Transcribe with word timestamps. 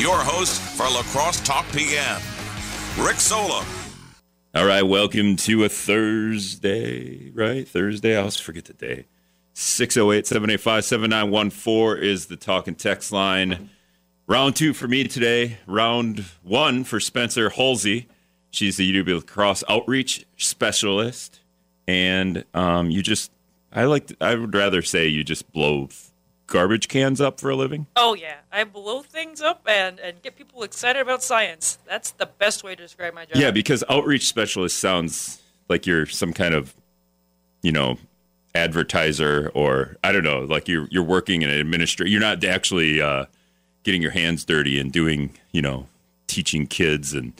your 0.00 0.16
host 0.16 0.62
for 0.62 0.84
La 0.84 1.02
Crosse 1.02 1.40
Talk 1.40 1.70
PM, 1.72 2.22
Rick 2.98 3.16
Solem. 3.16 3.66
All 4.54 4.64
right, 4.64 4.82
welcome 4.82 5.36
to 5.36 5.64
a 5.64 5.68
Thursday, 5.68 7.30
right? 7.32 7.68
Thursday, 7.68 8.16
I 8.16 8.20
always 8.20 8.40
forget 8.40 8.64
the 8.64 8.72
day. 8.72 9.04
608 9.52 10.26
785 10.26 10.84
7914 10.86 12.02
is 12.02 12.26
the 12.26 12.36
talk 12.36 12.66
and 12.66 12.78
text 12.78 13.12
line. 13.12 13.68
Round 14.26 14.56
two 14.56 14.72
for 14.72 14.88
me 14.88 15.04
today. 15.04 15.58
Round 15.66 16.24
one 16.42 16.84
for 16.84 16.98
Spencer 16.98 17.50
Hulsey. 17.50 18.06
She's 18.50 18.78
the 18.78 19.04
UW 19.04 19.16
La 19.16 19.20
Crosse 19.20 19.64
outreach 19.68 20.24
specialist. 20.38 21.40
And 21.86 22.46
um, 22.54 22.90
you 22.90 23.02
just, 23.02 23.30
I 23.70 23.84
like, 23.84 24.06
to, 24.06 24.16
I 24.22 24.34
would 24.34 24.54
rather 24.54 24.80
say 24.80 25.08
you 25.08 25.24
just 25.24 25.52
blow 25.52 25.88
garbage 26.50 26.88
cans 26.88 27.20
up 27.20 27.40
for 27.40 27.48
a 27.48 27.56
living. 27.56 27.86
Oh 27.96 28.12
yeah, 28.14 28.40
I 28.52 28.64
blow 28.64 29.00
things 29.00 29.40
up 29.40 29.62
and 29.66 29.98
and 29.98 30.20
get 30.20 30.36
people 30.36 30.62
excited 30.62 31.00
about 31.00 31.22
science. 31.22 31.78
That's 31.86 32.10
the 32.10 32.26
best 32.26 32.62
way 32.62 32.74
to 32.74 32.82
describe 32.82 33.14
my 33.14 33.24
job. 33.24 33.36
Yeah, 33.36 33.50
because 33.50 33.82
outreach 33.88 34.26
specialist 34.26 34.78
sounds 34.78 35.40
like 35.70 35.86
you're 35.86 36.04
some 36.04 36.34
kind 36.34 36.52
of, 36.52 36.74
you 37.62 37.72
know, 37.72 37.96
advertiser 38.54 39.50
or 39.54 39.96
I 40.04 40.12
don't 40.12 40.24
know, 40.24 40.40
like 40.40 40.68
you're 40.68 40.86
you're 40.90 41.04
working 41.04 41.40
in 41.40 41.48
an 41.48 41.58
administration. 41.58 42.12
You're 42.12 42.20
not 42.20 42.44
actually 42.44 43.00
uh, 43.00 43.24
getting 43.84 44.02
your 44.02 44.10
hands 44.10 44.44
dirty 44.44 44.78
and 44.78 44.92
doing, 44.92 45.30
you 45.52 45.62
know, 45.62 45.86
teaching 46.26 46.66
kids 46.66 47.14
and. 47.14 47.32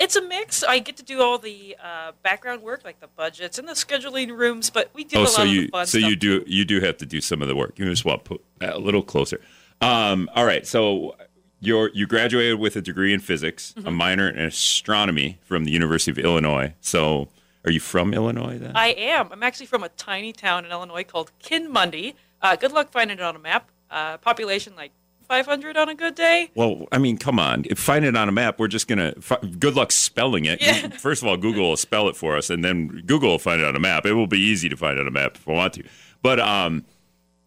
It's 0.00 0.16
a 0.16 0.22
mix. 0.22 0.62
I 0.64 0.78
get 0.78 0.96
to 0.96 1.02
do 1.02 1.20
all 1.20 1.38
the 1.38 1.76
uh, 1.82 2.12
background 2.22 2.62
work, 2.62 2.84
like 2.84 3.00
the 3.00 3.06
budgets 3.08 3.58
and 3.58 3.68
the 3.68 3.74
scheduling 3.74 4.36
rooms, 4.36 4.70
but 4.70 4.90
we 4.94 5.04
do 5.04 5.18
Oh, 5.18 5.20
a 5.20 5.22
lot 5.24 5.30
so 5.30 5.42
of 5.42 5.48
you 5.48 5.60
the 5.66 5.68
fun 5.68 5.86
so 5.86 5.98
stuff. 5.98 6.10
you 6.10 6.16
do 6.16 6.44
you 6.46 6.64
do 6.64 6.80
have 6.80 6.96
to 6.98 7.06
do 7.06 7.20
some 7.20 7.42
of 7.42 7.48
the 7.48 7.54
work. 7.54 7.78
You 7.78 7.84
just 7.84 8.04
want 8.06 8.24
to 8.24 8.28
put 8.30 8.44
that 8.60 8.74
a 8.74 8.78
little 8.78 9.02
closer. 9.02 9.40
Um, 9.82 10.28
all 10.34 10.44
right, 10.46 10.66
so 10.66 11.14
you're 11.60 11.90
you 11.92 12.06
graduated 12.06 12.58
with 12.58 12.76
a 12.76 12.80
degree 12.80 13.12
in 13.12 13.20
physics, 13.20 13.74
Mm-hmm. 13.76 13.86
a 13.88 13.90
minor 13.90 14.28
in 14.30 14.40
astronomy 14.46 15.38
from 15.42 15.64
the 15.64 15.70
University 15.70 16.10
of 16.10 16.18
Illinois. 16.18 16.72
So, 16.80 17.28
are 17.66 17.70
you 17.70 17.80
from 17.80 18.14
Illinois 18.14 18.56
then? 18.58 18.72
I 18.74 18.88
am. 18.88 19.28
I'm 19.30 19.42
actually 19.42 19.66
from 19.66 19.82
a 19.82 19.90
tiny 19.90 20.32
town 20.32 20.64
in 20.64 20.70
Illinois 20.70 21.04
called 21.04 21.30
Kinmundy. 21.42 22.14
Uh, 22.40 22.56
good 22.56 22.72
luck 22.72 22.90
finding 22.90 23.18
it 23.18 23.22
on 23.22 23.36
a 23.36 23.38
map. 23.38 23.70
Uh, 23.90 24.16
population 24.18 24.74
like 24.76 24.92
500 25.30 25.76
on 25.76 25.88
a 25.88 25.94
good 25.94 26.16
day. 26.16 26.50
Well, 26.56 26.88
I 26.90 26.98
mean, 26.98 27.16
come 27.16 27.38
on. 27.38 27.64
If 27.70 27.78
find 27.78 28.04
it 28.04 28.16
on 28.16 28.28
a 28.28 28.32
map, 28.32 28.58
we're 28.58 28.66
just 28.66 28.88
gonna. 28.88 29.14
Good 29.60 29.76
luck 29.76 29.92
spelling 29.92 30.44
it. 30.44 30.60
Yeah. 30.60 30.88
First 30.98 31.22
of 31.22 31.28
all, 31.28 31.36
Google 31.36 31.68
will 31.68 31.76
spell 31.76 32.08
it 32.08 32.16
for 32.16 32.36
us, 32.36 32.50
and 32.50 32.64
then 32.64 32.88
Google 33.06 33.30
will 33.30 33.38
find 33.38 33.60
it 33.60 33.64
on 33.64 33.76
a 33.76 33.78
map. 33.78 34.06
It 34.06 34.14
will 34.14 34.26
be 34.26 34.40
easy 34.40 34.68
to 34.68 34.76
find 34.76 34.98
it 34.98 35.02
on 35.02 35.06
a 35.06 35.12
map 35.12 35.36
if 35.36 35.48
I 35.48 35.52
want 35.52 35.74
to. 35.74 35.84
But 36.20 36.40
um, 36.40 36.84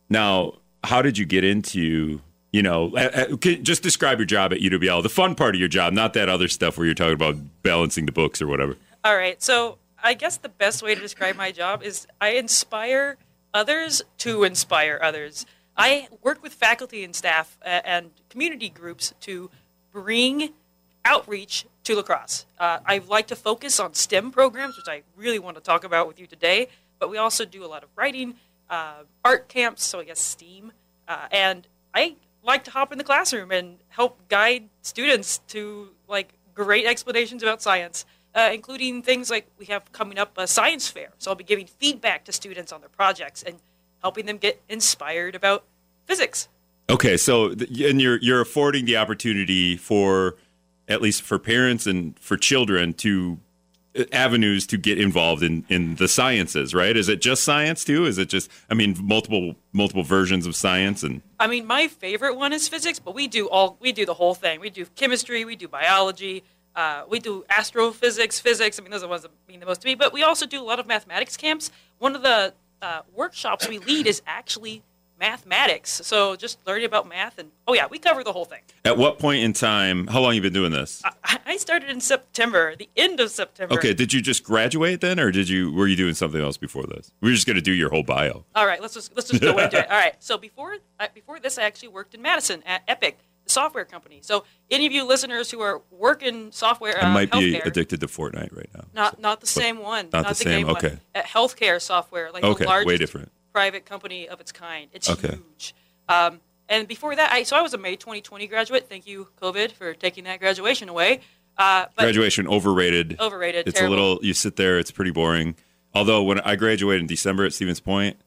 now, 0.09 0.53
how 0.85 1.01
did 1.01 1.17
you 1.17 1.25
get 1.25 1.43
into? 1.43 2.21
You 2.53 2.61
know, 2.61 2.95
just 3.41 3.83
describe 3.83 4.19
your 4.19 4.27
job 4.27 4.53
at 4.53 4.59
UWL. 4.59 5.03
The 5.03 5.09
fun 5.09 5.35
part 5.35 5.55
of 5.55 5.59
your 5.59 5.67
job, 5.67 5.91
not 5.91 6.13
that 6.13 6.29
other 6.29 6.47
stuff 6.47 6.77
where 6.77 6.85
you're 6.85 6.95
talking 6.95 7.15
about 7.15 7.35
balancing 7.63 8.05
the 8.05 8.11
books 8.13 8.41
or 8.41 8.47
whatever. 8.47 8.77
All 9.03 9.17
right. 9.17 9.41
So 9.41 9.79
I 10.01 10.13
guess 10.13 10.37
the 10.37 10.49
best 10.49 10.83
way 10.83 10.93
to 10.95 11.01
describe 11.01 11.35
my 11.35 11.51
job 11.51 11.81
is 11.81 12.07
I 12.21 12.33
inspire 12.33 13.17
others 13.53 14.03
to 14.19 14.43
inspire 14.43 14.99
others. 15.01 15.45
I 15.75 16.07
work 16.21 16.43
with 16.43 16.53
faculty 16.53 17.03
and 17.03 17.15
staff 17.15 17.57
uh, 17.65 17.81
and 17.83 18.11
community 18.29 18.69
groups 18.69 19.13
to 19.21 19.49
bring 19.91 20.53
outreach 21.05 21.65
to 21.83 21.95
La 21.95 22.01
Crosse. 22.01 22.45
Uh, 22.59 22.79
I 22.85 22.99
like 22.99 23.27
to 23.27 23.35
focus 23.35 23.79
on 23.79 23.93
STEM 23.93 24.31
programs, 24.31 24.77
which 24.77 24.87
I 24.87 25.01
really 25.15 25.39
want 25.39 25.57
to 25.57 25.63
talk 25.63 25.83
about 25.83 26.07
with 26.07 26.19
you 26.19 26.27
today. 26.27 26.67
But 26.99 27.09
we 27.09 27.17
also 27.17 27.43
do 27.43 27.65
a 27.65 27.67
lot 27.67 27.83
of 27.83 27.89
writing, 27.95 28.35
uh, 28.69 29.03
art 29.25 29.49
camps, 29.49 29.83
so 29.83 29.99
I 29.99 30.05
guess 30.05 30.19
STEAM, 30.19 30.71
uh, 31.07 31.27
and 31.31 31.67
I 31.93 32.15
like 32.43 32.63
to 32.65 32.71
hop 32.71 32.91
in 32.91 32.97
the 32.97 33.03
classroom 33.03 33.51
and 33.51 33.77
help 33.89 34.27
guide 34.29 34.69
students 34.81 35.39
to 35.49 35.89
like 36.07 36.33
great 36.53 36.85
explanations 36.85 37.43
about 37.43 37.61
science, 37.61 38.05
uh, 38.35 38.51
including 38.53 39.01
things 39.01 39.29
like 39.29 39.47
we 39.57 39.65
have 39.65 39.91
coming 39.91 40.17
up 40.17 40.37
a 40.37 40.47
science 40.47 40.87
fair. 40.87 41.09
So 41.17 41.31
I'll 41.31 41.35
be 41.35 41.43
giving 41.43 41.67
feedback 41.67 42.25
to 42.25 42.31
students 42.31 42.71
on 42.71 42.79
their 42.81 42.89
projects 42.89 43.43
and 43.43 43.57
helping 44.03 44.25
them 44.25 44.37
get 44.37 44.61
inspired 44.69 45.35
about 45.35 45.63
physics. 46.05 46.49
Okay, 46.89 47.17
so 47.17 47.53
th- 47.55 47.81
and 47.89 48.01
you're 48.01 48.17
you're 48.17 48.41
affording 48.41 48.85
the 48.85 48.97
opportunity 48.97 49.77
for 49.77 50.35
at 50.87 51.01
least 51.01 51.21
for 51.21 51.39
parents 51.39 51.87
and 51.87 52.19
for 52.19 52.35
children 52.35 52.93
to 52.93 53.39
uh, 53.97 54.03
avenues 54.11 54.67
to 54.67 54.77
get 54.77 54.99
involved 54.99 55.41
in 55.41 55.65
in 55.69 55.95
the 55.95 56.07
sciences, 56.07 56.73
right? 56.73 56.95
Is 56.97 57.07
it 57.07 57.21
just 57.21 57.43
science 57.43 57.85
too? 57.85 58.05
Is 58.05 58.17
it 58.17 58.27
just 58.27 58.51
I 58.69 58.73
mean 58.73 58.97
multiple 59.01 59.55
multiple 59.71 60.03
versions 60.03 60.45
of 60.45 60.55
science 60.55 61.03
and 61.03 61.21
I 61.39 61.47
mean, 61.47 61.65
my 61.65 61.87
favorite 61.87 62.35
one 62.35 62.53
is 62.53 62.67
physics, 62.67 62.99
but 62.99 63.15
we 63.15 63.27
do 63.27 63.47
all 63.47 63.77
we 63.79 63.93
do 63.93 64.05
the 64.05 64.15
whole 64.15 64.35
thing. 64.35 64.59
We 64.59 64.69
do 64.69 64.85
chemistry, 64.95 65.45
we 65.45 65.55
do 65.55 65.69
biology, 65.69 66.43
uh, 66.75 67.03
we 67.07 67.19
do 67.19 67.45
astrophysics, 67.49 68.39
physics. 68.39 68.77
I 68.77 68.81
mean, 68.81 68.91
those 68.91 69.03
are 69.03 69.07
the 69.07 69.09
ones 69.09 69.21
that 69.21 69.31
mean 69.47 69.61
the 69.61 69.65
most 69.65 69.81
to 69.81 69.87
me. 69.87 69.95
But 69.95 70.11
we 70.11 70.23
also 70.23 70.45
do 70.45 70.61
a 70.61 70.65
lot 70.65 70.79
of 70.79 70.87
mathematics 70.87 71.37
camps. 71.37 71.71
One 71.99 72.15
of 72.15 72.23
the 72.23 72.53
uh, 72.83 73.01
workshops 73.15 73.67
we 73.67 73.79
lead 73.79 74.05
is 74.05 74.21
actually 74.27 74.83
mathematics. 75.19 76.01
So 76.03 76.35
just 76.35 76.59
learning 76.67 76.85
about 76.85 77.07
math 77.07 77.37
and 77.37 77.51
oh 77.65 77.73
yeah, 77.73 77.87
we 77.89 77.97
cover 77.97 78.23
the 78.23 78.33
whole 78.33 78.43
thing. 78.45 78.59
at 78.83 78.97
what 78.97 79.19
point 79.19 79.41
in 79.41 79.53
time? 79.53 80.07
How 80.07 80.19
long 80.19 80.35
you 80.35 80.41
been 80.41 80.51
doing 80.53 80.71
this? 80.71 81.01
I, 81.23 81.39
I 81.45 81.57
started 81.57 81.89
in 81.89 82.01
September, 82.01 82.75
the 82.75 82.89
end 82.97 83.21
of 83.21 83.31
September. 83.31 83.73
Okay, 83.75 83.93
did 83.93 84.11
you 84.11 84.21
just 84.21 84.43
graduate 84.43 84.99
then, 84.99 85.19
or 85.19 85.31
did 85.31 85.47
you 85.47 85.71
were 85.71 85.87
you 85.87 85.95
doing 85.95 86.13
something 86.13 86.41
else 86.41 86.57
before 86.57 86.83
this? 86.83 87.11
We 87.21 87.31
are 87.31 87.33
just 87.33 87.47
going 87.47 87.55
to 87.55 87.61
do 87.61 87.71
your 87.71 87.89
whole 87.89 88.03
bio. 88.03 88.43
All 88.53 88.65
right, 88.65 88.81
let's 88.81 88.93
just 88.93 89.15
let's 89.15 89.29
just 89.29 89.41
go 89.41 89.57
into 89.57 89.79
it. 89.79 89.89
All 89.89 89.97
right, 89.97 90.15
so 90.19 90.37
before 90.37 90.75
uh, 90.99 91.07
before 91.13 91.39
this, 91.39 91.57
I 91.57 91.63
actually 91.63 91.89
worked 91.89 92.13
in 92.13 92.21
Madison 92.21 92.61
at 92.65 92.83
Epic, 92.87 93.17
software 93.45 93.85
company. 93.85 94.19
So 94.21 94.45
any 94.71 94.85
of 94.85 94.91
you 94.91 95.03
listeners 95.05 95.51
who 95.51 95.61
are 95.61 95.81
working 95.91 96.51
software, 96.51 96.97
uh, 96.97 97.07
I 97.07 97.13
might 97.13 97.31
be 97.31 97.55
addicted 97.59 97.99
to 98.01 98.07
Fortnite 98.07 98.55
right 98.55 98.69
now. 98.75 98.85
not 98.93 99.19
not 99.19 99.41
the 99.41 99.47
same 99.47 99.79
one, 99.79 100.09
not 100.13 100.27
the 100.29 100.35
same, 100.35 100.59
game 100.59 100.67
one. 100.67 100.77
okay. 100.77 100.97
At 101.15 101.25
healthcare 101.25 101.81
software, 101.81 102.31
like 102.31 102.43
Okay, 102.43 102.65
the 102.65 102.85
way 102.85 102.97
different. 102.97 103.31
private 103.51 103.85
company 103.85 104.27
of 104.27 104.39
its 104.39 104.51
kind. 104.51 104.89
It's 104.93 105.09
Okay. 105.09 105.35
huge. 105.35 105.75
Um, 106.09 106.39
and 106.69 106.87
before 106.87 107.15
that, 107.15 107.31
I 107.31 107.43
so 107.43 107.55
I 107.57 107.61
was 107.61 107.73
a 107.73 107.77
May 107.77 107.95
2020 107.95 108.47
graduate. 108.47 108.87
Thank 108.89 109.05
you, 109.05 109.27
COVID, 109.41 109.71
for 109.73 109.93
taking 109.93 110.23
that 110.23 110.39
graduation 110.39 110.89
away. 110.89 111.19
Uh, 111.57 111.85
but 111.95 112.03
Graduation 112.03 112.47
overrated. 112.47 113.17
overrated. 113.19 113.67
It's 113.67 113.77
terrible. 113.77 113.95
a 113.95 113.99
little. 113.99 114.25
You 114.25 114.33
sit 114.33 114.55
there. 114.55 114.79
It's 114.79 114.89
pretty 114.91 115.11
boring. 115.11 115.55
Although 115.93 116.23
when 116.23 116.39
I 116.39 116.55
graduated 116.55 117.01
in 117.01 117.07
December 117.07 117.45
at 117.45 117.53
Stevens 117.53 117.79
Point, 117.79 118.17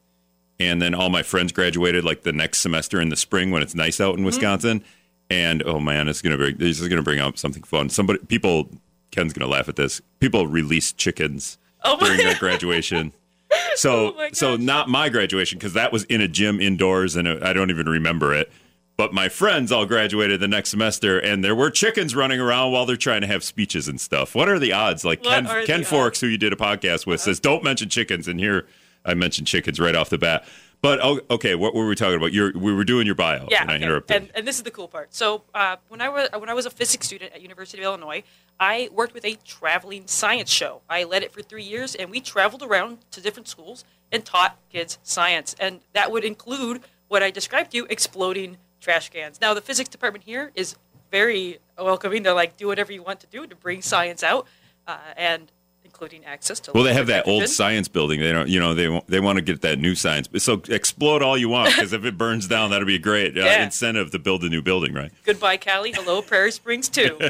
and 0.59 0.81
then 0.81 0.95
all 0.95 1.09
my 1.09 1.23
friends 1.23 1.51
graduated 1.51 2.05
like 2.05 2.23
the 2.23 2.31
next 2.31 2.59
semester 2.59 3.01
in 3.01 3.09
the 3.09 3.17
spring 3.17 3.51
when 3.51 3.61
it's 3.61 3.75
nice 3.75 3.99
out 3.99 4.15
in 4.17 4.21
Mm-hmm. 4.21 4.27
And 5.29 5.61
oh 5.65 5.79
man, 5.79 6.07
it's 6.07 6.21
gonna 6.21 6.37
bring. 6.37 6.57
This 6.57 6.79
is 6.79 6.87
gonna 6.87 7.01
bring 7.01 7.19
up 7.19 7.37
something 7.37 7.63
fun. 7.63 7.89
Somebody, 7.89 8.19
people, 8.27 8.69
Ken's 9.11 9.33
gonna 9.33 9.51
laugh 9.51 9.67
at 9.67 9.75
this. 9.75 10.01
People 10.19 10.47
released 10.47 10.97
chickens 10.97 11.57
Oh 11.83 11.97
during 11.97 12.17
their 12.17 12.35
graduation. 12.39 13.11
So, 13.75 14.13
Oh 14.17 14.29
so 14.33 14.55
not 14.55 14.89
my 14.89 15.09
graduation 15.09 15.57
because 15.57 15.73
that 15.73 15.91
was 15.91 16.03
in 16.05 16.21
a 16.21 16.27
gym 16.27 16.59
indoors, 16.61 17.15
and 17.15 17.27
uh, 17.27 17.39
I 17.41 17.53
don't 17.53 17.69
even 17.69 17.87
remember 17.87 18.33
it. 18.33 18.51
But 18.97 19.13
my 19.13 19.29
friends 19.29 19.71
all 19.71 19.85
graduated 19.85 20.39
the 20.39 20.47
next 20.47 20.69
semester, 20.69 21.19
and 21.19 21.43
there 21.43 21.53
were 21.53 21.69
chickens 21.69 22.15
running 22.15 22.39
around 22.39 22.71
while 22.71 22.85
they're 22.85 22.95
trying 22.97 23.21
to 23.21 23.27
have 23.27 23.43
speeches 23.43 23.87
and 23.87 24.01
stuff. 24.01 24.33
What 24.33 24.49
are 24.49 24.57
the 24.57 24.73
odds? 24.73 25.05
Like 25.05 25.23
What 25.23 25.45
Ken, 25.45 25.65
Ken 25.65 25.79
odds? 25.81 25.89
Forks, 25.89 26.19
who 26.21 26.27
you 26.27 26.37
did 26.37 26.51
a 26.51 26.55
podcast 26.55 27.05
with, 27.05 27.21
says 27.21 27.39
don't 27.39 27.63
mention 27.63 27.89
chickens, 27.89 28.27
and 28.27 28.39
here 28.39 28.65
I 29.05 29.13
mentioned 29.13 29.47
chickens 29.47 29.79
right 29.79 29.95
off 29.95 30.09
the 30.09 30.17
bat. 30.17 30.45
But 30.87 30.99
oh, 31.03 31.19
okay, 31.31 31.53
what 31.53 31.75
were 31.75 31.85
we 31.85 31.95
talking 31.95 32.15
about? 32.15 32.31
You're, 32.31 32.53
we 32.53 32.73
were 32.73 32.85
doing 32.85 33.05
your 33.05 33.15
bio, 33.15 33.45
Yeah, 33.51 33.63
and 33.63 33.71
I 33.71 33.75
okay. 33.75 33.83
interrupted. 33.83 34.15
And, 34.15 34.31
and 34.33 34.47
this 34.47 34.55
is 34.55 34.63
the 34.63 34.71
cool 34.71 34.87
part. 34.87 35.13
So 35.13 35.43
uh, 35.53 35.75
when 35.89 35.99
I 35.99 36.07
was 36.07 36.29
when 36.31 36.47
I 36.49 36.53
was 36.53 36.65
a 36.65 36.69
physics 36.69 37.07
student 37.07 37.33
at 37.33 37.41
University 37.41 37.79
of 37.79 37.83
Illinois, 37.83 38.23
I 38.57 38.89
worked 38.93 39.13
with 39.13 39.25
a 39.25 39.35
traveling 39.43 40.07
science 40.07 40.49
show. 40.49 40.79
I 40.89 41.03
led 41.03 41.23
it 41.23 41.33
for 41.33 41.41
three 41.41 41.63
years, 41.63 41.93
and 41.93 42.09
we 42.09 42.21
traveled 42.21 42.63
around 42.63 42.99
to 43.11 43.19
different 43.19 43.49
schools 43.49 43.83
and 44.13 44.23
taught 44.23 44.57
kids 44.71 44.97
science. 45.03 45.57
And 45.59 45.81
that 45.91 46.09
would 46.09 46.23
include 46.23 46.83
what 47.09 47.21
I 47.21 47.31
described 47.31 47.71
to 47.71 47.77
you: 47.77 47.87
exploding 47.89 48.55
trash 48.79 49.09
cans. 49.09 49.41
Now, 49.41 49.53
the 49.53 49.61
physics 49.61 49.89
department 49.89 50.23
here 50.23 50.53
is 50.55 50.77
very 51.11 51.59
welcoming 51.77 52.23
to 52.23 52.33
like 52.33 52.55
do 52.55 52.67
whatever 52.67 52.93
you 52.93 53.03
want 53.03 53.19
to 53.19 53.27
do 53.27 53.45
to 53.45 53.55
bring 53.57 53.81
science 53.81 54.23
out, 54.23 54.47
uh, 54.87 54.99
and 55.17 55.51
including 55.97 56.25
access 56.25 56.59
to. 56.59 56.71
well, 56.73 56.83
they 56.83 56.93
have 56.93 57.07
that 57.07 57.27
old 57.27 57.47
science 57.47 57.87
building. 57.87 58.19
They 58.19 58.31
don't, 58.31 58.47
you 58.47 58.59
know, 58.59 58.75
they 58.75 58.87
want- 58.87 59.07
they 59.07 59.19
want 59.19 59.37
to 59.37 59.41
get 59.41 59.61
that 59.61 59.79
new 59.79 59.95
science. 59.95 60.29
So 60.37 60.61
explode 60.69 61.23
all 61.23 61.35
you 61.37 61.49
want, 61.49 61.69
because 61.75 61.91
if 61.91 62.05
it 62.05 62.17
burns 62.17 62.47
down, 62.47 62.69
that'll 62.69 62.85
be 62.85 62.95
a 62.95 62.99
great 62.99 63.35
uh, 63.37 63.41
Yeah. 63.41 63.63
incentive 63.63 64.11
to 64.11 64.19
build 64.19 64.43
a 64.43 64.49
new 64.49 64.61
building, 64.61 64.93
right? 64.93 65.11
Goodbye, 65.25 65.57
Cowley. 65.57 65.91
Hello, 65.91 66.21
Prairie 66.21 66.51
Springs 66.51 66.87
too. 66.89 67.17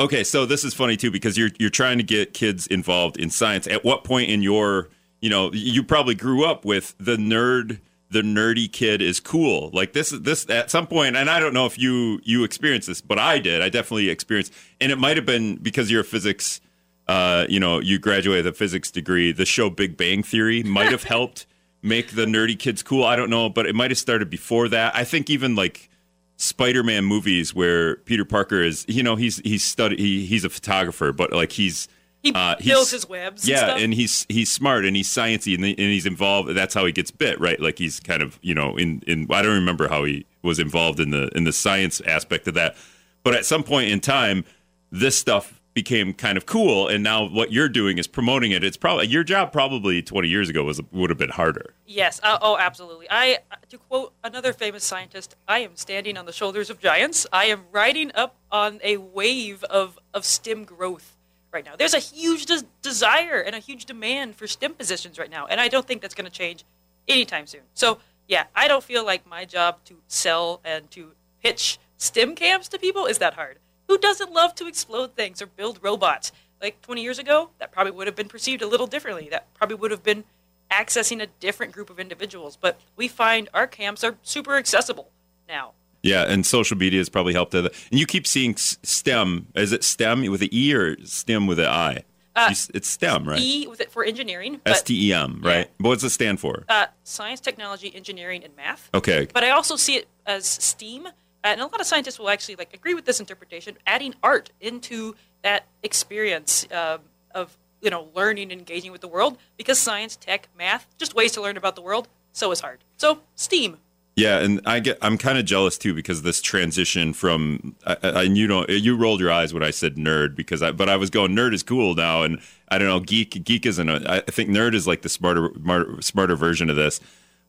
Okay, 0.00 0.22
so 0.22 0.46
this 0.46 0.62
is 0.62 0.74
funny 0.74 0.96
too 0.96 1.10
because 1.10 1.36
you're 1.36 1.50
you're 1.58 1.70
trying 1.70 1.98
to 1.98 2.04
get 2.04 2.32
kids 2.32 2.68
involved 2.68 3.16
in 3.16 3.30
science. 3.30 3.66
At 3.66 3.84
what 3.84 4.04
point 4.04 4.30
in 4.30 4.42
your, 4.42 4.88
you 5.20 5.28
know, 5.28 5.50
you 5.52 5.82
probably 5.82 6.14
grew 6.14 6.44
up 6.44 6.64
with 6.64 6.94
the 6.98 7.16
nerd, 7.16 7.80
the 8.08 8.22
nerdy 8.22 8.70
kid 8.72 9.02
is 9.02 9.18
cool. 9.18 9.70
Like 9.72 9.94
this 9.94 10.12
is 10.12 10.22
this 10.22 10.48
at 10.48 10.70
some 10.70 10.86
point, 10.86 11.16
and 11.16 11.28
I 11.28 11.40
don't 11.40 11.52
know 11.52 11.66
if 11.66 11.76
you 11.80 12.20
you 12.22 12.44
experienced 12.44 12.86
this, 12.86 13.00
but 13.00 13.18
I 13.18 13.40
did. 13.40 13.60
I 13.60 13.70
definitely 13.70 14.08
experienced, 14.08 14.52
and 14.80 14.92
it 14.92 14.98
might 14.98 15.16
have 15.16 15.26
been 15.26 15.56
because 15.56 15.90
you're 15.90 16.02
a 16.02 16.04
physics. 16.04 16.60
Uh, 17.08 17.46
you 17.48 17.58
know, 17.58 17.80
you 17.80 17.98
graduate 17.98 18.44
with 18.44 18.46
a 18.46 18.56
physics 18.56 18.90
degree. 18.90 19.32
The 19.32 19.46
show 19.46 19.70
Big 19.70 19.96
Bang 19.96 20.22
Theory 20.22 20.62
might 20.62 20.90
have 20.90 21.02
helped 21.16 21.46
make 21.82 22.14
the 22.14 22.26
nerdy 22.26 22.58
kids 22.58 22.82
cool. 22.82 23.04
I 23.04 23.16
don't 23.16 23.30
know, 23.30 23.48
but 23.48 23.64
it 23.66 23.74
might 23.74 23.90
have 23.90 23.98
started 23.98 24.28
before 24.28 24.68
that. 24.68 24.94
I 24.94 25.04
think 25.04 25.30
even 25.30 25.54
like 25.54 25.88
Spider-Man 26.36 27.04
movies 27.04 27.54
where 27.54 27.96
Peter 27.96 28.24
Parker 28.24 28.62
is, 28.62 28.84
you 28.88 29.02
know, 29.02 29.16
he's 29.16 29.38
he's 29.38 29.64
study 29.64 29.96
he, 29.96 30.26
he's 30.26 30.44
a 30.44 30.50
photographer, 30.50 31.12
but 31.12 31.32
like 31.32 31.52
he's 31.52 31.88
He 32.22 32.32
uh, 32.32 32.56
he's- 32.58 32.74
builds 32.76 32.90
his 32.90 33.08
webs. 33.08 33.42
and 33.42 33.48
yeah, 33.50 33.56
stuff. 33.58 33.78
and 33.80 33.94
he's 33.94 34.26
he's 34.28 34.50
smart 34.50 34.84
and 34.84 34.94
he's 34.94 35.08
sciencey 35.08 35.54
and, 35.54 35.64
and 35.64 35.78
he's 35.78 36.06
involved. 36.06 36.50
That's 36.54 36.74
how 36.74 36.84
he 36.84 36.92
gets 36.92 37.10
bit, 37.10 37.40
right? 37.40 37.58
Like 37.58 37.78
he's 37.78 38.00
kind 38.00 38.22
of 38.22 38.38
you 38.42 38.54
know 38.54 38.76
in 38.76 39.02
in 39.06 39.26
I 39.30 39.42
don't 39.42 39.54
remember 39.54 39.88
how 39.88 40.04
he 40.04 40.26
was 40.42 40.58
involved 40.58 41.00
in 41.00 41.10
the 41.10 41.28
in 41.36 41.44
the 41.44 41.52
science 41.52 42.00
aspect 42.02 42.46
of 42.48 42.54
that, 42.54 42.76
but 43.24 43.34
at 43.34 43.44
some 43.46 43.62
point 43.64 43.90
in 43.90 43.98
time, 44.00 44.44
this 44.92 45.18
stuff 45.18 45.57
became 45.78 46.12
kind 46.12 46.36
of 46.36 46.44
cool, 46.44 46.88
and 46.88 47.04
now 47.04 47.24
what 47.24 47.52
you're 47.52 47.68
doing 47.68 47.98
is 47.98 48.08
promoting 48.08 48.50
it. 48.50 48.64
It's 48.64 48.76
probably 48.76 49.06
your 49.06 49.22
job. 49.22 49.52
Probably 49.52 50.02
20 50.02 50.26
years 50.26 50.48
ago 50.48 50.64
was 50.64 50.80
would 50.90 51.08
have 51.08 51.18
been 51.18 51.30
harder. 51.30 51.72
Yes. 51.86 52.18
Uh, 52.20 52.36
oh, 52.42 52.58
absolutely. 52.58 53.06
I 53.08 53.38
to 53.68 53.78
quote 53.78 54.12
another 54.24 54.52
famous 54.52 54.82
scientist, 54.82 55.36
I 55.46 55.60
am 55.60 55.76
standing 55.76 56.16
on 56.16 56.26
the 56.26 56.32
shoulders 56.32 56.68
of 56.68 56.80
giants. 56.80 57.28
I 57.32 57.44
am 57.44 57.66
riding 57.70 58.10
up 58.16 58.34
on 58.50 58.80
a 58.82 58.96
wave 58.96 59.62
of 59.64 60.00
of 60.12 60.24
STEM 60.24 60.64
growth 60.64 61.16
right 61.52 61.64
now. 61.64 61.76
There's 61.76 61.94
a 61.94 62.00
huge 62.00 62.46
des- 62.46 62.66
desire 62.82 63.38
and 63.40 63.54
a 63.54 63.60
huge 63.60 63.84
demand 63.84 64.34
for 64.34 64.48
STEM 64.48 64.74
positions 64.74 65.16
right 65.16 65.30
now, 65.30 65.46
and 65.46 65.60
I 65.60 65.68
don't 65.68 65.86
think 65.86 66.02
that's 66.02 66.14
going 66.14 66.24
to 66.24 66.36
change 66.36 66.64
anytime 67.06 67.46
soon. 67.46 67.62
So, 67.72 67.98
yeah, 68.26 68.46
I 68.56 68.66
don't 68.66 68.82
feel 68.82 69.06
like 69.06 69.28
my 69.28 69.44
job 69.44 69.84
to 69.84 69.98
sell 70.08 70.60
and 70.64 70.90
to 70.90 71.12
pitch 71.40 71.78
STEM 71.98 72.34
camps 72.34 72.66
to 72.70 72.80
people 72.80 73.06
is 73.06 73.18
that 73.18 73.34
hard. 73.34 73.58
Who 73.88 73.98
doesn't 73.98 74.32
love 74.32 74.54
to 74.56 74.66
explode 74.66 75.14
things 75.16 75.42
or 75.42 75.46
build 75.46 75.78
robots? 75.82 76.30
Like 76.60 76.80
20 76.82 77.02
years 77.02 77.18
ago, 77.18 77.50
that 77.58 77.72
probably 77.72 77.92
would 77.92 78.06
have 78.06 78.16
been 78.16 78.28
perceived 78.28 78.62
a 78.62 78.66
little 78.66 78.86
differently. 78.86 79.28
That 79.30 79.52
probably 79.54 79.76
would 79.76 79.90
have 79.90 80.02
been 80.02 80.24
accessing 80.70 81.22
a 81.22 81.26
different 81.40 81.72
group 81.72 81.88
of 81.88 81.98
individuals. 81.98 82.56
But 82.60 82.78
we 82.96 83.08
find 83.08 83.48
our 83.54 83.66
camps 83.66 84.04
are 84.04 84.16
super 84.22 84.56
accessible 84.56 85.10
now. 85.48 85.72
Yeah, 86.02 86.24
and 86.28 86.44
social 86.44 86.76
media 86.76 87.00
has 87.00 87.08
probably 87.08 87.32
helped 87.32 87.52
that. 87.52 87.64
And 87.90 87.98
you 87.98 88.06
keep 88.06 88.26
seeing 88.26 88.56
STEM. 88.56 89.48
Is 89.54 89.72
it 89.72 89.82
STEM 89.84 90.26
with 90.30 90.42
an 90.42 90.48
E 90.52 90.74
or 90.74 90.96
STEM 91.04 91.46
with 91.46 91.58
an 91.58 91.66
I? 91.66 92.04
S- 92.36 92.70
it's 92.72 92.86
STEM, 92.88 93.28
right? 93.28 93.40
E 93.40 93.66
with 93.66 93.80
it 93.80 93.90
for 93.90 94.04
engineering, 94.04 94.60
S 94.64 94.78
but 94.80 94.86
T 94.86 95.08
E 95.08 95.12
M, 95.12 95.40
right? 95.42 95.68
What 95.78 95.94
does 95.94 96.04
it 96.04 96.10
stand 96.10 96.38
for? 96.38 96.64
uh, 96.68 96.86
science, 97.02 97.40
technology, 97.40 97.92
engineering, 97.92 98.44
and 98.44 98.54
math. 98.56 98.90
Okay. 98.94 99.26
But 99.32 99.42
I 99.42 99.50
also 99.50 99.74
see 99.74 99.96
it 99.96 100.06
as 100.24 100.46
STEAM, 100.46 101.08
and 101.44 101.60
a 101.60 101.66
lot 101.66 101.80
of 101.80 101.86
scientists 101.86 102.18
will 102.18 102.30
actually 102.30 102.56
like 102.56 102.74
agree 102.74 102.94
with 102.94 103.04
this 103.04 103.20
interpretation, 103.20 103.76
adding 103.86 104.14
art 104.22 104.50
into 104.60 105.14
that 105.42 105.66
experience 105.82 106.66
um, 106.72 107.00
of 107.34 107.56
you 107.80 107.90
know 107.90 108.08
learning 108.14 108.50
and 108.50 108.60
engaging 108.60 108.92
with 108.92 109.00
the 109.00 109.08
world. 109.08 109.38
Because 109.56 109.78
science, 109.78 110.16
tech, 110.16 110.48
math, 110.56 110.86
just 110.98 111.14
ways 111.14 111.32
to 111.32 111.42
learn 111.42 111.56
about 111.56 111.76
the 111.76 111.82
world. 111.82 112.08
So 112.32 112.50
is 112.52 112.60
art. 112.60 112.82
So 112.96 113.20
STEAM. 113.34 113.78
Yeah, 114.18 114.40
and 114.40 114.60
I 114.66 114.80
get 114.80 114.98
I'm 115.00 115.16
kind 115.16 115.38
of 115.38 115.44
jealous 115.44 115.78
too 115.78 115.94
because 115.94 116.22
this 116.22 116.42
transition 116.42 117.12
from 117.12 117.76
and 117.86 118.36
you 118.36 118.48
know 118.48 118.66
you 118.66 118.96
rolled 118.96 119.20
your 119.20 119.30
eyes 119.30 119.54
when 119.54 119.62
I 119.62 119.70
said 119.70 119.94
nerd 119.94 120.34
because 120.34 120.60
I 120.60 120.72
but 120.72 120.88
I 120.88 120.96
was 120.96 121.08
going 121.08 121.36
nerd 121.36 121.54
is 121.54 121.62
cool 121.62 121.94
now 121.94 122.24
and 122.24 122.40
I 122.68 122.78
don't 122.78 122.88
know 122.88 122.98
geek 122.98 123.44
geek 123.44 123.64
isn't 123.64 123.88
a, 123.88 124.24
I 124.26 124.30
think 124.32 124.50
nerd 124.50 124.74
is 124.74 124.88
like 124.88 125.02
the 125.02 125.08
smarter, 125.08 125.52
smarter 126.00 126.34
version 126.34 126.68
of 126.68 126.74
this. 126.74 127.00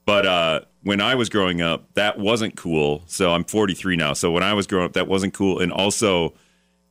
But 0.05 0.25
uh, 0.25 0.61
when 0.83 1.01
I 1.01 1.15
was 1.15 1.29
growing 1.29 1.61
up, 1.61 1.93
that 1.93 2.17
wasn't 2.17 2.55
cool. 2.55 3.03
So 3.05 3.33
I'm 3.33 3.43
43 3.43 3.95
now. 3.95 4.13
So 4.13 4.31
when 4.31 4.43
I 4.43 4.53
was 4.53 4.65
growing 4.65 4.85
up, 4.85 4.93
that 4.93 5.07
wasn't 5.07 5.33
cool. 5.33 5.59
And 5.59 5.71
also, 5.71 6.33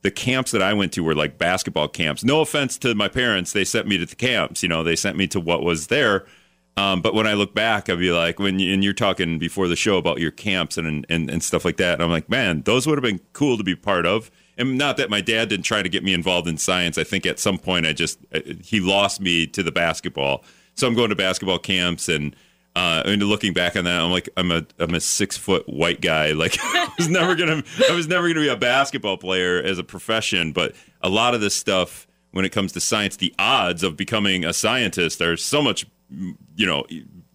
the 0.01 0.11
camps 0.11 0.51
that 0.51 0.61
I 0.61 0.73
went 0.73 0.93
to 0.93 1.03
were 1.03 1.15
like 1.15 1.37
basketball 1.37 1.87
camps. 1.87 2.23
No 2.23 2.41
offense 2.41 2.77
to 2.79 2.95
my 2.95 3.07
parents, 3.09 3.51
they 3.51 3.65
sent 3.65 3.87
me 3.87 3.97
to 3.97 4.05
the 4.05 4.15
camps. 4.15 4.63
You 4.63 4.69
know, 4.69 4.83
they 4.83 4.95
sent 4.95 5.17
me 5.17 5.27
to 5.27 5.39
what 5.39 5.63
was 5.63 5.87
there. 5.87 6.25
Um, 6.77 7.01
but 7.01 7.13
when 7.13 7.27
I 7.27 7.33
look 7.33 7.53
back, 7.53 7.89
I'd 7.89 7.99
be 7.99 8.11
like, 8.11 8.39
when 8.39 8.57
you, 8.59 8.73
and 8.73 8.83
you're 8.83 8.93
talking 8.93 9.37
before 9.37 9.67
the 9.67 9.75
show 9.75 9.97
about 9.97 10.19
your 10.19 10.31
camps 10.31 10.77
and, 10.77 11.05
and 11.09 11.29
and 11.29 11.43
stuff 11.43 11.65
like 11.65 11.75
that, 11.77 11.95
and 11.95 12.03
I'm 12.03 12.09
like, 12.09 12.29
man, 12.29 12.61
those 12.61 12.87
would 12.87 12.97
have 12.97 13.03
been 13.03 13.19
cool 13.33 13.57
to 13.57 13.63
be 13.63 13.75
part 13.75 14.05
of. 14.05 14.31
And 14.57 14.77
not 14.77 14.95
that 14.97 15.09
my 15.09 15.19
dad 15.19 15.49
didn't 15.49 15.65
try 15.65 15.81
to 15.81 15.89
get 15.89 16.03
me 16.03 16.13
involved 16.13 16.47
in 16.47 16.57
science. 16.57 16.97
I 16.97 17.03
think 17.03 17.25
at 17.25 17.37
some 17.37 17.57
point 17.57 17.85
I 17.85 17.91
just 17.91 18.19
uh, 18.33 18.39
he 18.63 18.79
lost 18.79 19.19
me 19.19 19.45
to 19.47 19.61
the 19.61 19.73
basketball. 19.73 20.45
So 20.75 20.87
I'm 20.87 20.95
going 20.95 21.09
to 21.09 21.15
basketball 21.15 21.59
camps 21.59 22.07
and. 22.07 22.35
Uh, 22.79 23.03
and 23.03 23.21
looking 23.23 23.51
back 23.51 23.75
on 23.75 23.83
that, 23.83 23.99
I'm 23.99 24.09
like, 24.09 24.29
I'm 24.37 24.51
a 24.51 24.65
I'm 24.79 24.95
a 24.95 25.01
six 25.01 25.35
foot 25.35 25.67
white 25.67 25.99
guy. 25.99 26.31
Like, 26.39 26.57
I 26.61 26.89
was 26.97 27.09
never 27.09 27.35
gonna 27.35 27.61
I 27.89 27.93
was 27.93 28.07
never 28.07 28.29
gonna 28.29 28.39
be 28.39 28.47
a 28.47 28.55
basketball 28.55 29.17
player 29.17 29.61
as 29.61 29.77
a 29.77 29.83
profession. 29.83 30.53
But 30.53 30.73
a 31.01 31.09
lot 31.09 31.35
of 31.35 31.41
this 31.41 31.53
stuff, 31.53 32.07
when 32.31 32.45
it 32.45 32.53
comes 32.53 32.71
to 32.73 32.79
science, 32.79 33.17
the 33.17 33.35
odds 33.37 33.83
of 33.83 33.97
becoming 33.97 34.45
a 34.45 34.53
scientist 34.53 35.19
are 35.19 35.35
so 35.35 35.61
much, 35.61 35.85
you 36.09 36.65
know, 36.65 36.85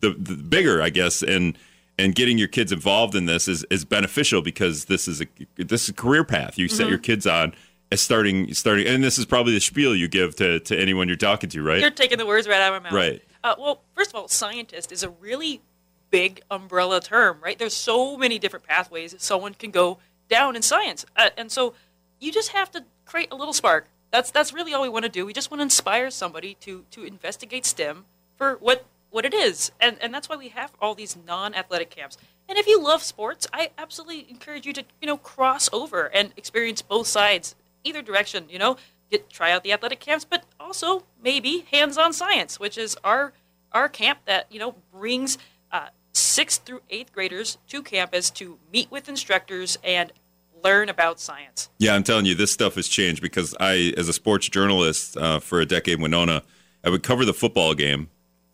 the, 0.01 0.11
the 0.19 0.37
bigger, 0.37 0.81
I 0.81 0.89
guess, 0.89 1.23
and 1.23 1.59
and 1.99 2.15
getting 2.15 2.39
your 2.39 2.49
kids 2.49 2.73
involved 2.73 3.15
in 3.15 3.27
this 3.27 3.47
is 3.47 3.65
is 3.65 3.85
beneficial 3.85 4.41
because 4.41 4.87
this 4.87 5.07
is 5.07 5.21
a 5.21 5.27
this 5.57 5.83
is 5.83 5.89
a 5.91 5.95
career 5.95 6.25
path 6.25 6.57
you 6.57 6.69
set 6.69 6.89
your 6.89 6.99
kids 6.99 7.27
on 7.27 7.53
as 7.93 8.01
starting 8.01 8.55
starting, 8.55 8.87
and 8.87 9.05
this 9.05 9.19
is 9.19 9.27
probably 9.27 9.53
the 9.53 9.61
spiel 9.61 9.95
you 9.95 10.09
give 10.09 10.37
to 10.37 10.61
to 10.61 10.79
anyone 10.79 11.09
you're 11.09 11.17
talking 11.19 11.51
to, 11.51 11.63
right? 11.63 11.81
You're 11.81 11.91
taking 11.91 12.17
the 12.17 12.27
words 12.27 12.49
right 12.49 12.63
out 12.63 12.75
of 12.75 12.83
my 12.83 12.89
mouth. 12.89 12.97
Right. 12.97 13.23
Uh, 13.45 13.55
well, 13.59 13.83
first 13.95 14.11
of 14.11 14.17
all, 14.17 14.27
scientist 14.27 14.91
is 14.91 15.03
a 15.03 15.11
really 15.11 15.61
big 16.11 16.41
umbrella 16.51 16.99
term, 16.99 17.39
right? 17.43 17.59
There's 17.59 17.75
so 17.75 18.17
many 18.17 18.39
different 18.39 18.67
pathways 18.67 19.13
that 19.13 19.21
someone 19.21 19.53
can 19.53 19.71
go 19.71 19.99
down 20.31 20.57
in 20.57 20.63
science, 20.63 21.05
uh, 21.15 21.29
and 21.37 21.53
so 21.53 21.75
you 22.19 22.33
just 22.33 22.53
have 22.53 22.71
to 22.71 22.85
create 23.05 23.29
a 23.31 23.37
little 23.37 23.53
spark. 23.53 23.87
That's 24.11 24.31
that's 24.31 24.55
really 24.55 24.73
all 24.73 24.81
we 24.81 24.89
want 24.89 25.05
to 25.05 25.11
do. 25.11 25.27
We 25.27 25.35
just 25.35 25.51
want 25.51 25.59
to 25.59 25.65
inspire 25.65 26.11
somebody 26.11 26.55
to 26.61 26.87
to 26.93 27.05
investigate 27.05 27.67
STEM 27.67 28.07
for 28.37 28.55
what 28.61 28.87
what 29.11 29.27
it 29.27 29.35
is, 29.35 29.73
and 29.79 29.99
and 30.01 30.15
that's 30.15 30.29
why 30.29 30.37
we 30.37 30.49
have 30.49 30.73
all 30.81 30.95
these 30.95 31.15
non-athletic 31.27 31.91
camps. 31.91 32.17
And 32.49 32.57
if 32.57 32.67
you 32.67 32.81
love 32.83 33.03
sports, 33.03 33.47
I 33.53 33.71
absolutely 33.77 34.27
encourage 34.31 34.65
you 34.65 34.73
to 34.73 34.85
you 35.03 35.07
know 35.07 35.19
cross 35.19 35.69
over 35.71 36.07
and 36.07 36.33
experience 36.39 36.81
both 36.81 37.09
sides, 37.09 37.55
either 37.83 38.01
direction. 38.01 38.47
You 38.49 38.59
know, 38.59 38.77
get 39.11 39.31
try 39.31 39.53
out 39.53 39.63
the 39.63 39.73
athletic 39.73 40.01
camps, 40.01 40.25
but 40.25 40.45
also 40.59 41.05
maybe 41.23 41.67
hands-on 41.71 42.13
science, 42.13 42.59
which 42.59 42.79
is 42.79 42.97
our 43.05 43.33
our 43.73 43.89
camp 43.89 44.21
that 44.27 44.47
you 44.51 44.59
know 44.59 44.75
brings 44.93 45.39
uh, 45.73 45.89
sixth 46.13 46.63
through 46.65 46.81
eighth 46.91 47.13
graders 47.13 47.59
to 47.69 47.83
campus 47.83 48.31
to 48.31 48.59
meet 48.73 48.91
with 48.91 49.09
instructors 49.09 49.79
and 49.83 50.13
learn 50.63 50.89
about 50.89 51.21
science. 51.21 51.69
Yeah, 51.79 51.95
I'm 51.95 52.03
telling 52.03 52.25
you, 52.25 52.35
this 52.35 52.53
stuff 52.53 52.77
has 52.77 52.89
changed 52.89 53.21
because 53.21 53.55
I, 53.61 53.93
as 53.97 54.09
a 54.09 54.13
sports 54.13 54.49
journalist 54.49 55.17
uh, 55.17 55.39
for 55.39 55.61
a 55.61 55.67
decade, 55.67 55.97
in 55.97 56.03
Winona, 56.03 56.43
I 56.83 56.91
would 56.91 57.03
cover 57.03 57.25
the 57.25 57.35
football 57.35 57.75
game 57.75 58.09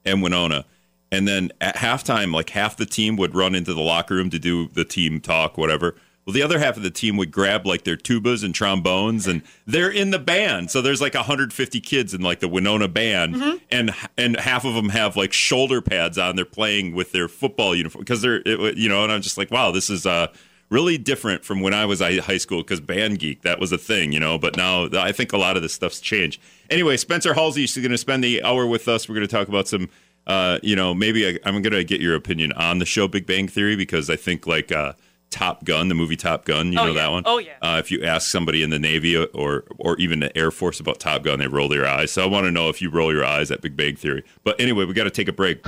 in 0.05 0.21
Winona, 0.21 0.65
and 1.13 1.29
then 1.29 1.53
at 1.61 1.77
halftime, 1.77 2.35
like 2.35 2.51
half 2.51 2.77
the 2.77 2.87
team 2.87 3.17
would 3.17 3.35
run 3.35 3.55
into 3.55 3.75
the 3.75 3.81
locker 3.81 4.15
room 4.15 4.31
to 4.31 4.39
do 4.39 4.69
the 4.69 4.85
team 4.85 5.21
talk, 5.21 5.57
whatever. 5.57 5.95
Well, 6.27 6.35
the 6.35 6.43
other 6.43 6.59
half 6.59 6.77
of 6.77 6.83
the 6.83 6.91
team 6.91 7.17
would 7.17 7.33
grab 7.33 7.67
like 7.67 7.85
their 7.85 7.97
tubas 7.97 8.45
and 8.45 8.55
trombones, 8.55 9.27
and 9.27 9.43
they're 9.67 9.91
in 9.91 10.11
the 10.11 10.19
band. 10.19 10.71
So 10.71 10.83
there's 10.83 11.01
like 11.01 11.15
150 11.15 11.81
kids 11.81 12.15
in 12.15 12.21
like 12.21 12.41
the 12.41 12.49
Winona 12.49 12.89
band, 12.89 13.61
and 13.71 13.95
and 14.17 14.39
half 14.39 14.65
of 14.65 14.75
them 14.75 14.91
have 14.91 15.17
like 15.17 15.33
shoulder 15.33 15.81
pads 15.81 16.19
on. 16.19 16.37
They're 16.37 16.45
playing 16.45 16.95
with 16.95 17.13
their 17.13 17.27
football 17.27 17.75
uniform 17.75 18.03
because 18.03 18.23
they're 18.23 18.43
it, 18.45 18.77
you 18.77 18.89
know. 18.89 19.03
And 19.03 19.11
I'm 19.11 19.23
just 19.23 19.39
like, 19.39 19.51
wow, 19.51 19.71
this 19.71 19.89
is 19.91 20.07
uh 20.07 20.29
really 20.71 20.97
different 20.97 21.45
from 21.45 21.61
when 21.61 21.75
I 21.75 21.85
was 21.85 22.01
at 22.01 22.17
high 22.21 22.39
school 22.39 22.63
because 22.63 22.81
band 22.81 23.19
geek 23.19 23.43
that 23.43 23.59
was 23.59 23.73
a 23.73 23.79
thing, 23.79 24.13
you 24.13 24.21
know. 24.21 24.39
But 24.39 24.57
now 24.57 24.89
I 24.93 25.13
think 25.13 25.33
a 25.33 25.39
lot 25.39 25.57
of 25.57 25.63
this 25.63 25.75
stuff's 25.75 26.01
changed. 26.01 26.41
Anyway, 26.71 26.97
Spencer 26.97 27.35
Hulsey 27.35 27.65
is 27.65 27.77
going 27.77 27.91
to 27.91 27.99
spend 27.99 28.23
the 28.25 28.43
hour 28.43 28.67
with 28.67 28.89
us. 28.89 29.09
We're 29.09 29.17
going 29.17 29.27
to 29.27 29.35
talk 29.35 29.49
about 29.49 29.69
some, 29.69 29.89
uh, 30.27 30.59
you 30.63 30.77
know, 30.77 30.95
maybe 30.95 31.27
I, 31.27 31.39
I'm 31.45 31.61
going 31.61 31.73
to 31.73 31.85
get 31.85 32.01
your 32.01 32.15
opinion 32.15 32.53
on 32.53 32.79
the 32.79 32.87
show 32.87 33.09
Big 33.09 33.27
Bang 33.27 33.49
Theory 33.49 33.75
because 33.75 34.09
I 34.09 34.17
think 34.17 34.47
like 34.47 34.71
uh, 34.71 34.93
Top 35.31 35.65
Gun, 35.65 35.89
the 35.89 35.95
movie 35.95 36.17
Top 36.17 36.45
Gun, 36.45 36.73
you 36.73 36.79
Oh, 36.79 36.87
know 36.87 36.93
yeah. 36.93 37.03
that 37.03 37.11
one. 37.13 37.23
Oh, 37.27 37.39
yeah. 37.39 37.53
Uh, 37.63 37.77
if 37.79 37.91
you 37.91 38.03
ask 38.05 38.29
somebody 38.31 38.63
in 38.63 38.71
the 38.71 38.79
Navy 38.79 39.17
or 39.17 39.65
or 39.79 39.97
even 39.99 40.21
the 40.21 40.37
Air 40.37 40.51
Force 40.51 40.81
about 40.81 40.99
Top 40.99 41.23
Gun, 41.23 41.39
they 41.39 41.47
roll 41.47 41.69
their 41.69 41.87
eyes. 41.87 42.11
So 42.11 42.23
I 42.23 42.27
want 42.27 42.47
to 42.47 42.51
know 42.51 42.69
if 42.69 42.83
you 42.83 42.91
roll 42.91 43.13
your 43.13 43.25
eyes 43.25 43.51
at 43.51 43.61
Big 43.63 43.77
Bang 43.77 43.97
Theory. 43.97 44.25
But 44.45 44.61
anyway, 44.61 44.85
we 44.85 44.93
got 44.93 45.05
to 45.05 45.11
take 45.11 45.29
a 45.29 45.33
break. 45.33 45.61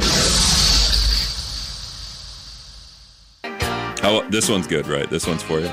Oh, 4.05 4.27
this 4.31 4.49
one's 4.49 4.67
good, 4.67 4.87
right? 4.89 5.09
This 5.09 5.27
one's 5.27 5.43
for 5.43 5.61
you. 5.61 5.71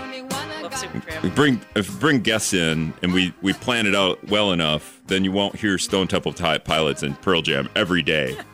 We 1.24 1.29
bring 1.29 1.60
if 1.75 1.91
we 1.93 2.00
bring 2.00 2.19
guests 2.19 2.53
in 2.53 2.93
and 3.01 3.13
we 3.13 3.34
we 3.41 3.53
plan 3.53 3.86
it 3.88 3.96
out 3.96 4.24
well 4.29 4.51
enough, 4.51 5.01
then 5.08 5.24
you 5.24 5.31
won't 5.31 5.55
hear 5.55 5.77
Stone 5.77 6.08
Temple 6.10 6.34
Pilots 6.34 7.01
and 7.03 7.19
Pearl 7.22 7.41
Jam 7.41 7.69
every 7.75 8.01
day. 8.03 8.38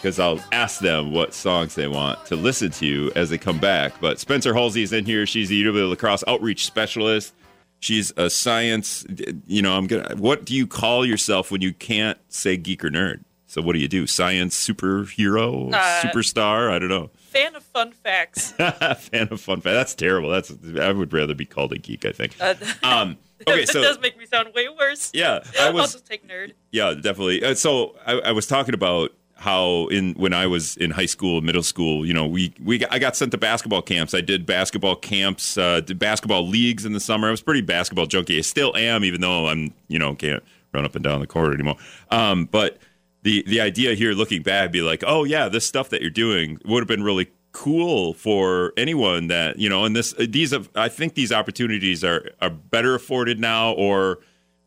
Because 0.00 0.18
I'll 0.18 0.40
ask 0.50 0.80
them 0.80 1.12
what 1.12 1.34
songs 1.34 1.74
they 1.74 1.86
want 1.86 2.24
to 2.26 2.36
listen 2.36 2.70
to 2.72 3.12
as 3.14 3.28
they 3.28 3.36
come 3.38 3.58
back. 3.58 4.00
But 4.00 4.18
Spencer 4.18 4.54
Hulsey 4.54 4.82
is 4.82 4.92
in 4.94 5.04
here. 5.04 5.26
She's 5.26 5.50
the 5.50 5.62
UW 5.62 5.90
La 5.90 5.94
Crosse 5.94 6.24
outreach 6.26 6.64
specialist. 6.64 7.34
She's 7.80 8.10
a 8.16 8.30
science. 8.30 9.04
You 9.46 9.60
know, 9.62 9.76
I'm 9.76 9.86
gonna. 9.86 10.14
What 10.16 10.44
do 10.46 10.54
you 10.54 10.66
call 10.66 11.04
yourself 11.04 11.50
when 11.50 11.60
you 11.60 11.72
can't 11.74 12.18
say 12.28 12.56
geek 12.56 12.82
or 12.84 12.90
nerd? 12.90 13.24
So 13.46 13.60
what 13.60 13.72
do 13.74 13.78
you 13.80 13.88
do? 13.88 14.06
Science 14.06 14.54
superhero, 14.68 15.72
Uh, 15.74 16.00
superstar? 16.02 16.70
I 16.70 16.78
don't 16.78 16.88
know. 16.88 17.10
Fan 17.16 17.54
of 17.56 17.62
fun 17.62 17.92
facts. 17.92 18.52
Fan 18.52 19.28
of 19.30 19.40
fun 19.40 19.60
facts. 19.60 19.74
That's 19.74 19.94
terrible. 19.94 20.30
That's 20.30 20.52
I 20.80 20.92
would 20.92 21.12
rather 21.12 21.34
be 21.34 21.44
called 21.46 21.72
a 21.72 21.78
geek. 21.78 22.04
I 22.04 22.12
think. 22.12 22.36
Uh, 22.40 22.54
Um, 22.82 23.18
okay, 23.48 23.60
that 23.64 23.68
so 23.72 23.80
does 23.82 23.98
make 24.00 24.16
me 24.18 24.26
sound 24.26 24.54
way 24.54 24.68
worse. 24.68 25.10
yeah, 25.14 25.40
I 25.58 25.66
I'll 25.68 25.72
was 25.74 25.92
just 25.92 26.06
take 26.06 26.26
nerd. 26.28 26.52
yeah 26.70 26.94
definitely. 26.94 27.44
Uh, 27.44 27.54
so 27.54 27.96
I, 28.06 28.12
I 28.20 28.32
was 28.32 28.46
talking 28.46 28.74
about 28.74 29.12
how 29.40 29.86
in 29.86 30.12
when 30.14 30.34
I 30.34 30.46
was 30.46 30.76
in 30.76 30.90
high 30.90 31.06
school, 31.06 31.40
middle 31.40 31.62
school, 31.62 32.04
you 32.04 32.12
know, 32.12 32.26
we 32.26 32.52
we 32.62 32.84
I 32.86 32.98
got 32.98 33.16
sent 33.16 33.32
to 33.32 33.38
basketball 33.38 33.80
camps. 33.80 34.12
I 34.12 34.20
did 34.20 34.44
basketball 34.44 34.96
camps, 34.96 35.56
uh, 35.56 35.80
did 35.80 35.98
basketball 35.98 36.46
leagues 36.46 36.84
in 36.84 36.92
the 36.92 37.00
summer. 37.00 37.28
I 37.28 37.30
was 37.30 37.40
pretty 37.40 37.62
basketball 37.62 38.04
junkie. 38.04 38.36
I 38.36 38.42
still 38.42 38.76
am, 38.76 39.02
even 39.02 39.22
though 39.22 39.48
I'm 39.48 39.72
you 39.88 39.98
know 39.98 40.14
can't 40.14 40.42
run 40.74 40.84
up 40.84 40.94
and 40.94 41.02
down 41.02 41.20
the 41.20 41.26
court 41.26 41.54
anymore. 41.54 41.76
Um, 42.10 42.44
but 42.44 42.78
the 43.22 43.42
the 43.46 43.62
idea 43.62 43.94
here, 43.94 44.12
looking 44.12 44.42
back, 44.42 44.72
be 44.72 44.82
like, 44.82 45.02
oh 45.06 45.24
yeah, 45.24 45.48
this 45.48 45.66
stuff 45.66 45.88
that 45.88 46.02
you're 46.02 46.10
doing 46.10 46.58
would 46.66 46.80
have 46.80 46.88
been 46.88 47.02
really 47.02 47.30
cool 47.52 48.12
for 48.12 48.74
anyone 48.76 49.28
that 49.28 49.58
you 49.58 49.70
know. 49.70 49.86
And 49.86 49.96
this 49.96 50.12
these 50.18 50.52
I 50.74 50.90
think 50.90 51.14
these 51.14 51.32
opportunities 51.32 52.04
are 52.04 52.30
are 52.42 52.50
better 52.50 52.94
afforded 52.94 53.40
now, 53.40 53.72
or 53.72 54.18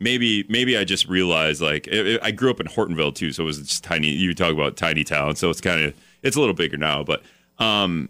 maybe 0.03 0.45
maybe 0.49 0.77
I 0.77 0.83
just 0.83 1.07
realized 1.07 1.61
like 1.61 1.87
it, 1.87 2.07
it, 2.07 2.19
I 2.23 2.31
grew 2.31 2.51
up 2.51 2.59
in 2.59 2.67
Hortonville 2.67 3.15
too, 3.15 3.31
so 3.31 3.43
it 3.43 3.45
was 3.45 3.57
just 3.59 3.83
tiny. 3.83 4.09
You 4.09 4.33
talk 4.35 4.51
about 4.53 4.77
tiny 4.77 5.03
town, 5.03 5.35
so 5.35 5.49
it's 5.49 5.61
kind 5.61 5.81
of 5.81 5.95
it's 6.21 6.35
a 6.35 6.39
little 6.39 6.53
bigger 6.53 6.77
now, 6.77 7.03
but 7.03 7.23
um, 7.59 8.09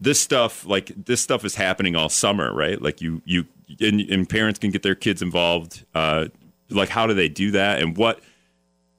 this 0.00 0.20
stuff 0.20 0.64
like 0.66 0.92
this 1.04 1.20
stuff 1.20 1.44
is 1.44 1.54
happening 1.54 1.96
all 1.96 2.08
summer, 2.08 2.54
right? 2.54 2.80
Like 2.80 3.00
you 3.02 3.20
you 3.24 3.46
and, 3.80 4.00
and 4.00 4.28
parents 4.28 4.58
can 4.58 4.70
get 4.70 4.82
their 4.82 4.94
kids 4.94 5.20
involved. 5.22 5.84
Uh, 5.94 6.26
like 6.70 6.88
how 6.88 7.06
do 7.06 7.14
they 7.14 7.28
do 7.28 7.50
that, 7.50 7.82
and 7.82 7.96
what 7.96 8.20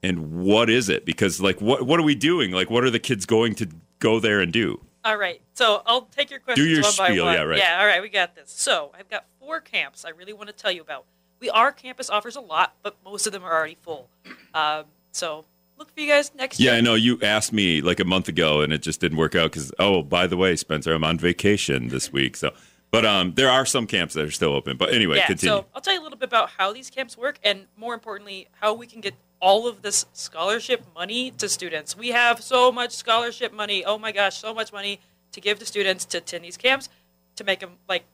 and 0.03 0.43
what 0.43 0.69
is 0.69 0.89
it? 0.89 1.05
Because 1.05 1.41
like 1.41 1.61
what 1.61 1.83
what 1.83 1.99
are 1.99 2.03
we 2.03 2.15
doing? 2.15 2.51
Like 2.51 2.69
what 2.69 2.83
are 2.83 2.91
the 2.91 2.99
kids 2.99 3.25
going 3.25 3.55
to 3.55 3.69
go 3.99 4.19
there 4.19 4.41
and 4.41 4.51
do? 4.51 4.79
All 5.05 5.17
right. 5.17 5.41
So 5.53 5.81
I'll 5.85 6.03
take 6.03 6.31
your 6.31 6.39
questions 6.39 6.65
Do 6.65 6.71
your 6.71 6.81
one 6.81 6.91
spiel, 6.91 7.25
by 7.25 7.31
one. 7.31 7.33
yeah, 7.33 7.41
right. 7.41 7.57
Yeah, 7.57 7.79
all 7.79 7.85
right, 7.85 8.01
we 8.01 8.07
got 8.09 8.35
this. 8.35 8.51
So 8.51 8.91
I've 8.97 9.09
got 9.09 9.25
four 9.39 9.59
camps 9.59 10.05
I 10.05 10.09
really 10.09 10.31
want 10.33 10.47
to 10.47 10.53
tell 10.53 10.71
you 10.71 10.81
about. 10.81 11.05
We 11.43 11.49
our 11.49 11.73
campus 11.73 12.09
offers 12.09 12.37
a 12.37 12.39
lot, 12.39 12.73
but 12.83 12.95
most 13.03 13.27
of 13.27 13.33
them 13.33 13.43
are 13.43 13.51
already 13.51 13.75
full. 13.81 14.07
Um, 14.53 14.85
so 15.11 15.43
look 15.77 15.93
for 15.93 15.99
you 15.99 16.07
guys 16.07 16.31
next 16.33 16.57
year. 16.57 16.67
Yeah, 16.67 16.75
year. 16.75 16.77
I 16.77 16.81
know 16.81 16.93
you 16.95 17.19
asked 17.21 17.51
me 17.51 17.81
like 17.81 17.99
a 17.99 18.05
month 18.05 18.29
ago, 18.29 18.61
and 18.61 18.71
it 18.71 18.81
just 18.81 19.01
didn't 19.01 19.17
work 19.17 19.35
out 19.35 19.51
because 19.51 19.69
oh, 19.77 20.03
by 20.03 20.25
the 20.25 20.37
way, 20.37 20.55
Spencer, 20.55 20.93
I'm 20.93 21.03
on 21.03 21.17
vacation 21.17 21.89
this 21.89 22.13
week. 22.13 22.37
So, 22.37 22.53
but 22.91 23.05
um, 23.05 23.33
there 23.33 23.49
are 23.49 23.65
some 23.65 23.87
camps 23.87 24.13
that 24.13 24.23
are 24.23 24.31
still 24.31 24.53
open. 24.53 24.77
But 24.77 24.93
anyway, 24.93 25.17
yeah, 25.17 25.27
continue. 25.27 25.57
so 25.57 25.65
I'll 25.75 25.81
tell 25.81 25.93
you 25.93 25.99
a 25.99 26.03
little 26.03 26.17
bit 26.17 26.29
about 26.29 26.51
how 26.51 26.71
these 26.71 26.89
camps 26.89 27.17
work, 27.17 27.39
and 27.43 27.65
more 27.75 27.93
importantly, 27.93 28.47
how 28.61 28.73
we 28.73 28.87
can 28.87 29.01
get 29.01 29.13
all 29.41 29.67
of 29.67 29.81
this 29.81 30.05
scholarship 30.13 30.85
money 30.95 31.31
to 31.31 31.49
students. 31.49 31.97
We 31.97 32.11
have 32.11 32.41
so 32.41 32.71
much 32.71 32.93
scholarship 32.93 33.51
money. 33.51 33.83
Oh 33.83 33.97
my 33.97 34.13
gosh, 34.13 34.37
so 34.37 34.53
much 34.53 34.71
money 34.71 35.01
to 35.33 35.41
give 35.41 35.59
to 35.59 35.65
students 35.65 36.05
to 36.05 36.19
attend 36.19 36.45
these 36.45 36.55
camps 36.55 36.87
to 37.35 37.43
make 37.43 37.59
them 37.59 37.71
like 37.89 38.05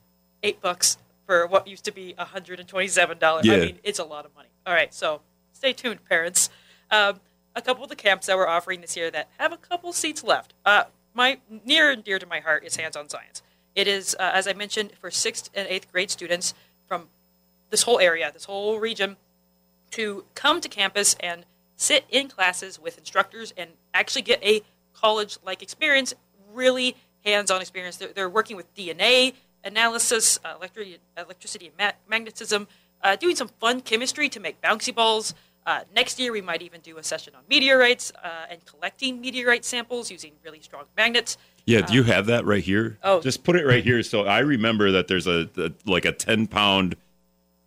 eight 0.42 0.60
bucks 0.60 0.98
for 1.30 1.46
what 1.46 1.68
used 1.68 1.84
to 1.84 1.92
be 1.92 2.12
$127. 2.18 3.44
Yeah. 3.44 3.52
I 3.52 3.56
mean, 3.60 3.78
it's 3.84 4.00
a 4.00 4.04
lot 4.04 4.26
of 4.26 4.34
money. 4.34 4.48
All 4.66 4.74
right, 4.74 4.92
so 4.92 5.20
stay 5.52 5.72
tuned, 5.72 6.04
parents. 6.04 6.50
Um, 6.90 7.20
a 7.54 7.62
couple 7.62 7.84
of 7.84 7.88
the 7.88 7.94
camps 7.94 8.26
that 8.26 8.36
we're 8.36 8.48
offering 8.48 8.80
this 8.80 8.96
year 8.96 9.12
that 9.12 9.28
have 9.38 9.52
a 9.52 9.56
couple 9.56 9.92
seats 9.92 10.24
left. 10.24 10.54
Uh, 10.66 10.84
my 11.14 11.38
near 11.64 11.88
and 11.88 12.02
dear 12.02 12.18
to 12.18 12.26
my 12.26 12.40
heart 12.40 12.64
is 12.64 12.74
hands-on 12.74 13.08
science. 13.08 13.44
It 13.76 13.86
is, 13.86 14.16
uh, 14.18 14.32
as 14.34 14.48
I 14.48 14.54
mentioned, 14.54 14.94
for 15.00 15.08
sixth 15.08 15.50
and 15.54 15.68
eighth 15.68 15.92
grade 15.92 16.10
students 16.10 16.52
from 16.88 17.06
this 17.70 17.84
whole 17.84 18.00
area, 18.00 18.32
this 18.32 18.46
whole 18.46 18.80
region, 18.80 19.16
to 19.92 20.24
come 20.34 20.60
to 20.60 20.68
campus 20.68 21.14
and 21.20 21.46
sit 21.76 22.06
in 22.10 22.26
classes 22.26 22.80
with 22.80 22.98
instructors 22.98 23.54
and 23.56 23.70
actually 23.94 24.22
get 24.22 24.42
a 24.42 24.62
college-like 24.94 25.62
experience, 25.62 26.12
really 26.52 26.96
hands-on 27.24 27.60
experience. 27.60 27.98
They're, 27.98 28.12
they're 28.12 28.28
working 28.28 28.56
with 28.56 28.74
DNA 28.74 29.34
analysis, 29.64 30.38
uh, 30.44 30.56
electri- 30.58 30.98
electricity 31.16 31.66
and 31.66 31.76
ma- 31.78 31.92
magnetism, 32.08 32.66
uh, 33.02 33.16
doing 33.16 33.36
some 33.36 33.48
fun 33.60 33.80
chemistry 33.80 34.28
to 34.28 34.40
make 34.40 34.60
bouncy 34.60 34.94
balls. 34.94 35.34
Uh, 35.66 35.80
next 35.94 36.18
year, 36.18 36.32
we 36.32 36.40
might 36.40 36.62
even 36.62 36.80
do 36.80 36.96
a 36.98 37.02
session 37.02 37.34
on 37.34 37.42
meteorites 37.48 38.12
uh, 38.24 38.46
and 38.50 38.64
collecting 38.64 39.20
meteorite 39.20 39.64
samples 39.64 40.10
using 40.10 40.32
really 40.44 40.60
strong 40.60 40.84
magnets. 40.96 41.36
yeah, 41.66 41.82
do 41.82 41.92
you 41.92 42.02
have 42.02 42.26
that 42.26 42.44
right 42.46 42.64
here? 42.64 42.98
oh. 43.04 43.20
just 43.20 43.44
put 43.44 43.56
it 43.56 43.66
right 43.66 43.84
here. 43.84 44.02
So 44.02 44.24
I 44.24 44.40
remember 44.40 44.90
that 44.92 45.06
there's 45.08 45.26
a, 45.26 45.48
a 45.58 45.70
like 45.84 46.04
a 46.06 46.12
ten 46.12 46.46
pound, 46.46 46.96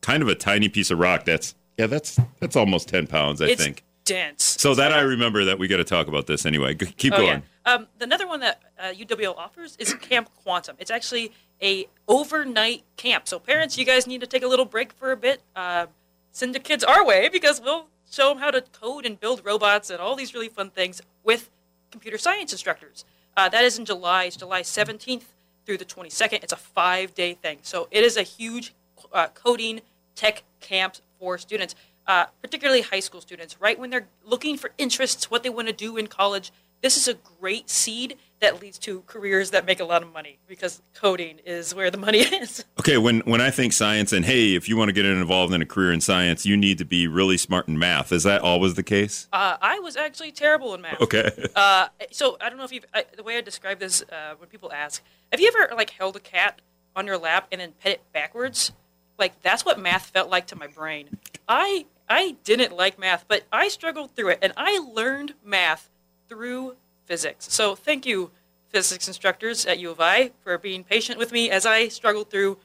kind 0.02 0.24
of 0.24 0.28
a 0.28 0.36
tiny 0.36 0.70
piece 0.70 0.90
of 0.90 1.00
rock. 1.00 1.24
That's 1.26 1.54
yeah, 1.78 1.88
that's 1.88 2.20
that's 2.40 2.56
almost 2.56 2.90
ten 2.90 3.06
pounds, 3.08 3.42
I 3.42 3.46
it's 3.48 3.64
think. 3.64 3.84
Dense. 4.06 4.44
So 4.60 4.76
that 4.76 4.92
I 4.92 5.02
remember 5.02 5.46
that 5.46 5.58
we 5.60 5.68
got 5.68 5.78
to 5.78 5.84
talk 5.84 6.08
about 6.08 6.28
this 6.28 6.46
anyway. 6.46 6.74
G- 6.74 6.88
Keep 6.98 7.14
Oh, 7.14 7.18
going. 7.18 7.44
yeah. 7.66 7.74
Um, 7.74 7.88
another 8.02 8.28
one 8.28 8.40
that 8.42 8.62
uh, 8.80 8.84
UWL 8.92 9.38
offers 9.38 9.76
is 9.80 9.94
Camp 9.96 10.30
Quantum. 10.44 10.76
It's 10.80 10.92
actually 10.92 11.32
a 11.62 11.88
overnight 12.08 12.84
camp. 12.98 13.28
So 13.28 13.40
parents, 13.40 13.78
you 13.78 13.86
guys 13.86 14.06
need 14.08 14.22
to 14.22 14.28
take 14.28 14.44
a 14.44 14.48
little 14.48 14.66
break 14.66 14.92
for 14.94 15.12
a 15.12 15.18
bit. 15.18 15.42
Uh, 15.56 15.86
send 16.32 16.54
the 16.54 16.60
kids 16.60 16.84
our 16.84 17.06
way 17.06 17.30
because 17.30 17.62
we'll 17.62 17.88
show 18.12 18.30
them 18.30 18.40
how 18.40 18.52
to 18.52 18.62
code 18.62 19.06
and 19.06 19.20
build 19.20 19.42
robots 19.46 19.90
and 19.90 20.00
all 20.00 20.16
these 20.16 20.34
really 20.34 20.50
fun 20.50 20.70
things 20.70 21.02
with 21.24 21.50
computer 21.92 22.18
science 22.18 22.52
instructors. 22.52 23.06
Uh, 23.38 23.50
that 23.50 23.64
is 23.64 23.80
in 23.80 23.86
July. 23.86 24.26
It's 24.26 24.36
July 24.36 24.62
17th 24.62 25.24
through 25.66 25.78
the 25.78 25.86
22nd. 25.86 26.44
It's 26.44 26.54
a 26.54 26.58
five-day 26.58 27.36
thing. 27.36 27.60
So 27.62 27.88
it 27.90 28.04
is 28.04 28.18
a 28.18 28.24
huge 28.24 28.74
uh, 29.14 29.28
coding 29.34 29.82
tech 30.16 30.44
camp 30.60 30.96
for 31.20 31.38
students, 31.38 31.74
uh, 32.08 32.26
particularly 32.42 32.82
high 32.82 33.00
school 33.00 33.22
students, 33.22 33.60
right 33.60 33.80
when 33.80 33.90
they're 33.90 34.08
looking 34.26 34.58
for 34.58 34.72
interests, 34.78 35.30
what 35.32 35.44
they 35.44 35.50
want 35.50 35.68
to 35.68 35.74
do 35.74 35.98
in 35.98 36.08
college. 36.08 36.52
This 36.82 36.98
is 36.98 37.08
a 37.08 37.14
great 37.14 37.70
seed 37.70 38.18
that 38.42 38.62
leads 38.62 38.78
to 38.80 39.04
careers 39.08 39.52
that 39.52 39.66
make 39.66 39.80
a 39.80 39.86
lot 39.86 40.04
of 40.04 40.12
money 40.12 40.38
because 40.48 40.82
coding 40.94 41.40
is 41.46 41.74
where 41.74 41.90
the 41.90 41.98
money 41.98 42.20
is. 42.42 42.66
Okay, 42.78 42.98
when 42.98 43.22
when 43.22 43.40
I 43.40 43.52
think 43.52 43.72
science 43.72 44.12
and 44.12 44.26
hey, 44.26 44.54
if 44.54 44.68
you 44.68 44.76
want 44.76 44.90
to 44.90 44.94
get 44.94 45.06
involved 45.06 45.54
in 45.54 45.62
a 45.62 45.66
career 45.66 45.94
in 45.94 46.02
science, 46.02 46.46
you 46.46 46.58
need 46.58 46.78
to 46.80 46.86
be 46.86 47.08
really 47.08 47.38
smart 47.38 47.70
in 47.70 47.80
math. 47.80 48.12
Is 48.12 48.24
that 48.24 48.42
always 48.42 48.74
the 48.74 48.84
case? 48.84 49.30
Uh, 49.32 49.56
I 49.62 49.80
was 49.80 49.96
actually 49.96 50.34
terrible 50.34 50.74
in 50.76 50.82
math. 50.82 51.02
Okay. 51.02 51.32
Uh, 51.56 51.88
so 52.12 52.36
I 52.42 52.50
don't 52.50 52.58
know 52.58 52.64
if 52.64 52.72
you've 52.72 52.86
I, 52.94 53.06
the 53.16 53.24
way 53.24 53.38
I 53.38 53.42
describe 53.42 53.80
this 53.80 54.02
uh, 54.12 54.34
when 54.38 54.50
people 54.50 54.72
ask, 54.74 55.04
have 55.32 55.40
you 55.40 55.48
ever 55.48 55.74
like 55.76 55.92
held 55.92 56.16
a 56.16 56.20
cat 56.20 56.62
on 56.96 57.06
your 57.06 57.18
lap 57.18 57.48
and 57.52 57.62
then 57.62 57.74
pet 57.80 57.94
it 57.94 58.02
backwards? 58.12 58.72
Like 59.20 59.40
that's 59.44 59.64
what 59.64 59.80
math 59.80 60.08
felt 60.08 60.30
like 60.30 60.48
to 60.48 60.56
my 60.56 60.68
brain. 60.68 61.18
I 61.48 61.86
I 62.14 62.36
didn't 62.44 62.78
like 62.78 63.00
math, 63.00 63.26
but 63.28 63.42
I 63.52 63.70
struggled 63.70 64.16
through 64.16 64.30
it, 64.30 64.40
and 64.44 64.54
I 64.56 64.78
learned 64.78 65.34
math 65.44 65.90
through 66.30 66.76
physics. 67.06 67.52
So 67.52 67.74
thank 67.74 68.06
you, 68.06 68.30
physics 68.70 69.08
instructors 69.08 69.66
at 69.66 69.80
U 69.80 69.90
of 69.90 70.00
I, 70.00 70.30
for 70.44 70.60
being 70.60 70.84
patient 70.84 71.18
with 71.18 71.32
me 71.32 71.50
as 71.50 71.66
I 71.66 71.88
struggled 71.88 72.30
through. 72.30 72.60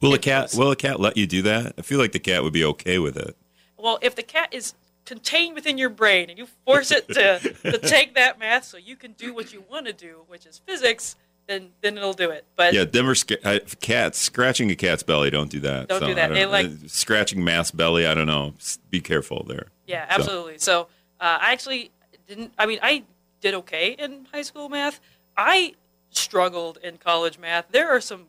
Will 0.00 0.14
a 0.14 0.18
cat 0.18 0.54
will 0.56 0.70
a 0.70 0.76
cat 0.76 1.00
let 1.00 1.16
you 1.16 1.26
do 1.26 1.42
that? 1.42 1.74
I 1.78 1.82
feel 1.82 1.98
like 1.98 2.12
the 2.12 2.20
cat 2.20 2.44
would 2.44 2.52
be 2.52 2.64
okay 2.64 3.00
with 3.00 3.16
it. 3.16 3.36
Well, 3.76 3.98
if 4.02 4.14
the 4.14 4.22
cat 4.22 4.50
is 4.52 4.74
contained 5.04 5.56
within 5.56 5.76
your 5.76 5.90
brain 5.90 6.30
and 6.30 6.38
you 6.38 6.46
force 6.64 6.92
it 6.92 7.08
to, 7.08 7.40
to 7.40 7.78
take 7.82 8.14
that 8.14 8.38
math 8.38 8.66
so 8.66 8.76
you 8.76 8.94
can 8.94 9.14
do 9.14 9.34
what 9.34 9.52
you 9.52 9.64
want 9.68 9.86
to 9.86 9.92
do, 9.92 10.22
which 10.28 10.46
is 10.46 10.60
physics, 10.64 11.16
then 11.50 11.70
then 11.80 11.98
it'll 11.98 12.12
do 12.12 12.30
it. 12.30 12.44
But 12.56 12.72
Yeah, 12.72 12.84
sca- 13.14 13.46
I, 13.46 13.58
cats 13.80 14.18
scratching 14.18 14.70
a 14.70 14.76
cat's 14.76 15.02
belly. 15.02 15.30
Don't 15.30 15.50
do 15.50 15.60
that. 15.60 15.88
Don't 15.88 16.00
do 16.00 16.06
I 16.12 16.14
that. 16.14 16.32
They 16.32 16.46
like- 16.46 16.66
uh, 16.66 16.86
scratching 16.86 17.42
math's 17.42 17.72
belly. 17.72 18.06
I 18.06 18.14
don't 18.14 18.26
know. 18.28 18.54
Be 18.90 19.00
careful 19.00 19.44
there. 19.48 19.66
Yeah, 19.86 20.08
So- 20.08 20.14
absolutely. 20.14 20.58
So, 20.58 20.82
uh, 21.20 21.38
I 21.40 21.52
actually 21.52 21.90
didn't. 22.28 22.52
I 22.56 22.66
mean, 22.66 22.78
I 22.82 23.02
did 23.40 23.54
okay 23.54 23.90
in 23.92 24.26
high 24.32 24.42
school 24.42 24.68
math. 24.68 25.00
I 25.36 25.74
struggled 26.10 26.78
in 26.82 26.98
college 26.98 27.38
math. 27.38 27.66
There 27.70 27.90
are 27.90 28.00
some 28.00 28.26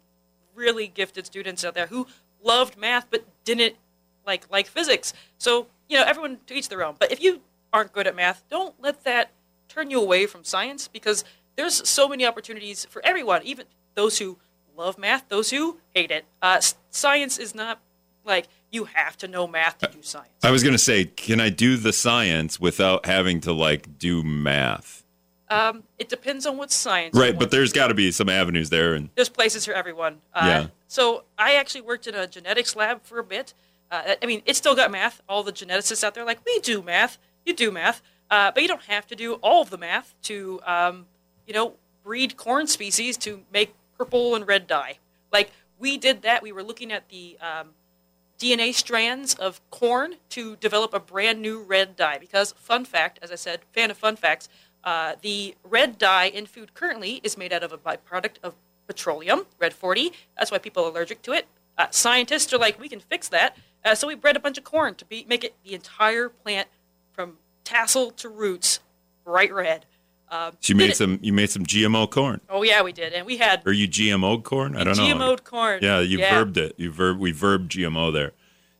really 0.55 0.87
gifted 0.87 1.25
students 1.25 1.63
out 1.63 1.73
there 1.75 1.87
who 1.87 2.07
loved 2.43 2.77
math 2.77 3.07
but 3.09 3.23
didn't 3.43 3.75
like 4.25 4.49
like 4.49 4.67
physics. 4.67 5.13
So 5.37 5.67
you 5.87 5.97
know, 5.97 6.03
everyone 6.05 6.39
to 6.47 6.53
each 6.53 6.69
their 6.69 6.83
own. 6.83 6.95
But 6.99 7.11
if 7.11 7.21
you 7.21 7.41
aren't 7.73 7.93
good 7.93 8.07
at 8.07 8.15
math, 8.15 8.43
don't 8.49 8.75
let 8.81 9.03
that 9.03 9.31
turn 9.67 9.89
you 9.89 10.01
away 10.01 10.25
from 10.25 10.43
science 10.43 10.87
because 10.87 11.23
there's 11.61 11.87
so 11.87 12.07
many 12.07 12.25
opportunities 12.25 12.85
for 12.85 13.05
everyone, 13.05 13.41
even 13.43 13.65
those 13.93 14.17
who 14.17 14.37
love 14.75 14.97
math, 14.97 15.29
those 15.29 15.51
who 15.51 15.77
hate 15.93 16.09
it. 16.09 16.25
Uh, 16.41 16.59
science 16.89 17.37
is 17.37 17.53
not 17.53 17.79
like 18.25 18.47
you 18.71 18.85
have 18.85 19.15
to 19.17 19.27
know 19.27 19.45
math 19.47 19.77
to 19.79 19.87
do 19.87 20.01
science. 20.01 20.29
I 20.43 20.49
was 20.49 20.63
gonna 20.63 20.77
say, 20.79 21.05
can 21.05 21.39
I 21.39 21.49
do 21.49 21.77
the 21.77 21.93
science 21.93 22.59
without 22.59 23.05
having 23.05 23.41
to 23.41 23.53
like 23.53 23.99
do 23.99 24.23
math? 24.23 25.03
Um, 25.49 25.83
it 25.99 26.09
depends 26.09 26.45
on 26.47 26.57
what 26.57 26.71
science. 26.71 27.15
Right, 27.15 27.37
but 27.37 27.51
there's 27.51 27.73
got 27.73 27.87
to 27.87 27.93
be 27.93 28.09
some 28.11 28.29
avenues 28.29 28.69
there, 28.69 28.93
and 28.93 29.09
there's 29.15 29.27
places 29.29 29.65
for 29.65 29.73
everyone. 29.73 30.21
Uh, 30.33 30.45
Yeah. 30.45 30.67
So 30.87 31.25
I 31.37 31.55
actually 31.55 31.81
worked 31.81 32.07
in 32.07 32.15
a 32.15 32.25
genetics 32.25 32.75
lab 32.75 33.03
for 33.03 33.19
a 33.19 33.23
bit. 33.23 33.53
Uh, 33.91 34.15
I 34.23 34.25
mean, 34.25 34.41
it's 34.45 34.57
still 34.57 34.75
got 34.75 34.89
math. 34.91 35.21
All 35.27 35.43
the 35.43 35.51
geneticists 35.51 36.03
out 36.05 36.13
there 36.13 36.23
are 36.23 36.25
like, 36.25 36.39
we 36.45 36.59
do 36.59 36.81
math. 36.81 37.17
You 37.45 37.53
do 37.53 37.69
math, 37.69 38.01
uh, 38.29 38.51
but 38.53 38.61
you 38.63 38.69
don't 38.69 38.83
have 38.83 39.05
to 39.07 39.15
do 39.15 39.33
all 39.35 39.61
of 39.61 39.69
the 39.69 39.77
math 39.77 40.15
to, 40.23 40.61
um, 40.65 41.05
you 41.47 41.53
know, 41.53 41.73
breed 42.03 42.37
corn 42.37 42.67
species 42.67 43.17
to 43.17 43.41
make 43.51 43.73
purple 43.97 44.35
and 44.35 44.47
red 44.47 44.67
dye. 44.67 44.97
Like 45.31 45.51
we 45.79 45.97
did 45.97 46.21
that. 46.21 46.43
We 46.43 46.51
were 46.51 46.63
looking 46.63 46.91
at 46.91 47.09
the 47.09 47.37
um, 47.41 47.69
DNA 48.41 48.73
strands 48.73 49.35
of 49.35 49.61
corn 49.69 50.15
to 50.29 50.55
develop 50.55 50.95
a 50.95 50.99
brand 50.99 51.41
new 51.41 51.61
red 51.61 51.95
dye. 51.95 52.17
Because, 52.17 52.53
fun 52.53 52.85
fact, 52.85 53.19
as 53.21 53.31
I 53.31 53.35
said, 53.35 53.61
fan 53.71 53.91
of 53.91 53.97
fun 53.97 54.15
facts, 54.15 54.49
uh, 54.83 55.13
the 55.21 55.55
red 55.63 55.99
dye 55.99 56.25
in 56.25 56.47
food 56.47 56.73
currently 56.73 57.21
is 57.23 57.37
made 57.37 57.53
out 57.53 57.61
of 57.61 57.71
a 57.71 57.77
byproduct 57.77 58.37
of 58.41 58.55
petroleum, 58.87 59.45
red 59.59 59.73
40. 59.73 60.11
That's 60.37 60.51
why 60.51 60.57
people 60.57 60.83
are 60.85 60.89
allergic 60.89 61.21
to 61.23 61.33
it. 61.33 61.47
Uh, 61.77 61.87
scientists 61.91 62.51
are 62.51 62.57
like, 62.57 62.79
we 62.79 62.89
can 62.89 62.99
fix 62.99 63.29
that. 63.29 63.55
Uh, 63.85 63.93
so 63.93 64.07
we 64.07 64.15
bred 64.15 64.35
a 64.35 64.39
bunch 64.39 64.57
of 64.57 64.63
corn 64.63 64.95
to 64.95 65.05
be, 65.05 65.23
make 65.29 65.43
it 65.43 65.53
the 65.63 65.75
entire 65.75 66.27
plant 66.27 66.67
from 67.13 67.37
tassel 67.63 68.09
to 68.11 68.27
roots 68.27 68.79
bright 69.23 69.53
red. 69.53 69.85
Um, 70.31 70.53
So 70.61 70.71
you 70.71 70.75
made 70.77 70.95
some. 70.95 71.19
You 71.21 71.33
made 71.33 71.49
some 71.49 71.65
GMO 71.65 72.09
corn. 72.09 72.39
Oh 72.49 72.63
yeah, 72.63 72.81
we 72.81 72.93
did, 72.93 73.13
and 73.13 73.25
we 73.25 73.37
had 73.37 73.61
Or 73.65 73.73
you 73.73 73.87
GMO 73.87 74.41
corn? 74.41 74.77
I 74.77 74.85
don't 74.85 74.97
know. 74.97 75.03
GMO'd 75.03 75.43
corn. 75.43 75.79
Yeah, 75.81 75.99
you 75.99 76.19
verbed 76.19 76.57
it. 76.57 76.73
You 76.77 76.89
verb 76.91 77.19
we 77.19 77.31
verbed 77.33 77.69
GMO 77.69 78.13
there. 78.13 78.31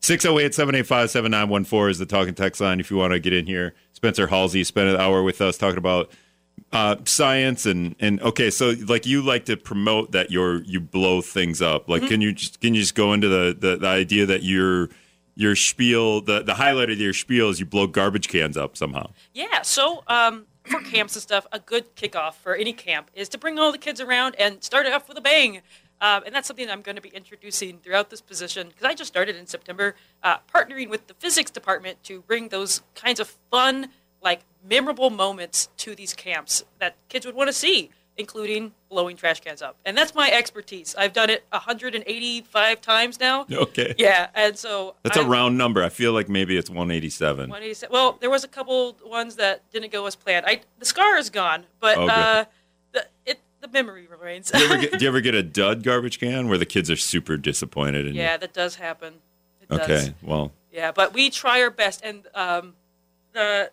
608-785-7914 0.01 1.89
is 1.91 1.99
the 1.99 2.05
talking 2.05 2.33
text 2.33 2.59
line 2.59 2.79
if 2.79 2.89
you 2.89 2.97
want 2.97 3.13
to 3.13 3.19
get 3.19 3.33
in 3.33 3.45
here. 3.45 3.75
Spencer 3.93 4.27
Hulsey 4.27 4.65
spent 4.65 4.89
an 4.89 4.95
hour 4.95 5.21
with 5.21 5.41
us 5.41 5.57
talking 5.57 5.77
about 5.77 6.09
uh, 6.71 6.95
science 7.05 7.65
and 7.65 7.95
and 7.99 8.21
okay, 8.21 8.49
so 8.49 8.73
like 8.87 9.05
you 9.05 9.21
like 9.21 9.45
to 9.45 9.57
promote 9.57 10.11
that 10.13 10.31
you're 10.31 10.63
you 10.63 10.79
blow 10.79 11.21
things 11.21 11.61
up. 11.61 11.83
Mm-hmm. 11.83 11.91
Like 11.91 12.07
can 12.07 12.21
you 12.21 12.33
just 12.33 12.59
can 12.61 12.73
you 12.73 12.81
just 12.81 12.95
go 12.95 13.13
into 13.13 13.27
the 13.27 13.55
the, 13.57 13.77
the 13.77 13.87
idea 13.87 14.25
that 14.25 14.43
your 14.43 14.89
your 15.35 15.55
spiel 15.55 16.21
the 16.21 16.41
the 16.41 16.55
highlight 16.55 16.89
of 16.89 16.99
your 16.99 17.13
spiel 17.13 17.49
is 17.49 17.59
you 17.59 17.65
blow 17.65 17.87
garbage 17.87 18.27
cans 18.27 18.57
up 18.57 18.77
somehow. 18.77 19.11
Yeah, 19.33 19.61
so 19.61 20.03
um, 20.07 20.45
for 20.71 20.79
camps 20.81 21.15
and 21.15 21.21
stuff, 21.21 21.45
a 21.51 21.59
good 21.59 21.95
kickoff 21.95 22.35
for 22.35 22.55
any 22.55 22.73
camp 22.73 23.11
is 23.13 23.29
to 23.29 23.37
bring 23.37 23.59
all 23.59 23.71
the 23.71 23.77
kids 23.77 23.99
around 23.99 24.35
and 24.39 24.63
start 24.63 24.85
it 24.85 24.93
off 24.93 25.07
with 25.07 25.17
a 25.17 25.21
bang. 25.21 25.61
Um, 25.99 26.23
and 26.25 26.33
that's 26.33 26.47
something 26.47 26.67
I'm 26.69 26.81
going 26.81 26.95
to 26.95 27.01
be 27.01 27.09
introducing 27.09 27.77
throughout 27.77 28.09
this 28.09 28.21
position 28.21 28.69
because 28.69 28.85
I 28.85 28.95
just 28.95 29.11
started 29.11 29.35
in 29.35 29.45
September, 29.45 29.95
uh, 30.23 30.37
partnering 30.53 30.89
with 30.89 31.07
the 31.07 31.13
physics 31.15 31.51
department 31.51 32.01
to 32.05 32.21
bring 32.21 32.47
those 32.47 32.81
kinds 32.95 33.19
of 33.19 33.35
fun, 33.51 33.89
like 34.23 34.41
memorable 34.67 35.09
moments 35.09 35.69
to 35.77 35.93
these 35.93 36.13
camps 36.13 36.63
that 36.79 36.95
kids 37.09 37.25
would 37.25 37.35
want 37.35 37.49
to 37.49 37.53
see, 37.53 37.91
including 38.17 38.73
blowing 38.89 39.15
trash 39.15 39.39
cans 39.39 39.61
up. 39.61 39.77
And 39.85 39.97
that's 39.97 40.13
my 40.13 40.29
expertise. 40.29 40.93
I've 40.97 41.13
done 41.13 41.29
it 41.29 41.43
185 41.51 42.81
times 42.81 43.19
now. 43.19 43.45
Okay. 43.51 43.95
Yeah, 43.97 44.27
and 44.35 44.57
so 44.57 44.95
That's 45.03 45.17
a 45.17 45.21
I'm- 45.21 45.29
round 45.29 45.57
number. 45.57 45.83
I 45.83 45.89
feel 45.89 46.13
like 46.13 46.27
maybe 46.29 46.57
it's 46.57 46.69
187. 46.69 47.49
187. 47.49 47.91
Well, 47.93 48.17
there 48.19 48.29
was 48.29 48.43
a 48.43 48.47
couple 48.47 48.97
ones 49.05 49.35
that 49.35 49.69
didn't 49.71 49.91
go 49.91 50.05
as 50.05 50.15
planned. 50.15 50.45
I 50.45 50.61
the 50.79 50.85
scar 50.85 51.17
is 51.17 51.29
gone, 51.29 51.65
but 51.79 51.97
Oh, 51.97 52.07
uh, 52.07 52.45
the 52.93 53.05
it 53.25 53.39
the 53.61 53.67
memory 53.67 54.07
remains. 54.07 54.51
Do 54.51 54.59
you, 54.59 54.65
ever 54.65 54.77
get, 54.77 54.91
do 54.99 55.05
you 55.05 55.07
ever 55.07 55.21
get 55.27 55.35
a 55.35 55.43
dud 55.43 55.83
garbage 55.83 56.19
can 56.19 56.47
where 56.49 56.57
the 56.57 56.65
kids 56.65 56.89
are 56.89 56.95
super 56.95 57.37
disappointed? 57.37 58.07
In 58.07 58.15
yeah, 58.15 58.37
that 58.37 58.53
does 58.53 58.75
happen. 58.75 59.15
It 59.61 59.71
You? 59.71 59.77
does. 59.77 59.89
Okay. 60.07 60.15
Well, 60.21 60.51
Yeah, 60.71 60.91
but 60.91 61.13
we 61.13 61.29
try 61.29 61.61
our 61.61 61.69
best, 61.69 62.01
and 62.03 62.23
um, 62.33 62.73
the 63.33 63.71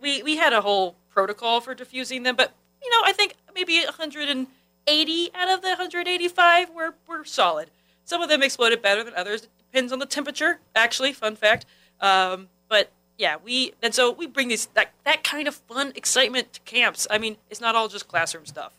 we 0.00 0.22
we 0.22 0.36
had 0.36 0.52
a 0.52 0.60
whole 0.60 0.96
protocol 1.10 1.60
for 1.60 1.74
diffusing 1.74 2.22
them, 2.24 2.36
but 2.36 2.52
you 2.82 2.90
know, 2.90 3.02
I 3.04 3.12
think 3.12 3.34
maybe 3.54 3.80
180 3.84 5.30
out 5.34 5.48
of 5.48 5.62
the 5.62 5.68
185 5.68 6.70
were 6.70 6.94
were 7.06 7.24
solid. 7.24 7.70
Some 8.04 8.22
of 8.22 8.28
them 8.28 8.42
exploded 8.42 8.80
better 8.80 9.04
than 9.04 9.14
others. 9.14 9.42
It 9.42 9.50
depends 9.58 9.92
on 9.92 9.98
the 9.98 10.06
temperature. 10.06 10.60
Actually, 10.74 11.12
fun 11.12 11.36
fact. 11.36 11.66
Um, 12.00 12.48
but 12.68 12.90
yeah, 13.18 13.36
we 13.42 13.72
and 13.82 13.94
so 13.94 14.10
we 14.12 14.26
bring 14.26 14.48
these 14.48 14.66
that 14.74 14.92
that 15.04 15.24
kind 15.24 15.48
of 15.48 15.54
fun 15.54 15.92
excitement 15.94 16.52
to 16.54 16.60
camps. 16.60 17.06
I 17.10 17.18
mean, 17.18 17.36
it's 17.50 17.60
not 17.60 17.74
all 17.74 17.88
just 17.88 18.08
classroom 18.08 18.46
stuff. 18.46 18.72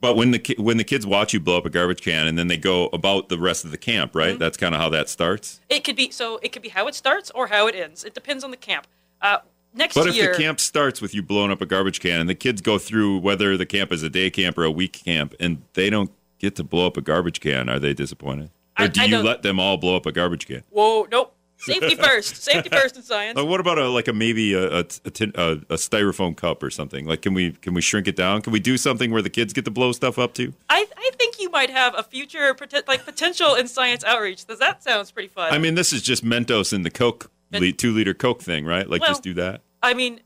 but 0.00 0.16
when 0.16 0.30
the 0.30 0.38
ki- 0.38 0.56
when 0.58 0.76
the 0.76 0.84
kids 0.84 1.06
watch 1.06 1.34
you 1.34 1.40
blow 1.40 1.58
up 1.58 1.66
a 1.66 1.70
garbage 1.70 2.00
can 2.00 2.26
and 2.26 2.38
then 2.38 2.46
they 2.46 2.56
go 2.56 2.86
about 2.92 3.28
the 3.28 3.38
rest 3.38 3.64
of 3.64 3.70
the 3.70 3.78
camp, 3.78 4.14
right? 4.14 4.30
Mm-hmm. 4.30 4.38
That's 4.38 4.56
kind 4.56 4.74
of 4.74 4.80
how 4.80 4.88
that 4.90 5.08
starts. 5.08 5.60
It 5.68 5.84
could 5.84 5.96
be 5.96 6.10
so. 6.10 6.38
It 6.42 6.52
could 6.52 6.62
be 6.62 6.68
how 6.70 6.86
it 6.86 6.94
starts 6.94 7.30
or 7.32 7.48
how 7.48 7.66
it 7.66 7.74
ends. 7.74 8.04
It 8.04 8.14
depends 8.14 8.44
on 8.44 8.50
the 8.50 8.56
camp. 8.56 8.86
Uh, 9.20 9.38
next 9.74 9.94
But 9.94 10.08
if 10.08 10.14
the 10.14 10.42
camp 10.42 10.60
starts 10.60 11.00
with 11.00 11.14
you 11.14 11.22
blowing 11.22 11.50
up 11.50 11.60
a 11.60 11.66
garbage 11.66 12.00
can 12.00 12.20
and 12.20 12.28
the 12.28 12.34
kids 12.34 12.60
go 12.60 12.78
through 12.78 13.18
whether 13.18 13.56
the 13.56 13.66
camp 13.66 13.92
is 13.92 14.02
a 14.02 14.10
day 14.10 14.30
camp 14.30 14.58
or 14.58 14.64
a 14.64 14.70
week 14.70 15.02
camp 15.04 15.34
and 15.40 15.62
they 15.74 15.90
don't 15.90 16.10
get 16.38 16.56
to 16.56 16.64
blow 16.64 16.86
up 16.86 16.96
a 16.96 17.00
garbage 17.02 17.40
can, 17.40 17.68
are 17.68 17.78
they 17.78 17.92
disappointed? 17.94 18.50
Or 18.78 18.88
do 18.88 19.00
I 19.00 19.04
you 19.04 19.10
don't- 19.10 19.24
let 19.24 19.42
them 19.42 19.60
all 19.60 19.76
blow 19.76 19.96
up 19.96 20.06
a 20.06 20.12
garbage 20.12 20.46
can? 20.46 20.62
whoa, 20.70 21.06
nope. 21.10 21.34
Safety 21.62 21.94
first. 22.02 22.42
Safety 22.42 22.70
first 22.70 22.96
in 22.96 23.02
science. 23.02 23.38
Uh, 23.38 23.44
what 23.44 23.60
about 23.60 23.76
a 23.78 23.86
like 23.90 24.08
a 24.08 24.14
maybe 24.14 24.54
a 24.54 24.78
a, 24.78 24.78
a, 24.78 25.10
tin- 25.10 25.32
a 25.34 25.50
a 25.68 25.76
styrofoam 25.76 26.34
cup 26.34 26.62
or 26.62 26.70
something? 26.70 27.04
Like, 27.04 27.20
can 27.20 27.34
we 27.34 27.52
can 27.52 27.74
we 27.74 27.82
shrink 27.82 28.08
it 28.08 28.16
down? 28.16 28.40
Can 28.40 28.54
we 28.54 28.60
do 28.60 28.78
something 28.78 29.10
where 29.10 29.20
the 29.20 29.28
kids 29.28 29.52
get 29.52 29.66
to 29.66 29.70
blow 29.70 29.92
stuff 29.92 30.18
up 30.18 30.32
too? 30.32 30.54
I, 30.70 30.86
I 30.96 31.10
think 31.18 31.38
you 31.38 31.50
might 31.50 31.68
have 31.68 31.94
a 31.98 32.02
future 32.02 32.56
like 32.88 33.04
potential 33.04 33.54
in 33.56 33.68
science 33.68 34.02
outreach. 34.04 34.46
Does 34.46 34.58
that 34.60 34.82
sounds 34.82 35.10
pretty 35.10 35.28
fun? 35.28 35.52
I 35.52 35.58
mean, 35.58 35.74
this 35.74 35.92
is 35.92 36.00
just 36.00 36.24
Mentos 36.24 36.72
in 36.72 36.80
the 36.80 36.90
Coke 36.90 37.30
Two 37.52 37.92
liter 37.92 38.14
Coke 38.14 38.42
thing, 38.42 38.64
right? 38.64 38.88
Like, 38.88 39.00
Well- 39.02 39.10
just 39.10 39.22
do 39.22 39.34
that. 39.34 39.62
I 39.82 39.94
mean, 39.94 40.20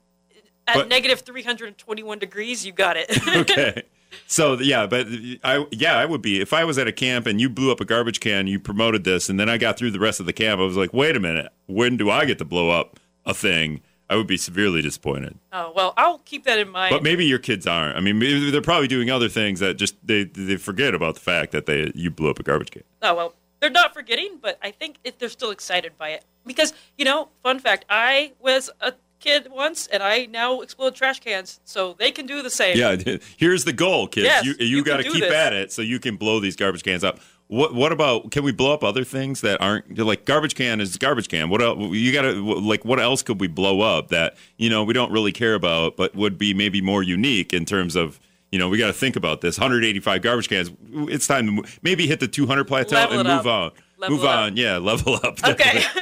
at 0.67 0.89
negative 0.89 1.21
321 1.21 2.19
degrees, 2.19 2.65
you 2.67 2.73
got 2.73 2.97
it. 2.97 3.07
Okay. 3.37 3.83
So 4.29 4.55
yeah, 4.61 4.87
but 4.87 5.09
I 5.43 5.67
yeah 5.73 5.99
I 5.99 6.05
would 6.07 6.23
be 6.23 6.41
if 6.41 6.53
I 6.53 6.63
was 6.65 6.79
at 6.79 6.87
a 6.87 6.93
camp 6.93 7.27
and 7.27 7.41
you 7.41 7.49
blew 7.49 7.73
up 7.73 7.81
a 7.81 7.85
garbage 7.85 8.21
can, 8.21 8.47
you 8.47 8.61
promoted 8.61 9.03
this, 9.03 9.29
and 9.29 9.41
then 9.41 9.49
I 9.49 9.59
got 9.59 9.77
through 9.77 9.91
the 9.91 9.99
rest 9.99 10.21
of 10.21 10.27
the 10.27 10.33
camp. 10.33 10.61
I 10.61 10.65
was 10.65 10.77
like, 10.77 10.93
wait 10.95 11.17
a 11.17 11.21
minute, 11.21 11.51
when 11.67 11.97
do 11.97 12.11
I 12.11 12.25
get 12.25 12.39
to 12.39 12.45
blow 12.45 12.71
up 12.71 13.01
a 13.27 13.35
thing? 13.35 13.81
I 14.09 14.15
would 14.17 14.29
be 14.29 14.37
severely 14.37 14.83
disappointed. 14.83 15.37
oh 15.53 15.73
well, 15.75 15.95
I'll 15.97 16.19
keep 16.19 16.45
that 16.45 16.61
in 16.61 16.69
mind. 16.69 16.93
But 16.95 17.03
maybe 17.03 17.25
your 17.27 17.41
kids 17.41 17.67
aren't. 17.67 17.97
I 17.97 18.01
mean, 18.01 18.21
maybe 18.21 18.51
they're 18.53 18.61
probably 18.63 18.87
doing 18.87 19.11
other 19.11 19.29
things 19.29 19.59
that 19.59 19.79
just 19.79 19.97
they 20.07 20.23
they 20.25 20.57
forget 20.59 20.95
about 20.95 21.15
the 21.15 21.21
fact 21.21 21.51
that 21.51 21.67
they 21.67 21.91
you 21.97 22.11
blew 22.11 22.31
up 22.31 22.39
a 22.39 22.45
garbage 22.45 22.71
can. 22.71 22.85
oh 23.03 23.15
well, 23.17 23.35
they're 23.61 23.71
not 23.71 23.95
forgetting, 23.95 24.39
but 24.41 24.59
I 24.63 24.71
think 24.71 24.99
it, 25.05 25.19
they're 25.19 25.29
still 25.29 25.51
excited 25.51 25.97
by 25.99 26.11
it 26.11 26.25
because 26.47 26.73
you 26.97 27.05
know, 27.05 27.29
fun 27.43 27.59
fact: 27.59 27.85
I 27.89 28.33
was 28.41 28.71
a 28.81 28.95
kid 29.21 29.49
once, 29.51 29.87
and 29.87 30.03
I 30.03 30.27
now 30.27 30.61
explode 30.61 30.95
trash 30.95 31.21
cans, 31.21 31.61
so 31.65 31.95
they 31.99 32.11
can 32.11 32.27
do 32.27 32.43
the 32.43 32.51
same. 32.51 32.77
Yeah, 32.77 32.97
here's 33.37 33.65
the 33.65 33.73
goal, 33.73 34.07
kids. 34.07 34.27
Yes, 34.27 34.45
you 34.45 34.55
you, 34.59 34.79
you 34.79 34.85
got 34.85 34.99
to 34.99 35.05
keep 35.05 35.23
this. 35.23 35.33
at 35.33 35.53
it 35.53 35.73
so 35.73 35.83
you 35.83 35.99
can 35.99 36.17
blow 36.17 36.41
these 36.41 36.57
garbage 36.57 36.83
cans 36.83 37.03
up. 37.05 37.21
What 37.47 37.75
what 37.75 37.93
about 37.93 38.31
can 38.31 38.43
we 38.43 38.53
blow 38.53 38.73
up 38.73 38.83
other 38.83 39.05
things 39.05 39.41
that 39.43 39.61
aren't 39.61 39.99
like 39.99 40.25
garbage 40.25 40.55
can 40.55 40.81
is 40.81 40.97
garbage 40.97 41.29
can? 41.29 41.51
What 41.51 41.61
else 41.61 41.79
you 41.95 42.13
got 42.13 42.23
to 42.23 42.33
like 42.33 42.85
what 42.85 43.01
else 43.01 43.23
could 43.23 43.41
we 43.41 43.49
blow 43.49 43.81
up 43.81 44.09
that 44.09 44.37
you 44.57 44.71
know 44.71 44.85
we 44.85 44.95
don't 44.95 45.13
really 45.13 45.33
care 45.33 45.55
about 45.55 45.97
but 45.97 46.15
would 46.15 46.39
be 46.39 46.55
maybe 46.55 46.81
more 46.81 47.03
unique 47.03 47.53
in 47.53 47.65
terms 47.65 47.97
of 47.97 48.19
you 48.55 48.61
know 48.61 48.69
we 48.69 48.79
got 48.79 48.87
to 48.87 48.93
think 48.93 49.17
about 49.17 49.41
this 49.41 49.59
185 49.59 50.23
garbage 50.23 50.49
cans. 50.49 50.71
It's 50.93 51.27
time 51.27 51.47
to 51.47 51.53
move, 51.53 51.81
maybe 51.83 52.07
hit 52.07 52.21
the 52.21 52.29
200 52.29 52.63
plateau 52.65 52.95
Level 52.95 53.19
and 53.19 53.29
move 53.29 53.49
on. 53.49 53.73
Level 53.99 54.17
move 54.17 54.25
up. 54.25 54.39
on, 54.39 54.57
yeah, 54.57 54.79
level 54.79 55.17
up. 55.17 55.41
Okay. 55.49 55.83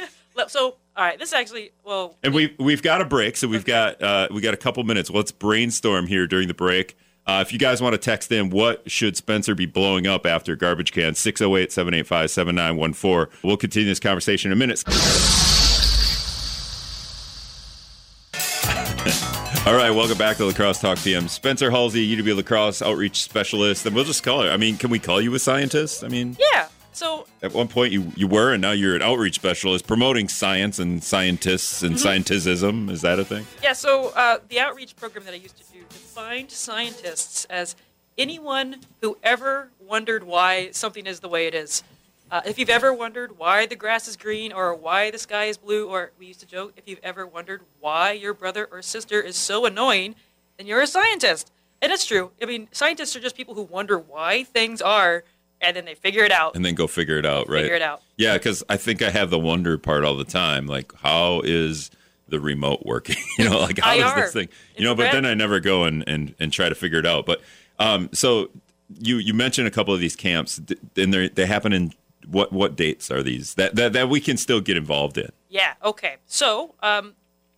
So, 0.47 0.75
all 0.97 1.05
right, 1.05 1.17
this 1.17 1.31
actually 1.31 1.71
well. 1.85 2.17
And 2.21 2.33
we've 2.33 2.53
we've 2.59 2.81
got 2.81 3.01
a 3.01 3.05
break, 3.05 3.37
so 3.37 3.47
we've 3.47 3.63
got 3.63 4.01
uh, 4.01 4.27
we 4.29 4.41
got 4.41 4.53
a 4.53 4.57
couple 4.57 4.83
minutes. 4.83 5.09
Let's 5.09 5.31
brainstorm 5.31 6.05
here 6.07 6.27
during 6.27 6.47
the 6.47 6.53
break. 6.53 6.97
Uh, 7.25 7.43
if 7.45 7.53
you 7.53 7.59
guys 7.59 7.81
want 7.81 7.93
to 7.93 7.97
text 7.97 8.31
in, 8.31 8.49
what 8.49 8.89
should 8.91 9.15
Spencer 9.15 9.55
be 9.55 9.65
blowing 9.65 10.05
up 10.05 10.25
after 10.25 10.55
garbage 10.55 10.91
can? 10.91 11.15
608 11.15 11.71
785 11.71 12.29
7914. 12.31 13.39
We'll 13.43 13.57
continue 13.57 13.87
this 13.87 13.99
conversation 13.99 14.51
in 14.51 14.57
a 14.57 14.59
minute. 14.59 14.83
All 19.65 19.73
right, 19.75 19.91
welcome 19.91 20.17
back 20.17 20.35
to 20.37 20.45
La 20.45 20.51
Crosse 20.51 20.81
Talk 20.81 20.97
PM. 20.97 21.29
Spencer 21.29 21.71
Hulsey, 21.71 22.17
UW 22.17 22.35
La 22.35 22.41
Crosse 22.41 22.81
Outreach 22.81 23.23
Specialist, 23.23 23.85
and 23.85 23.95
we'll 23.95 24.03
just 24.03 24.21
call 24.21 24.41
it. 24.41 24.49
I 24.49 24.57
mean, 24.57 24.75
can 24.75 24.89
we 24.89 24.99
call 24.99 25.21
you 25.21 25.33
a 25.35 25.39
scientist? 25.39 26.03
I 26.03 26.09
mean, 26.09 26.35
Yeah. 26.37 26.67
So 26.91 27.25
at 27.41 27.53
one 27.53 27.69
point 27.69 27.91
you, 27.93 28.11
you 28.15 28.27
were, 28.27 28.51
and 28.53 28.61
now 28.61 28.71
you're 28.71 28.95
an 28.95 29.01
outreach 29.01 29.35
specialist 29.35 29.87
promoting 29.87 30.27
science 30.27 30.77
and 30.79 31.01
scientists 31.03 31.81
and 31.81 31.95
scientism. 31.95 32.91
Is 32.91 33.01
that 33.01 33.17
a 33.19 33.25
thing? 33.25 33.47
Yeah, 33.63 33.73
so 33.73 34.11
uh, 34.15 34.39
the 34.49 34.59
outreach 34.59 34.95
program 34.95 35.25
that 35.25 35.33
I 35.33 35.37
used 35.37 35.57
to 35.57 35.63
do 35.73 35.79
defined 35.89 36.51
scientists 36.51 37.45
as 37.45 37.75
anyone 38.17 38.81
who 39.01 39.17
ever 39.23 39.69
wondered 39.79 40.23
why 40.23 40.69
something 40.71 41.07
is 41.07 41.21
the 41.21 41.29
way 41.29 41.47
it 41.47 41.55
is. 41.55 41.81
Uh, 42.33 42.41
if 42.47 42.57
you've 42.57 42.67
ever 42.67 42.91
wondered 42.91 43.37
why 43.37 43.67
the 43.67 43.75
grass 43.75 44.07
is 44.07 44.17
green 44.17 44.51
or 44.51 44.73
why 44.73 45.11
the 45.11 45.19
sky 45.19 45.45
is 45.45 45.55
blue, 45.55 45.87
or 45.87 46.11
we 46.17 46.25
used 46.25 46.39
to 46.39 46.47
joke, 46.47 46.73
if 46.75 46.87
you've 46.87 46.99
ever 47.03 47.27
wondered 47.27 47.61
why 47.79 48.11
your 48.11 48.33
brother 48.33 48.67
or 48.71 48.81
sister 48.81 49.21
is 49.21 49.35
so 49.35 49.67
annoying, 49.67 50.15
then 50.57 50.65
you're 50.65 50.81
a 50.81 50.87
scientist. 50.87 51.51
And 51.79 51.91
it's 51.91 52.07
true. 52.07 52.31
I 52.41 52.45
mean, 52.45 52.69
scientists 52.71 53.15
are 53.15 53.19
just 53.19 53.37
people 53.37 53.53
who 53.53 53.61
wonder 53.61 53.99
why 53.99 54.45
things 54.45 54.81
are, 54.81 55.23
and 55.61 55.77
then 55.77 55.85
they 55.85 55.93
figure 55.93 56.23
it 56.23 56.31
out. 56.31 56.55
and 56.55 56.65
then 56.65 56.73
go 56.73 56.87
figure 56.87 57.19
it 57.19 57.25
out, 57.27 57.47
right? 57.49 57.61
Figure 57.61 57.75
it 57.75 57.83
out. 57.83 58.01
Yeah, 58.17 58.33
because 58.33 58.63
I 58.67 58.77
think 58.77 59.03
I 59.03 59.11
have 59.11 59.29
the 59.29 59.37
wonder 59.37 59.77
part 59.77 60.03
all 60.03 60.17
the 60.17 60.25
time. 60.25 60.65
Like, 60.65 60.91
how 60.95 61.41
is 61.41 61.91
the 62.29 62.39
remote 62.39 62.83
working? 62.83 63.17
you 63.37 63.47
know, 63.47 63.59
like 63.59 63.77
how 63.77 63.93
IR. 63.93 64.21
this 64.23 64.33
thing? 64.33 64.49
You 64.75 64.85
know, 64.85 64.95
but 64.95 65.11
then 65.11 65.27
I 65.27 65.35
never 65.35 65.59
go 65.59 65.83
and, 65.83 66.03
and, 66.07 66.33
and 66.39 66.51
try 66.51 66.67
to 66.67 66.73
figure 66.73 66.97
it 66.97 67.05
out. 67.05 67.27
But 67.27 67.41
um, 67.77 68.09
so 68.11 68.49
you 68.99 69.17
you 69.17 69.35
mentioned 69.35 69.67
a 69.67 69.71
couple 69.71 69.93
of 69.93 69.99
these 69.99 70.15
camps, 70.15 70.59
and 70.97 71.13
they 71.13 71.29
they 71.29 71.45
happen 71.45 71.73
in 71.73 71.93
what 72.27 72.51
what 72.51 72.75
dates 72.75 73.09
are 73.11 73.21
these 73.23 73.55
that, 73.55 73.75
that 73.75 73.93
that 73.93 74.09
we 74.09 74.19
can 74.19 74.37
still 74.37 74.61
get 74.61 74.77
involved 74.77 75.17
in? 75.17 75.31
Yeah, 75.49 75.73
okay. 75.83 76.17
So, 76.25 76.75
um, 76.81 77.13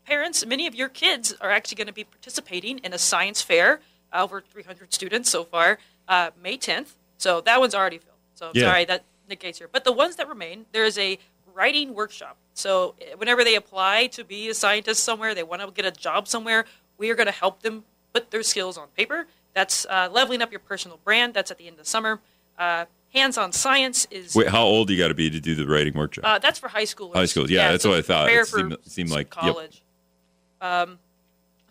parents, 0.05 0.45
many 0.45 0.67
of 0.67 0.75
your 0.75 0.89
kids 0.89 1.33
are 1.41 1.49
actually 1.49 1.75
going 1.75 1.87
to 1.87 1.93
be 1.93 2.03
participating 2.03 2.79
in 2.79 2.93
a 2.93 2.97
science 2.97 3.41
fair, 3.41 3.79
uh, 4.13 4.23
over 4.23 4.41
300 4.41 4.93
students 4.93 5.29
so 5.29 5.43
far, 5.43 5.79
uh, 6.07 6.31
May 6.41 6.57
10th. 6.57 6.93
So 7.17 7.41
that 7.41 7.59
one's 7.59 7.73
already 7.73 7.97
filled. 7.99 8.17
So 8.33 8.51
Yeah. 8.53 8.69
sorry, 8.69 8.85
that 8.85 9.03
negates 9.29 9.57
here. 9.59 9.69
But 9.71 9.83
the 9.85 9.91
ones 9.93 10.17
that 10.17 10.27
remain, 10.27 10.65
there 10.73 10.85
is 10.85 10.97
a 10.97 11.17
writing 11.53 11.93
workshop. 11.93 12.37
So 12.53 12.95
eh, 13.01 13.13
whenever 13.15 13.43
they 13.43 13.55
apply 13.55 14.07
to 14.07 14.23
be 14.23 14.49
a 14.49 14.53
scientist 14.53 15.03
somewhere, 15.03 15.33
they 15.33 15.43
want 15.43 15.61
to 15.61 15.71
get 15.71 15.85
a 15.85 15.91
job 15.91 16.27
somewhere, 16.27 16.65
we 16.97 17.09
are 17.09 17.15
going 17.15 17.27
to 17.27 17.31
help 17.31 17.61
them 17.61 17.85
put 18.13 18.31
their 18.31 18.43
skills 18.43 18.77
on 18.77 18.87
paper. 18.89 19.27
That's 19.53 19.85
uh, 19.85 20.09
leveling 20.11 20.41
up 20.41 20.51
your 20.51 20.59
personal 20.59 20.99
brand. 21.03 21.33
That's 21.33 21.49
at 21.49 21.57
the 21.57 21.67
end 21.67 21.75
of 21.79 21.85
the 21.85 21.89
summer. 21.89 22.19
Uh, 22.59 22.85
hands-on 23.15 23.51
science 23.51 24.05
is 24.11 24.35
Wait, 24.35 24.47
how 24.49 24.63
old 24.63 24.89
you 24.89 24.97
got 24.97 25.07
to 25.07 25.13
be 25.13 25.29
to 25.29 25.39
do 25.39 25.55
the 25.55 25.65
writing 25.65 25.93
workshop? 25.93 26.23
uh, 26.25 26.39
that's 26.39 26.59
for 26.59 26.67
high 26.67 26.83
schoolers. 26.83 27.15
High 27.15 27.25
schools, 27.25 27.49
yeah, 27.49 27.71
that's 27.71 27.85
what 27.85 27.97
I 27.97 28.01
thought. 28.01 28.29
It 28.29 28.45
seemed- 28.47 28.77
seemed 28.83 29.09
like- 29.09 29.33
yep. 29.35 29.53
college. 29.53 29.81
Um, 30.61 30.99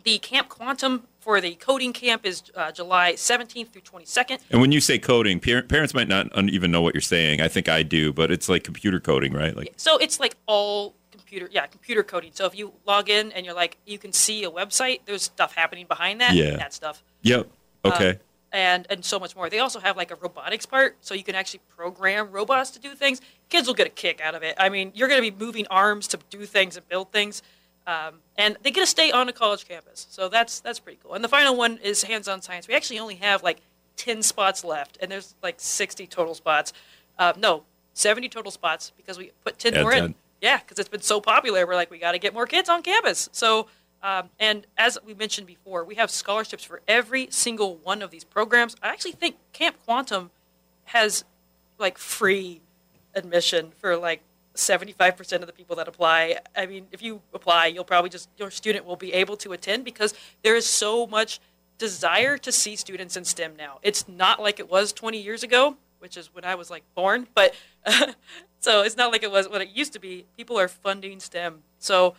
the 0.05 0.19
Camp 0.19 0.49
Quantum 0.49 1.07
for 1.21 1.41
the 1.41 1.55
coding 1.55 1.95
camp 1.95 2.27
is 2.27 2.43
uh, 2.55 2.71
July 2.71 3.15
17th 3.15 3.69
through 3.71 3.81
22nd. 3.83 4.41
And 4.51 4.61
when 4.61 4.71
you 4.73 4.81
say 4.81 4.99
coding, 4.99 5.41
par- 5.41 5.63
parents 5.63 5.95
might 5.95 6.09
not 6.09 6.27
un- 6.37 6.51
even 6.51 6.71
know 6.71 6.83
what 6.83 6.93
you're 6.95 7.01
saying. 7.01 7.41
I 7.41 7.49
think 7.49 7.69
I 7.71 7.83
do, 7.83 8.13
but 8.13 8.31
it's 8.31 8.47
like 8.49 8.63
computer 8.65 9.01
coding, 9.01 9.33
right? 9.33 9.57
Like 9.57 9.73
So 9.79 9.97
it's 9.97 10.21
like 10.21 10.37
all 10.47 10.95
computer, 11.11 11.49
yeah, 11.51 11.65
computer 11.67 12.03
coding. 12.03 12.33
So 12.35 12.45
if 12.45 12.55
you 12.55 12.75
log 12.87 13.09
in 13.09 13.33
and 13.33 13.47
you're 13.47 13.55
like, 13.55 13.79
you 13.87 13.97
can 13.99 14.13
see 14.13 14.45
a 14.45 14.51
website, 14.51 15.01
there's 15.07 15.23
stuff 15.23 15.55
happening 15.55 15.87
behind 15.87 16.21
that, 16.21 16.35
Yeah. 16.35 16.57
that 16.57 16.75
stuff. 16.75 17.03
Yep. 17.23 17.49
Okay. 17.87 18.19
And 18.55 18.87
and 18.89 19.05
so 19.05 19.19
much 19.19 19.35
more. 19.37 19.51
They 19.51 19.59
also 19.59 19.81
have 19.81 19.97
like 19.97 20.13
a 20.13 20.15
robotics 20.15 20.65
part, 20.65 20.97
so 21.01 21.13
you 21.13 21.25
can 21.25 21.35
actually 21.35 21.61
program 21.69 22.31
robots 22.31 22.71
to 22.71 22.79
do 22.79 22.95
things. 22.95 23.21
Kids 23.51 23.67
will 23.67 23.75
get 23.75 23.89
a 23.89 23.91
kick 23.91 24.21
out 24.23 24.35
of 24.35 24.43
it. 24.43 24.55
I 24.59 24.69
mean, 24.69 24.93
you're 24.95 25.09
going 25.09 25.23
to 25.23 25.31
be 25.31 25.45
moving 25.45 25.67
arms 25.71 26.07
to 26.09 26.19
do 26.31 26.47
things 26.47 26.77
and 26.77 26.89
build 26.89 27.11
things, 27.11 27.43
um, 27.87 28.21
and 28.39 28.57
they 28.63 28.71
get 28.71 28.81
to 28.81 28.87
stay 28.87 29.11
on 29.11 29.29
a 29.29 29.33
college 29.33 29.67
campus. 29.69 30.07
So 30.09 30.29
that's 30.29 30.61
that's 30.61 30.79
pretty 30.79 31.01
cool. 31.03 31.15
And 31.15 31.25
the 31.25 31.29
final 31.29 31.57
one 31.57 31.79
is 31.79 32.05
hands-on 32.05 32.41
science. 32.43 32.69
We 32.69 32.75
actually 32.75 33.01
only 33.01 33.17
have 33.17 33.43
like 33.43 33.59
ten 33.97 34.23
spots 34.23 34.65
left, 34.65 34.99
and 35.03 35.11
there's 35.11 35.35
like 35.43 35.57
sixty 35.59 36.07
total 36.07 36.35
spots. 36.35 36.73
Uh, 37.19 37.33
no, 37.37 37.65
seventy 37.93 38.29
total 38.29 38.53
spots 38.53 38.93
because 38.97 39.19
we 39.19 39.33
put 39.45 39.59
ten 39.59 39.83
more 39.83 39.91
10. 39.91 40.05
in. 40.05 40.15
Yeah, 40.41 40.59
because 40.59 40.79
it's 40.79 40.89
been 40.89 41.01
so 41.01 41.21
popular. 41.21 41.67
We're 41.67 41.75
like, 41.75 41.91
we 41.91 41.99
got 41.99 42.13
to 42.13 42.19
get 42.19 42.35
more 42.35 42.47
kids 42.47 42.69
on 42.69 42.83
campus. 42.83 43.31
So, 43.33 43.67
um, 44.05 44.29
and 44.39 44.67
as 44.77 44.99
we 45.03 45.15
mentioned 45.15 45.47
before, 45.47 45.83
we 45.83 45.95
have 45.95 46.11
scholarships 46.11 46.63
for 46.63 46.83
every 46.87 47.27
single 47.31 47.77
one 47.77 48.03
of 48.03 48.11
these 48.11 48.23
programs. 48.23 48.77
I 48.83 48.89
actually 48.91 49.13
think 49.13 49.37
Camp 49.55 49.77
Quantum 49.87 50.31
has 50.85 51.25
like 51.79 51.97
free 51.97 52.61
admission 53.15 53.73
for 53.79 53.97
like 53.97 54.21
75% 54.55 55.41
of 55.41 55.47
the 55.47 55.55
people 55.55 55.75
that 55.77 55.89
apply. 55.89 56.37
I 56.55 56.67
mean, 56.67 56.87
if 56.93 57.03
you 57.03 57.23
apply, 57.33 57.69
you'll 57.69 57.85
probably 57.85 58.11
just, 58.11 58.29
your 58.37 58.51
student 58.51 58.85
will 58.85 58.97
be 58.97 59.15
able 59.15 59.39
to 59.39 59.55
attend 59.55 59.87
because 59.87 60.13
there 60.43 60.55
is 60.55 60.67
so 60.67 61.07
much 61.07 61.41
desire 61.79 62.37
to 62.37 62.53
see 62.53 62.77
students 62.77 63.17
in 63.17 63.25
STEM 63.25 63.57
now. 63.57 63.79
It's 63.83 64.07
not 64.07 64.39
like 64.39 64.61
it 64.61 64.71
was 64.71 64.93
20 64.93 65.19
years 65.19 65.43
ago, 65.43 65.79
which 65.99 66.19
is 66.19 66.29
when 66.35 66.45
I 66.45 66.57
was 66.57 66.69
like 66.69 66.85
born, 66.95 67.27
but 67.35 67.55
so 68.61 68.83
it's 68.83 68.99
not 68.99 69.13
like 69.13 69.23
it 69.23 69.31
was 69.31 69.49
what 69.49 69.63
it 69.63 69.71
used 69.71 69.95
to 69.95 69.99
be. 69.99 70.27
People 70.37 70.59
are 70.61 70.69
funding 70.69 71.21
STEM. 71.21 71.63
So 71.79 72.15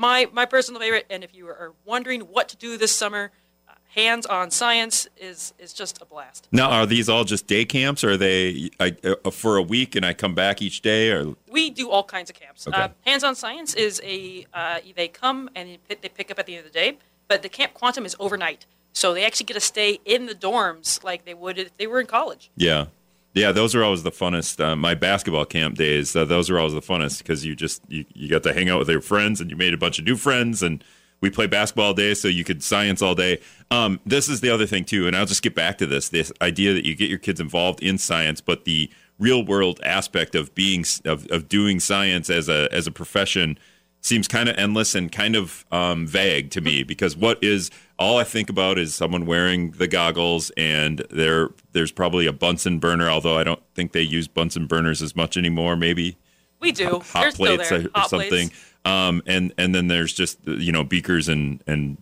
my 0.00 0.28
my 0.32 0.46
personal 0.46 0.80
favorite, 0.80 1.06
and 1.10 1.22
if 1.22 1.34
you 1.34 1.46
are 1.46 1.74
wondering 1.84 2.22
what 2.22 2.48
to 2.48 2.56
do 2.56 2.76
this 2.78 2.90
summer, 2.92 3.30
uh, 3.68 3.74
hands-on 3.94 4.50
science 4.50 5.06
is 5.16 5.52
is 5.58 5.72
just 5.72 6.00
a 6.00 6.06
blast. 6.06 6.48
Now, 6.50 6.70
are 6.70 6.86
these 6.86 7.08
all 7.08 7.24
just 7.24 7.46
day 7.46 7.64
camps, 7.66 8.02
or 8.02 8.12
are 8.12 8.16
they 8.16 8.70
I, 8.80 8.96
uh, 9.04 9.30
for 9.30 9.56
a 9.56 9.62
week 9.62 9.94
and 9.94 10.04
I 10.04 10.14
come 10.14 10.34
back 10.34 10.62
each 10.62 10.80
day? 10.80 11.10
Or 11.10 11.36
We 11.48 11.70
do 11.70 11.90
all 11.90 12.02
kinds 12.02 12.30
of 12.30 12.36
camps. 12.36 12.66
Okay. 12.66 12.80
Uh, 12.80 12.88
hands-on 13.04 13.34
science 13.34 13.74
is 13.74 14.00
a 14.02 14.46
uh, 14.54 14.80
they 14.96 15.08
come 15.08 15.50
and 15.54 15.68
they 15.68 15.78
pick, 15.86 16.00
they 16.00 16.08
pick 16.08 16.30
up 16.30 16.38
at 16.38 16.46
the 16.46 16.56
end 16.56 16.66
of 16.66 16.72
the 16.72 16.78
day, 16.78 16.98
but 17.28 17.42
the 17.42 17.50
camp 17.50 17.74
quantum 17.74 18.06
is 18.06 18.16
overnight, 18.18 18.64
so 18.94 19.12
they 19.12 19.24
actually 19.24 19.46
get 19.46 19.54
to 19.54 19.60
stay 19.60 20.00
in 20.06 20.26
the 20.26 20.34
dorms 20.34 21.04
like 21.04 21.26
they 21.26 21.34
would 21.34 21.58
if 21.58 21.76
they 21.76 21.86
were 21.86 22.00
in 22.00 22.06
college. 22.06 22.50
yeah, 22.56 22.86
yeah, 23.34 23.52
those 23.52 23.74
are 23.74 23.84
always 23.84 24.02
the 24.02 24.10
funnest. 24.10 24.62
Uh, 24.62 24.74
my 24.76 24.94
basketball 24.94 25.44
camp 25.44 25.76
days, 25.76 26.16
uh, 26.16 26.24
those 26.24 26.50
are 26.50 26.58
always 26.58 26.74
the 26.74 26.80
funnest 26.80 27.18
because 27.18 27.44
you 27.44 27.54
just 27.54 27.82
you, 27.88 28.04
you 28.12 28.28
got 28.28 28.42
to 28.42 28.52
hang 28.52 28.68
out 28.68 28.78
with 28.78 28.88
your 28.88 29.00
friends 29.00 29.40
and 29.40 29.50
you 29.50 29.56
made 29.56 29.74
a 29.74 29.78
bunch 29.78 29.98
of 29.98 30.04
new 30.04 30.16
friends 30.16 30.62
and 30.62 30.82
we 31.20 31.30
play 31.30 31.46
basketball 31.46 31.86
all 31.86 31.94
day, 31.94 32.14
so 32.14 32.28
you 32.28 32.44
could 32.44 32.62
science 32.62 33.02
all 33.02 33.14
day. 33.14 33.40
Um, 33.70 34.00
this 34.06 34.28
is 34.28 34.40
the 34.40 34.50
other 34.50 34.66
thing 34.66 34.84
too, 34.84 35.06
and 35.06 35.14
I'll 35.14 35.26
just 35.26 35.42
get 35.42 35.54
back 35.54 35.78
to 35.78 35.86
this: 35.86 36.08
this 36.08 36.32
idea 36.40 36.72
that 36.72 36.86
you 36.86 36.96
get 36.96 37.10
your 37.10 37.18
kids 37.18 37.40
involved 37.40 37.82
in 37.82 37.98
science, 37.98 38.40
but 38.40 38.64
the 38.64 38.90
real 39.18 39.44
world 39.44 39.80
aspect 39.84 40.34
of 40.34 40.54
being 40.54 40.84
of, 41.04 41.26
of 41.30 41.48
doing 41.48 41.78
science 41.78 42.30
as 42.30 42.48
a 42.48 42.68
as 42.72 42.86
a 42.86 42.90
profession 42.90 43.58
seems 44.00 44.26
kind 44.26 44.48
of 44.48 44.56
endless 44.56 44.94
and 44.94 45.12
kind 45.12 45.36
of 45.36 45.66
um, 45.70 46.06
vague 46.06 46.50
to 46.50 46.62
me 46.62 46.82
because 46.82 47.16
what 47.16 47.42
is 47.44 47.70
all 48.00 48.16
I 48.16 48.24
think 48.24 48.48
about 48.48 48.78
is 48.78 48.94
someone 48.94 49.26
wearing 49.26 49.72
the 49.72 49.86
goggles 49.86 50.50
and 50.56 51.04
there 51.10 51.50
there's 51.72 51.92
probably 51.92 52.26
a 52.26 52.32
Bunsen 52.32 52.78
burner, 52.78 53.10
although 53.10 53.36
I 53.36 53.44
don't 53.44 53.62
think 53.74 53.92
they 53.92 54.00
use 54.00 54.26
Bunsen 54.26 54.66
burners 54.66 55.02
as 55.02 55.14
much 55.14 55.36
anymore. 55.36 55.76
Maybe 55.76 56.16
We 56.60 56.72
do. 56.72 57.00
hot 57.00 57.34
still 57.34 57.56
plates 57.56 57.70
or, 57.70 57.90
Hot 57.94 58.08
something. 58.08 58.28
plates. 58.48 58.64
Um, 58.86 59.22
and 59.26 59.52
and 59.58 59.74
then 59.74 59.88
there's 59.88 60.14
just 60.14 60.38
you 60.46 60.72
know 60.72 60.82
beakers 60.82 61.28
and 61.28 61.62
and 61.66 61.98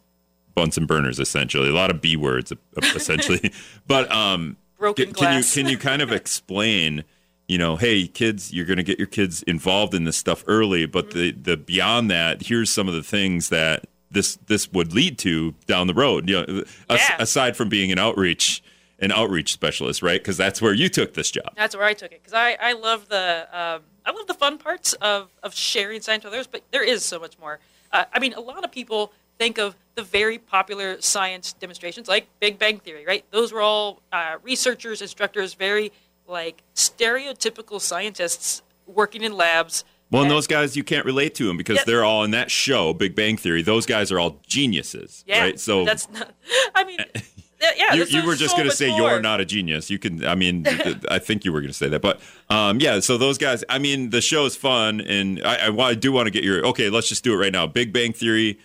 Bunsen 0.55 0.87
burners 0.87 1.19
essentially. 1.19 1.69
A 1.69 1.73
lot 1.73 1.91
of 1.91 2.01
B 2.01 2.17
words 2.17 2.53
essentially. 2.95 3.53
but 3.89 4.11
um, 4.13 4.57
Broken 4.79 5.13
can 5.13 5.39
you 5.39 5.45
can 5.45 5.67
you 5.67 5.77
kind 5.77 6.01
of 6.01 6.13
explain? 6.21 7.05
You 7.49 7.59
know, 7.59 7.77
hey 7.77 8.07
kids, 8.07 8.53
you're 8.53 8.67
going 8.67 8.77
to 8.77 8.83
get 8.85 8.99
your 8.99 9.07
kids 9.09 9.43
involved 9.45 9.95
in 9.95 10.05
this 10.05 10.17
stuff 10.17 10.45
early, 10.47 10.87
but 10.87 11.11
the 11.11 11.33
the 11.33 11.57
beyond 11.57 12.09
that, 12.11 12.43
here's 12.43 12.71
some 12.71 12.87
of 12.87 12.95
the 12.95 13.03
things 13.03 13.49
that 13.49 13.87
this 14.11 14.37
this 14.47 14.71
would 14.73 14.93
lead 14.93 15.19
to 15.19 15.55
down 15.67 15.87
the 15.87 15.95
road. 15.95 16.29
You 16.29 16.47
know, 16.47 16.65
Yeah. 16.91 17.17
aside 17.19 17.57
from 17.57 17.69
being 17.69 17.93
an 17.93 17.99
outreach 17.99 18.63
an 19.01 19.13
outreach 19.13 19.53
specialist, 19.53 20.03
right? 20.03 20.21
Because 20.21 20.37
that's 20.37 20.61
where 20.61 20.73
you 20.73 20.89
took 20.89 21.15
this 21.15 21.31
job. 21.31 21.53
That's 21.57 21.77
where 21.77 21.85
I 21.85 21.93
took 21.93 22.11
it 22.11 22.21
because 22.21 22.33
I, 22.35 22.57
I 22.61 22.73
love 22.73 23.09
the 23.09 23.47
um, 23.53 23.83
I 24.05 24.11
love 24.11 24.27
the 24.27 24.35
fun 24.35 24.59
parts 24.59 24.93
of, 24.95 25.31
of 25.43 25.55
sharing 25.55 26.01
science 26.01 26.25
with 26.25 26.33
others, 26.33 26.47
but 26.49 26.63
there 26.73 26.83
is 26.83 27.05
so 27.05 27.21
much 27.21 27.39
more. 27.39 27.61
Uh, 27.93 28.07
I 28.13 28.19
mean, 28.19 28.33
a 28.35 28.41
lot 28.41 28.65
of 28.65 28.73
people 28.73 29.13
think 29.39 29.59
of 29.59 29.77
the 29.95 30.03
very 30.03 30.37
popular 30.39 31.01
science 31.01 31.53
demonstrations 31.53 32.09
like 32.09 32.27
Big 32.41 32.59
Bang 32.59 32.79
Theory, 32.81 33.05
right? 33.07 33.25
Those 33.31 33.53
were 33.53 33.61
all 33.61 34.03
uh, 34.13 34.39
researchers, 34.43 35.01
instructors, 35.01 35.55
very 35.55 35.93
like 36.27 36.63
stereotypical 36.75 37.81
scientists 37.81 38.63
working 38.87 39.23
in 39.23 39.33
labs. 39.33 39.85
Well, 40.11 40.23
and 40.23 40.31
those 40.31 40.47
guys 40.47 40.77
you 40.77 40.85
can't 40.85 41.05
relate 41.05 41.35
to 41.37 41.47
them 41.47 41.57
because 41.57 41.77
Yeah. 41.79 41.85
they're 41.87 42.05
all 42.05 42.25
in 42.25 42.31
that 42.31 42.51
show, 42.51 42.93
Big 42.95 43.15
Bang 43.15 43.37
Theory. 43.37 43.63
Those 43.63 43.85
guys 43.87 44.11
are 44.11 44.19
all 44.19 44.41
geniuses, 44.47 45.23
Yeah, 45.27 45.41
right? 45.43 45.61
So 45.61 45.85
that's 45.85 46.09
not. 46.11 46.31
I 46.75 46.85
mean, 46.85 46.99
yeah, 47.61 47.93
you, 47.95 48.05
you 48.05 48.25
were 48.25 48.35
just 48.37 48.53
so 48.53 48.57
going 48.59 48.71
to 48.71 48.75
say 48.77 48.89
more. 48.91 49.11
you're 49.11 49.21
not 49.21 49.41
a 49.41 49.45
genius. 49.45 49.91
You 49.91 49.99
can, 49.99 50.25
I 50.25 50.35
mean, 50.35 50.65
I 51.11 51.19
think 51.19 51.45
you 51.45 51.53
were 51.53 51.61
going 51.61 51.71
to 51.73 51.77
say 51.77 51.89
that, 51.89 52.01
but 52.01 52.21
um, 52.49 52.81
yeah. 52.81 53.01
So 53.01 53.19
those 53.19 53.37
guys, 53.37 53.65
I 53.69 53.79
mean, 53.79 54.09
the 54.11 54.21
show 54.23 54.47
is 54.47 54.57
fun, 54.57 55.01
and 55.03 55.43
I, 55.45 55.67
I, 55.69 55.77
I 55.89 55.95
do 55.95 56.11
want 56.13 56.27
to 56.27 56.31
get 56.31 56.43
your 56.45 56.65
okay. 56.69 56.89
Let's 56.89 57.09
just 57.09 57.23
do 57.25 57.35
it 57.35 57.37
right 57.37 57.53
now. 57.53 57.67
Big 57.67 57.93
Bang 57.93 58.13
Theory, 58.15 58.59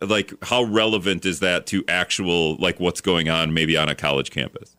like 0.00 0.32
how 0.44 0.62
relevant 0.62 1.24
is 1.26 1.40
that 1.40 1.66
to 1.68 1.82
actual 1.88 2.56
like 2.56 2.78
what's 2.78 3.00
going 3.00 3.28
on 3.28 3.52
maybe 3.52 3.76
on 3.76 3.88
a 3.88 3.94
college 3.96 4.30
campus? 4.30 4.76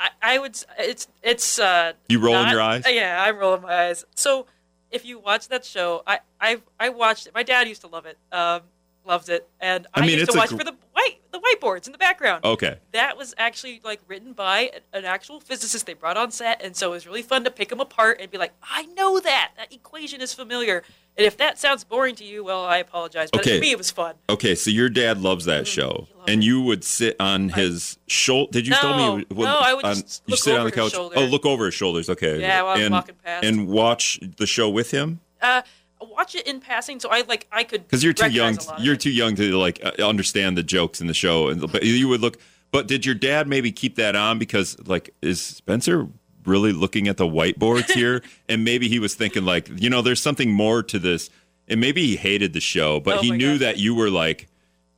I, 0.00 0.10
I 0.22 0.38
would. 0.38 0.56
It's 0.78 1.08
it's. 1.22 1.58
Uh, 1.58 1.92
You 2.08 2.20
rolling 2.20 2.42
not- 2.44 2.52
your 2.52 2.60
eyes? 2.60 2.84
Yeah, 2.86 3.22
I'm 3.26 3.36
rolling 3.38 3.62
my 3.62 3.86
eyes. 3.86 4.04
So 4.14 4.46
if 4.90 5.04
you 5.04 5.18
watch 5.18 5.48
that 5.48 5.64
show, 5.64 6.02
I 6.06 6.20
I 6.40 6.60
I 6.78 6.88
watched 6.90 7.26
it. 7.26 7.34
My 7.34 7.42
dad 7.42 7.68
used 7.68 7.82
to 7.82 7.88
love 7.88 8.06
it. 8.06 8.18
Um, 8.32 8.62
loved 9.04 9.28
it, 9.30 9.48
and 9.60 9.86
I 9.94 10.00
I, 10.00 10.06
mean, 10.06 10.18
used 10.18 10.30
to 10.30 10.36
watch 10.36 10.50
gr- 10.50 10.58
for 10.58 10.64
the 10.64 10.76
white 10.92 11.18
the 11.32 11.40
whiteboards 11.40 11.86
in 11.86 11.92
the 11.92 11.98
background. 11.98 12.44
okay, 12.44 12.78
That 12.92 13.16
was 13.16 13.34
actually 13.38 13.80
like 13.82 14.00
written 14.06 14.34
by 14.34 14.70
an 14.92 15.04
actual 15.06 15.40
physicist 15.40 15.86
they 15.86 15.94
brought 15.94 16.16
on 16.18 16.30
set, 16.30 16.60
and 16.62 16.76
so 16.76 16.88
it 16.90 16.94
was 16.94 17.06
really 17.06 17.22
fun 17.22 17.44
to 17.44 17.50
pick 17.50 17.70
them 17.70 17.80
apart 17.80 18.18
and 18.20 18.30
be 18.30 18.36
like, 18.38 18.52
I 18.62 18.84
know 18.86 19.18
that 19.20 19.52
that 19.56 19.72
equation 19.72 20.20
is 20.20 20.34
familiar. 20.34 20.82
And 21.18 21.26
if 21.26 21.36
that 21.38 21.58
sounds 21.58 21.82
boring 21.82 22.14
to 22.14 22.24
you, 22.24 22.44
well, 22.44 22.64
I 22.64 22.78
apologize. 22.78 23.28
But 23.32 23.40
Okay. 23.40 23.56
to 23.56 23.60
me, 23.60 23.72
it 23.72 23.78
was 23.78 23.90
fun. 23.90 24.14
okay. 24.30 24.54
So 24.54 24.70
your 24.70 24.88
dad 24.88 25.20
loves 25.20 25.46
that 25.46 25.66
show, 25.66 26.06
he 26.08 26.14
loved 26.18 26.30
and 26.30 26.42
it. 26.42 26.46
you 26.46 26.62
would 26.62 26.84
sit 26.84 27.16
on 27.18 27.48
his 27.48 27.98
shoulder. 28.06 28.52
Did 28.52 28.68
you 28.68 28.74
tell 28.74 28.96
me? 29.16 29.24
No, 29.30 29.42
no, 29.44 29.58
I 29.58 29.74
would 29.74 29.84
on- 29.84 29.94
just 29.96 30.22
you 30.26 30.36
sit 30.36 30.54
on 30.56 30.60
the 30.64 30.70
his 30.70 30.74
couch. 30.76 30.92
shoulder. 30.92 31.16
Oh, 31.18 31.24
look 31.24 31.44
over 31.44 31.64
his 31.66 31.74
shoulders. 31.74 32.08
Okay. 32.08 32.40
Yeah, 32.40 32.62
while 32.62 32.76
I'm 32.76 32.82
and, 32.82 32.92
walking 32.92 33.16
past. 33.24 33.44
and 33.44 33.66
watch 33.66 34.20
the 34.36 34.46
show 34.46 34.68
with 34.70 34.92
him. 34.92 35.18
Uh, 35.42 35.62
watch 36.00 36.36
it 36.36 36.46
in 36.46 36.60
passing, 36.60 37.00
so 37.00 37.08
I 37.10 37.22
like 37.28 37.48
I 37.50 37.64
could 37.64 37.82
because 37.82 38.04
you're 38.04 38.12
too 38.12 38.30
young. 38.30 38.46
recognize 38.54 38.66
a 38.66 38.70
lot 38.70 38.78
of 38.78 38.84
You're 38.84 38.96
too 38.96 39.10
young 39.10 39.34
to 39.36 39.56
like 39.58 39.80
uh, 39.84 39.90
understand 40.04 40.56
the 40.56 40.62
jokes 40.62 41.00
in 41.00 41.08
the 41.08 41.14
show, 41.14 41.48
and 41.48 41.60
but 41.72 41.82
you 41.82 42.06
would 42.08 42.20
look. 42.20 42.38
But 42.70 42.86
did 42.86 43.04
your 43.04 43.14
dad 43.16 43.48
maybe 43.48 43.72
keep 43.72 43.96
that 43.96 44.14
on 44.14 44.38
because 44.38 44.76
like 44.86 45.10
is 45.20 45.40
Spencer 45.42 46.06
really 46.48 46.72
looking 46.72 47.08
at 47.08 47.16
the 47.16 47.26
whiteboards 47.26 47.90
here, 47.92 48.22
and 48.48 48.64
maybe 48.64 48.88
he 48.88 48.98
was 48.98 49.14
thinking 49.14 49.44
like 49.44 49.68
you 49.80 49.90
know 49.90 50.02
there's 50.02 50.22
something 50.22 50.50
more 50.50 50.82
to 50.84 50.98
this, 50.98 51.30
and 51.68 51.80
maybe 51.80 52.06
he 52.06 52.16
hated 52.16 52.52
the 52.52 52.60
show, 52.60 53.00
but 53.00 53.18
Oh 53.18 53.20
he 53.22 53.30
knew 53.30 53.52
gosh. 53.54 53.60
that 53.60 53.76
you 53.78 53.94
were 53.94 54.10
like 54.10 54.48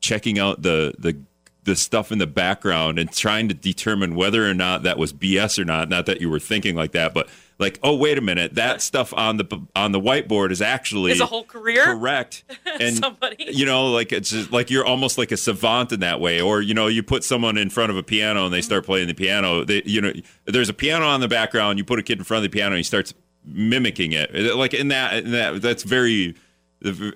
checking 0.00 0.38
out 0.38 0.62
the 0.62 0.94
the 0.98 1.16
the 1.64 1.76
stuff 1.76 2.10
in 2.10 2.18
the 2.18 2.26
background 2.26 2.98
and 2.98 3.12
trying 3.12 3.48
to 3.48 3.54
determine 3.54 4.14
whether 4.14 4.48
or 4.48 4.54
not 4.54 4.82
that 4.84 4.96
was 4.96 5.12
BS 5.12 5.58
or 5.58 5.64
not. 5.64 5.88
Not 5.90 6.06
that 6.06 6.20
you 6.20 6.30
were 6.30 6.38
thinking 6.38 6.74
like 6.74 6.92
that, 6.92 7.12
but 7.12 7.28
like, 7.60 7.78
oh 7.82 7.94
wait 7.94 8.18
a 8.18 8.20
minute, 8.20 8.54
that 8.54 8.82
stuff 8.82 9.14
on 9.14 9.36
the 9.36 9.66
on 9.76 9.92
the 9.92 10.00
whiteboard 10.00 10.50
is 10.50 10.60
actually 10.60 11.12
Is 11.12 11.20
a 11.20 11.26
whole 11.26 11.44
career? 11.44 11.84
correct. 11.84 12.42
And 12.80 12.96
Somebody. 12.96 13.44
you 13.52 13.66
know, 13.66 13.90
like 13.90 14.10
it's 14.10 14.30
just, 14.30 14.50
like 14.50 14.70
you're 14.70 14.86
almost 14.86 15.18
like 15.18 15.30
a 15.32 15.36
savant 15.36 15.92
in 15.92 16.00
that 16.00 16.18
way. 16.18 16.40
Or 16.40 16.62
you 16.62 16.72
know, 16.72 16.86
you 16.86 17.02
put 17.02 17.22
someone 17.24 17.58
in 17.58 17.68
front 17.68 17.90
of 17.90 17.96
a 17.98 18.02
piano 18.02 18.46
and 18.46 18.54
they 18.54 18.62
start 18.62 18.86
playing 18.86 19.06
the 19.08 19.14
piano. 19.14 19.64
They, 19.64 19.82
you 19.84 20.00
know, 20.00 20.12
there's 20.46 20.70
a 20.70 20.72
piano 20.72 21.04
on 21.06 21.20
the 21.20 21.28
background. 21.28 21.78
You 21.78 21.84
put 21.84 21.98
a 21.98 22.02
kid 22.02 22.18
in 22.18 22.24
front 22.24 22.44
of 22.44 22.50
the 22.50 22.56
piano 22.56 22.70
and 22.70 22.78
he 22.78 22.82
starts 22.82 23.12
mimicking 23.44 24.12
it. 24.12 24.32
Like 24.56 24.72
in 24.72 24.88
that, 24.88 25.24
in 25.24 25.32
that 25.32 25.60
that's 25.62 25.82
very. 25.82 26.34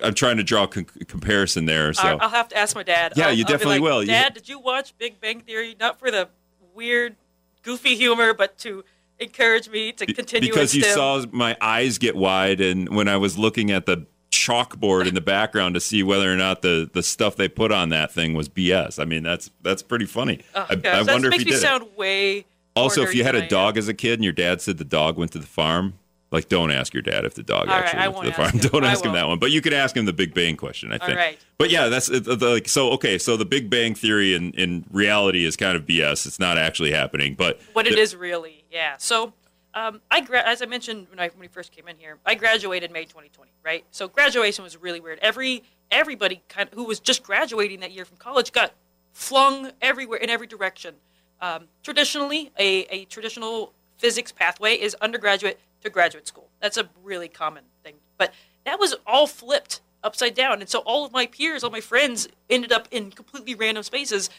I'm 0.03 0.13
trying 0.13 0.37
to 0.37 0.43
draw 0.43 0.65
a 0.65 0.67
con- 0.67 0.85
comparison 1.07 1.65
there. 1.65 1.91
So 1.93 2.03
I'll, 2.03 2.29
have 2.29 2.49
to 2.49 2.57
ask 2.57 2.75
my 2.75 2.83
dad. 2.83 3.13
Yeah, 3.15 3.27
I'll- 3.29 3.33
you 3.33 3.43
I'll 3.47 3.51
definitely 3.51 3.79
like, 3.79 3.89
will. 3.89 4.05
Dad, 4.05 4.35
did 4.35 4.47
you 4.47 4.59
watch 4.59 4.95
Big 4.99 5.19
Bang 5.19 5.39
Theory? 5.39 5.75
Not 5.79 5.97
for 5.97 6.11
the 6.11 6.29
weird, 6.75 7.15
goofy 7.63 7.95
humor, 7.95 8.35
but 8.35 8.59
to 8.59 8.83
encourage 9.19 9.69
me 9.69 9.91
to 9.93 10.05
continue. 10.05 10.49
because 10.49 10.75
you 10.75 10.83
saw 10.83 11.23
my 11.31 11.55
eyes 11.61 11.97
get 11.97 12.15
wide 12.15 12.61
and 12.61 12.89
when 12.95 13.07
I 13.07 13.17
was 13.17 13.37
looking 13.37 13.71
at 13.71 13.85
the 13.85 14.05
chalkboard 14.31 15.07
in 15.07 15.15
the 15.15 15.21
background 15.21 15.73
to 15.75 15.79
see 15.79 16.03
whether 16.03 16.31
or 16.31 16.35
not 16.35 16.61
the 16.61 16.89
the 16.93 17.01
stuff 17.01 17.35
they 17.35 17.47
put 17.47 17.71
on 17.71 17.89
that 17.89 18.11
thing 18.11 18.33
was 18.33 18.49
BS. 18.49 18.99
I 18.99 19.05
mean, 19.05 19.23
that's 19.23 19.49
that's 19.61 19.81
pretty 19.81 20.05
funny. 20.05 20.41
Oh, 20.53 20.65
I, 20.69 20.81
I 20.89 21.01
wonder 21.03 21.27
if 21.27 21.31
makes 21.31 21.43
he 21.43 21.45
me 21.45 21.51
did. 21.51 21.57
it. 21.57 21.61
sound 21.61 21.85
way. 21.95 22.45
Also, 22.75 23.03
if 23.03 23.15
you 23.15 23.23
had 23.23 23.35
a 23.35 23.47
dog 23.47 23.77
as 23.77 23.87
a 23.87 23.93
kid 23.93 24.15
and 24.15 24.23
your 24.23 24.33
dad 24.33 24.61
said 24.61 24.77
the 24.77 24.83
dog 24.83 25.17
went 25.17 25.31
to 25.31 25.39
the 25.39 25.47
farm, 25.47 25.93
like 26.31 26.49
don't 26.49 26.71
ask 26.71 26.93
your 26.93 27.01
dad 27.01 27.23
if 27.23 27.33
the 27.35 27.43
dog 27.43 27.69
All 27.69 27.75
right, 27.75 27.85
actually 27.85 28.01
I 28.01 28.07
went 28.09 28.23
to 28.23 28.29
the 28.31 28.35
farm. 28.35 28.49
him. 28.51 28.59
Don't 28.71 28.83
I 28.83 28.91
ask 28.91 29.05
him 29.05 29.13
that 29.13 29.25
one. 29.29 29.39
But 29.39 29.51
you 29.51 29.61
could 29.61 29.71
ask 29.71 29.95
him 29.95 30.03
the 30.03 30.11
Big 30.11 30.33
Bang 30.33 30.57
question, 30.57 30.91
I 30.91 30.97
think. 30.97 31.17
right. 31.17 31.39
But 31.57 31.69
yeah, 31.69 31.87
that's 31.87 32.09
it, 32.09 32.25
the, 32.25 32.35
like 32.35 32.67
so. 32.67 32.91
Okay, 32.91 33.17
so 33.17 33.37
the 33.37 33.45
Big 33.45 33.69
Bang 33.69 33.95
theory 33.95 34.33
in, 34.35 34.51
in 34.51 34.83
reality 34.91 35.45
is 35.45 35.55
kind 35.55 35.77
of 35.77 35.85
BS. 35.85 36.25
It's 36.25 36.37
not 36.39 36.57
actually 36.57 36.91
happening. 36.91 37.35
But 37.35 37.61
what 37.71 37.87
it 37.87 37.95
the- 37.95 38.01
is 38.01 38.13
really. 38.13 38.64
Yeah. 38.75 38.95
So, 38.97 39.31
um, 39.73 40.01
I 40.11 40.19
gra- 40.19 40.43
as 40.45 40.61
I 40.61 40.65
mentioned 40.65 41.07
when 41.09 41.17
I 41.17 41.29
when 41.29 41.39
we 41.39 41.47
first 41.47 41.71
came 41.71 41.87
in 41.87 41.97
here, 41.97 42.17
I 42.25 42.35
graduated 42.35 42.91
May 42.91 43.05
2020. 43.05 43.49
Right. 43.63 43.85
So 43.91 44.09
graduation 44.09 44.65
was 44.65 44.75
really 44.75 44.99
weird. 44.99 45.17
Every 45.21 45.63
everybody 45.89 46.43
kind 46.49 46.67
of, 46.67 46.75
who 46.75 46.83
was 46.83 46.99
just 46.99 47.23
graduating 47.23 47.79
that 47.79 47.93
year 47.93 48.03
from 48.03 48.17
college 48.17 48.51
got 48.51 48.73
flung 49.13 49.71
everywhere 49.81 50.19
in 50.19 50.29
every 50.29 50.45
direction. 50.45 50.95
Um, 51.39 51.69
traditionally, 51.83 52.51
a, 52.59 52.83
a 52.93 53.05
traditional 53.05 53.71
physics 53.97 54.33
pathway 54.33 54.73
is 54.75 54.93
undergraduate 54.95 55.57
to 55.81 55.89
graduate 55.89 56.27
school. 56.27 56.49
That's 56.59 56.75
a 56.75 56.89
really 57.01 57.29
common 57.29 57.63
thing. 57.81 57.95
But 58.17 58.33
that 58.65 58.77
was 58.77 58.95
all 59.07 59.25
flipped 59.25 59.79
upside 60.03 60.33
down. 60.33 60.59
And 60.59 60.69
so 60.69 60.79
all 60.79 61.05
of 61.05 61.13
my 61.13 61.27
peers, 61.27 61.63
all 61.63 61.69
my 61.71 61.79
friends 61.79 62.27
ended 62.49 62.73
up 62.73 62.89
in 62.91 63.11
completely 63.11 63.55
random 63.55 63.83
spaces. 63.83 64.29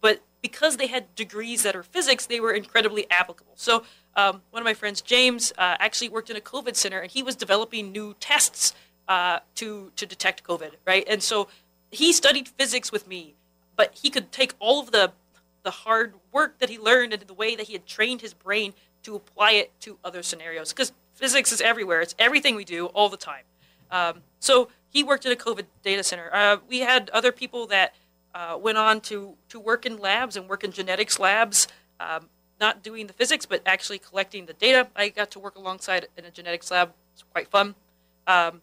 But 0.00 0.22
because 0.44 0.76
they 0.76 0.88
had 0.88 1.14
degrees 1.14 1.62
that 1.62 1.74
are 1.74 1.82
physics, 1.82 2.26
they 2.26 2.38
were 2.38 2.52
incredibly 2.52 3.10
applicable. 3.10 3.54
So 3.54 3.82
um, 4.14 4.42
one 4.50 4.60
of 4.60 4.64
my 4.66 4.74
friends, 4.74 5.00
James, 5.00 5.54
uh, 5.56 5.76
actually 5.80 6.10
worked 6.10 6.28
in 6.28 6.36
a 6.36 6.40
COVID 6.40 6.76
center, 6.76 6.98
and 6.98 7.10
he 7.10 7.22
was 7.22 7.34
developing 7.34 7.90
new 7.92 8.14
tests 8.20 8.74
uh, 9.08 9.38
to 9.54 9.90
to 9.96 10.04
detect 10.04 10.44
COVID. 10.44 10.72
Right, 10.86 11.02
and 11.08 11.22
so 11.22 11.48
he 11.90 12.12
studied 12.12 12.46
physics 12.46 12.92
with 12.92 13.08
me, 13.08 13.36
but 13.74 13.94
he 13.94 14.10
could 14.10 14.32
take 14.32 14.52
all 14.58 14.80
of 14.80 14.90
the 14.90 15.12
the 15.62 15.70
hard 15.70 16.12
work 16.30 16.58
that 16.58 16.68
he 16.68 16.78
learned 16.78 17.14
and 17.14 17.22
the 17.22 17.32
way 17.32 17.56
that 17.56 17.68
he 17.68 17.72
had 17.72 17.86
trained 17.86 18.20
his 18.20 18.34
brain 18.34 18.74
to 19.02 19.16
apply 19.16 19.52
it 19.52 19.72
to 19.80 19.96
other 20.04 20.22
scenarios. 20.22 20.74
Because 20.74 20.92
physics 21.14 21.52
is 21.52 21.62
everywhere; 21.62 22.02
it's 22.02 22.14
everything 22.18 22.54
we 22.54 22.66
do 22.66 22.86
all 22.88 23.08
the 23.08 23.16
time. 23.16 23.44
Um, 23.90 24.20
so 24.40 24.68
he 24.90 25.02
worked 25.02 25.24
at 25.24 25.32
a 25.32 25.36
COVID 25.36 25.64
data 25.82 26.02
center. 26.02 26.28
Uh, 26.34 26.58
we 26.68 26.80
had 26.80 27.08
other 27.14 27.32
people 27.32 27.66
that 27.68 27.94
uh, 28.34 28.58
went 28.60 28.78
on 28.78 29.00
to, 29.02 29.34
to 29.48 29.60
work 29.60 29.86
in 29.86 29.98
labs 29.98 30.36
and 30.36 30.48
work 30.48 30.64
in 30.64 30.72
genetics 30.72 31.18
labs, 31.18 31.68
um, 32.00 32.28
not 32.60 32.82
doing 32.82 33.06
the 33.06 33.12
physics, 33.12 33.46
but 33.46 33.62
actually 33.64 33.98
collecting 33.98 34.46
the 34.46 34.52
data. 34.52 34.88
I 34.96 35.08
got 35.08 35.30
to 35.32 35.38
work 35.38 35.56
alongside 35.56 36.08
in 36.16 36.24
a 36.24 36.30
genetics 36.30 36.70
lab. 36.70 36.92
It's 37.12 37.24
quite 37.32 37.48
fun. 37.48 37.74
Um, 38.26 38.62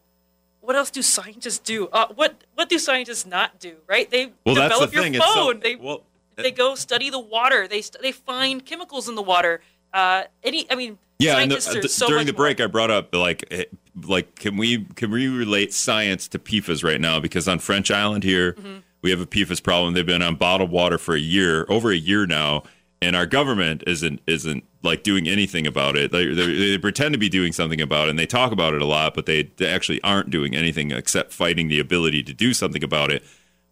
what 0.60 0.76
else 0.76 0.90
do 0.90 1.02
scientists 1.02 1.58
do? 1.58 1.88
Uh, 1.88 2.06
what 2.14 2.44
what 2.54 2.68
do 2.68 2.78
scientists 2.78 3.26
not 3.26 3.58
do? 3.58 3.76
Right? 3.88 4.08
They 4.10 4.32
well, 4.44 4.54
develop 4.54 4.90
the 4.90 5.00
thing. 5.00 5.14
your 5.14 5.22
so- 5.22 5.34
phone. 5.34 5.60
they 5.60 5.76
well, 5.76 6.02
they 6.36 6.50
go 6.52 6.74
study 6.74 7.10
the 7.10 7.18
water. 7.18 7.66
They 7.68 7.82
they 8.00 8.12
find 8.12 8.64
chemicals 8.64 9.08
in 9.08 9.14
the 9.14 9.22
water. 9.22 9.60
Uh, 9.92 10.24
any, 10.42 10.70
I 10.70 10.74
mean, 10.74 10.98
Yeah, 11.18 11.38
and 11.38 11.50
the, 11.50 11.56
uh, 11.56 11.88
so 11.88 12.06
during 12.08 12.26
the 12.26 12.32
break, 12.32 12.58
more. 12.58 12.66
I 12.66 12.70
brought 12.70 12.90
up 12.90 13.14
like, 13.14 13.44
eh, 13.50 13.64
like, 14.02 14.36
can 14.36 14.56
we 14.56 14.84
can 14.96 15.10
we 15.10 15.28
relate 15.28 15.74
science 15.74 16.28
to 16.28 16.38
PFAS 16.38 16.82
right 16.82 17.00
now? 17.00 17.20
Because 17.20 17.46
on 17.46 17.58
French 17.58 17.90
Island 17.90 18.24
here, 18.24 18.54
Mm-hmm. 18.54 18.78
We 19.02 19.10
have 19.10 19.20
a 19.20 19.26
PFAS 19.26 19.62
problem. 19.62 19.94
They've 19.94 20.06
been 20.06 20.22
on 20.22 20.36
bottled 20.36 20.70
water 20.70 20.98
for 20.98 21.14
a 21.14 21.20
year, 21.20 21.66
over 21.68 21.90
a 21.90 21.96
year 21.96 22.26
now, 22.26 22.62
and 23.00 23.16
our 23.16 23.26
government 23.26 23.82
isn't 23.86 24.20
isn't 24.26 24.64
like 24.82 25.02
doing 25.02 25.28
anything 25.28 25.66
about 25.66 25.96
it. 25.96 26.10
They, 26.12 26.26
they, 26.32 26.54
they 26.54 26.78
pretend 26.78 27.12
to 27.14 27.18
be 27.18 27.28
doing 27.28 27.52
something 27.52 27.80
about 27.80 28.06
it, 28.08 28.10
and 28.10 28.18
they 28.18 28.26
talk 28.26 28.52
about 28.52 28.74
it 28.74 28.82
a 28.82 28.86
lot, 28.86 29.14
but 29.14 29.26
they, 29.26 29.44
they 29.56 29.68
actually 29.68 30.02
aren't 30.02 30.30
doing 30.30 30.54
anything 30.56 30.90
except 30.90 31.32
fighting 31.32 31.68
the 31.68 31.78
ability 31.78 32.22
to 32.24 32.32
do 32.34 32.52
something 32.54 32.82
about 32.82 33.10
it. 33.12 33.24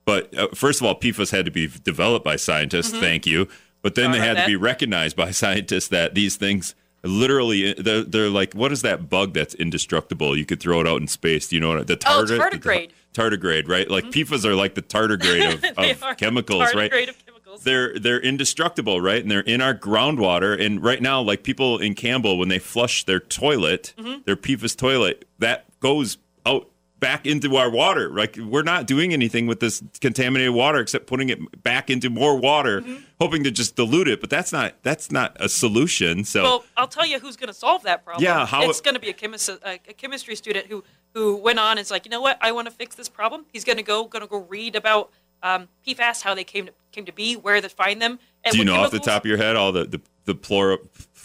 But 0.04 0.36
uh, 0.36 0.48
first 0.54 0.80
of 0.80 0.86
all, 0.86 0.98
PFAS 0.98 1.30
had 1.30 1.44
to 1.44 1.50
be 1.50 1.66
developed 1.68 2.24
by 2.24 2.36
scientists. 2.36 2.90
Thank 2.90 3.26
you. 3.26 3.48
But 3.82 3.94
then 3.94 4.06
Sorry 4.12 4.18
they 4.18 4.26
had 4.26 4.36
to 4.38 4.46
be 4.46 4.56
recognized 4.56 5.16
by 5.16 5.30
scientists 5.42 5.88
that 5.88 6.14
these 6.14 6.36
things 6.36 6.74
literally 7.02 7.72
they're, 7.74 8.02
they're 8.02 8.28
like 8.28 8.52
what 8.52 8.72
is 8.72 8.82
that 8.82 9.08
bug 9.08 9.32
that's 9.32 9.54
indestructible 9.54 10.36
you 10.36 10.44
could 10.44 10.60
throw 10.60 10.82
it 10.82 10.86
out 10.86 11.00
in 11.00 11.06
space 11.08 11.48
do 11.48 11.56
you 11.56 11.60
know 11.60 11.70
what 11.76 11.86
the 11.86 11.94
Oh, 12.06 12.26
tartar, 12.26 12.36
tardigrade. 12.58 12.90
Tardigrade 13.14 13.68
right 13.68 13.90
like 13.90 14.04
PFAS 14.06 14.44
are 14.44 14.54
like 14.54 14.74
the 14.74 14.82
tardigrade 14.82 15.54
of, 15.54 15.60
They 15.76 15.90
of 15.92 16.02
are 16.02 16.14
chemicals 16.14 16.74
right 16.74 16.90
tardigrade 16.90 17.08
of 17.08 17.26
chemicals. 17.26 17.62
they're 17.64 17.98
they're 17.98 18.20
indestructible, 18.20 19.00
right? 19.00 19.20
And 19.20 19.30
they're 19.30 19.40
in 19.40 19.60
our 19.60 19.74
groundwater. 19.74 20.58
And 20.64 20.82
right 20.82 21.02
now, 21.02 21.20
like 21.20 21.42
people 21.42 21.78
in 21.78 21.94
Campbell, 21.94 22.38
when 22.38 22.48
they 22.48 22.58
flush 22.60 23.04
their 23.04 23.20
toilet, 23.20 23.94
Mm-hmm. 23.98 24.22
their 24.24 24.36
PFAS 24.36 24.76
toilet, 24.76 25.26
that 25.40 25.64
goes 25.80 26.18
out 26.46 26.68
back 27.00 27.26
into 27.26 27.56
our 27.56 27.70
water. 27.70 28.10
Like 28.10 28.36
we're 28.36 28.62
not 28.62 28.86
doing 28.86 29.12
anything 29.12 29.46
with 29.46 29.60
this 29.60 29.82
contaminated 30.00 30.52
water 30.54 30.78
except 30.78 31.06
putting 31.06 31.30
it 31.30 31.62
back 31.62 31.90
into 31.90 32.10
more 32.10 32.36
water, 32.38 32.82
Mm-hmm. 32.82 33.02
hoping 33.20 33.42
to 33.44 33.50
just 33.50 33.74
dilute 33.76 34.06
it. 34.08 34.20
But 34.20 34.30
that's 34.30 34.52
not 34.52 34.74
that's 34.82 35.10
not 35.10 35.36
a 35.40 35.48
solution. 35.48 36.24
So 36.24 36.42
Well, 36.42 36.64
I'll 36.76 36.88
tell 36.88 37.06
you 37.06 37.18
who's 37.18 37.36
going 37.36 37.48
to 37.48 37.54
solve 37.54 37.82
that 37.84 38.04
problem. 38.04 38.22
Yeah, 38.22 38.46
how 38.46 38.68
it's 38.68 38.78
it- 38.78 38.84
going 38.84 38.94
to 38.94 39.00
be 39.00 39.08
a, 39.08 39.12
chemist, 39.14 39.48
a, 39.48 39.72
a 39.72 39.78
chemistry 39.94 40.36
student 40.36 40.66
who 40.66 40.84
who 41.14 41.36
went 41.36 41.58
on 41.58 41.72
and 41.72 41.80
is 41.80 41.90
like, 41.90 42.04
you 42.04 42.10
know 42.10 42.20
what, 42.20 42.38
I 42.40 42.52
want 42.52 42.68
to 42.68 42.72
fix 42.74 42.94
this 42.94 43.08
problem. 43.08 43.44
He's 43.52 43.64
going 43.64 43.78
to 43.78 43.82
go 43.82 44.04
going 44.04 44.22
to 44.22 44.28
go 44.28 44.38
read 44.48 44.76
about 44.76 45.10
um, 45.42 45.68
PFAS, 45.86 46.22
how 46.22 46.34
they 46.34 46.44
came 46.44 46.66
to 46.66 46.72
came 46.92 47.06
to 47.06 47.12
be, 47.12 47.34
where 47.34 47.60
to 47.60 47.68
find 47.68 48.00
them. 48.00 48.18
And 48.44 48.52
do 48.52 48.58
you 48.58 48.64
know 48.64 48.74
off 48.74 48.90
the 48.90 48.98
top 49.00 49.22
of 49.24 49.28
your 49.28 49.38
head 49.38 49.56
all 49.56 49.72
the 49.72 49.84
the, 49.86 50.00
the 50.26 50.34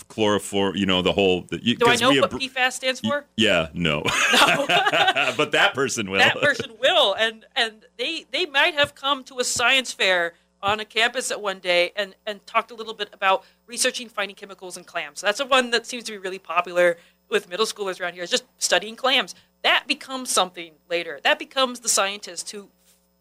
chloro, 0.08 0.39
chloroform, 0.39 0.76
you 0.76 0.86
know, 0.86 1.02
the 1.02 1.12
whole. 1.12 1.41
The, 1.50 1.63
you, 1.63 1.76
Do 1.76 1.88
I 1.88 1.96
know 1.96 2.10
what 2.10 2.32
PFAS 2.32 2.74
stands 2.74 3.00
for? 3.00 3.26
Yeah, 3.38 3.70
no. 3.74 4.02
but 5.38 5.52
that 5.52 5.72
person 5.74 6.10
will. 6.10 6.20
that 6.20 6.39
person 6.39 6.72
will 6.80 7.13
and 7.13 7.46
and 7.56 7.86
they 7.98 8.26
they 8.32 8.46
might 8.46 8.74
have 8.74 8.96
come 8.96 9.24
to 9.26 9.39
a 9.39 9.44
science 9.44 9.91
fair 9.91 10.34
on 10.62 10.80
a 10.80 10.86
campus 10.86 11.32
at 11.32 11.41
one 11.41 11.60
day 11.60 11.91
and 11.96 12.15
and 12.26 12.46
talked 12.46 12.72
a 12.72 12.76
little 12.76 12.94
bit 12.94 13.10
about 13.13 13.44
researching 13.68 14.10
finding 14.10 14.36
chemicals 14.36 14.78
in 14.78 14.84
clams 14.84 15.22
that's 15.22 15.38
the 15.38 15.46
one 15.46 15.72
that 15.72 15.86
seems 15.86 16.04
to 16.04 16.12
be 16.12 16.18
really 16.18 16.39
popular 16.39 16.98
with 17.30 17.50
middle 17.50 17.65
schoolers 17.65 18.00
around 18.00 18.13
here 18.13 18.24
is 18.24 18.30
just 18.30 18.46
studying 18.58 18.96
clams 18.96 19.36
that 19.63 19.86
becomes 19.88 20.30
something 20.30 20.74
later 20.89 21.20
that 21.24 21.38
becomes 21.39 21.82
the 21.82 21.89
scientist 21.89 22.52
who 22.52 22.70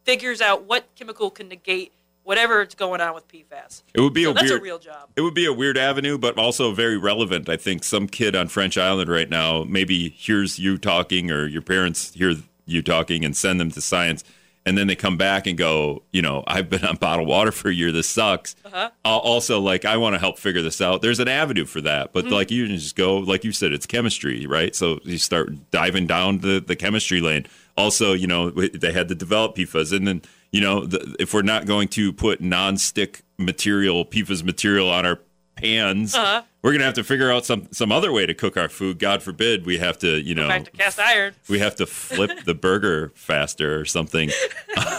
figures 0.05 0.40
out 0.40 0.64
what 0.64 0.87
chemical 0.94 1.31
can 1.31 1.49
negate 1.49 1.92
whatever's 2.24 2.74
going 2.74 3.00
on 3.00 3.14
with 3.14 3.26
pfas 3.28 3.82
It 3.94 4.00
would 4.00 4.12
be 4.14 4.24
so 4.24 4.30
a 4.30 4.34
that's 4.34 4.48
weird. 4.50 4.60
a 4.60 4.64
real 4.64 4.78
job 4.78 5.08
It 5.16 5.20
would 5.20 5.34
be 5.34 5.46
a 5.46 5.52
weird 5.52 5.78
avenue, 5.78 6.18
but 6.18 6.37
also 6.38 6.72
very 6.72 6.96
relevant. 6.98 7.48
I 7.48 7.56
think 7.56 7.84
some 7.84 8.08
kid 8.08 8.34
on 8.34 8.48
French 8.48 8.76
Island 8.76 9.08
right 9.10 9.28
now 9.30 9.64
maybe 9.64 10.08
hears 10.10 10.58
you 10.58 10.76
talking 10.78 11.30
or 11.30 11.46
your 11.46 11.62
parents 11.62 12.12
hear 12.14 12.34
you 12.66 12.82
talking 12.82 13.24
and 13.24 13.37
send 13.37 13.60
them 13.60 13.70
to 13.70 13.80
science. 13.80 14.24
And 14.66 14.78
then 14.78 14.87
they 14.87 14.96
come 14.96 15.18
back 15.18 15.46
and 15.46 15.58
go, 15.58 16.02
you 16.10 16.22
know, 16.22 16.42
I've 16.46 16.70
been 16.70 16.82
on 16.87 16.96
bottled 16.96 17.28
water 17.28 17.52
for 17.52 17.68
a 17.68 17.74
year. 17.74 17.92
This 17.92 18.08
sucks. 18.08 18.56
Uh-huh. 18.64 18.88
Al- 19.04 19.18
Also, 19.18 19.60
like, 19.60 19.84
I 19.84 19.98
want 19.98 20.14
to 20.14 20.18
help 20.18 20.38
figure 20.38 20.62
this 20.62 20.80
out. 20.80 21.02
There's 21.02 21.20
an 21.20 21.28
avenue 21.28 21.66
for 21.66 21.82
that. 21.82 22.14
But, 22.14 22.24
Mm-hmm. 22.24 22.32
like, 22.32 22.50
you 22.50 22.66
just 22.68 22.96
go, 22.96 23.18
like 23.18 23.44
you 23.44 23.52
said, 23.52 23.72
it's 23.74 23.84
chemistry, 23.84 24.46
right? 24.46 24.74
So 24.74 25.00
you 25.04 25.18
start 25.18 25.70
diving 25.70 26.06
down 26.06 26.38
the, 26.38 26.64
the 26.66 26.76
chemistry 26.76 27.20
lane. 27.20 27.44
Also, 27.76 28.14
you 28.14 28.26
know, 28.26 28.48
they 28.52 28.92
had 28.92 29.08
to 29.08 29.14
develop 29.14 29.54
PFAS. 29.54 29.94
And 29.94 30.08
then, 30.08 30.22
you 30.55 30.61
know, 30.61 30.87
the, 30.87 31.17
if 31.19 31.35
we're 31.35 31.43
not 31.43 31.67
going 31.67 31.88
to 31.88 32.12
put 32.12 32.40
non-stick 32.40 33.23
material, 33.38 34.07
PFAS 34.07 34.45
material 34.45 34.88
on 34.88 35.05
our 35.05 35.19
pans, 35.57 36.14
Uh-huh. 36.14 36.43
We're 36.64 36.72
gonna 36.72 36.85
have 36.85 36.94
to 36.94 37.05
figure 37.05 37.31
out 37.31 37.44
some 37.44 37.68
some 37.70 37.92
other 37.92 38.11
way 38.11 38.24
to 38.24 38.33
cook 38.33 38.57
our 38.57 38.70
food. 38.70 38.98
God 38.98 39.22
forbid 39.22 39.66
we 39.66 39.77
have 39.77 39.98
to, 39.98 40.18
you 40.18 40.35
know, 40.35 40.48
to 40.48 40.70
cast 40.70 40.98
iron 40.98 41.35
we 41.48 41.59
have 41.59 41.77
to 41.77 41.87
flip 41.87 42.44
the 42.44 42.55
burger 42.66 43.12
faster 43.14 43.79
or 43.79 43.85
something. 43.85 44.31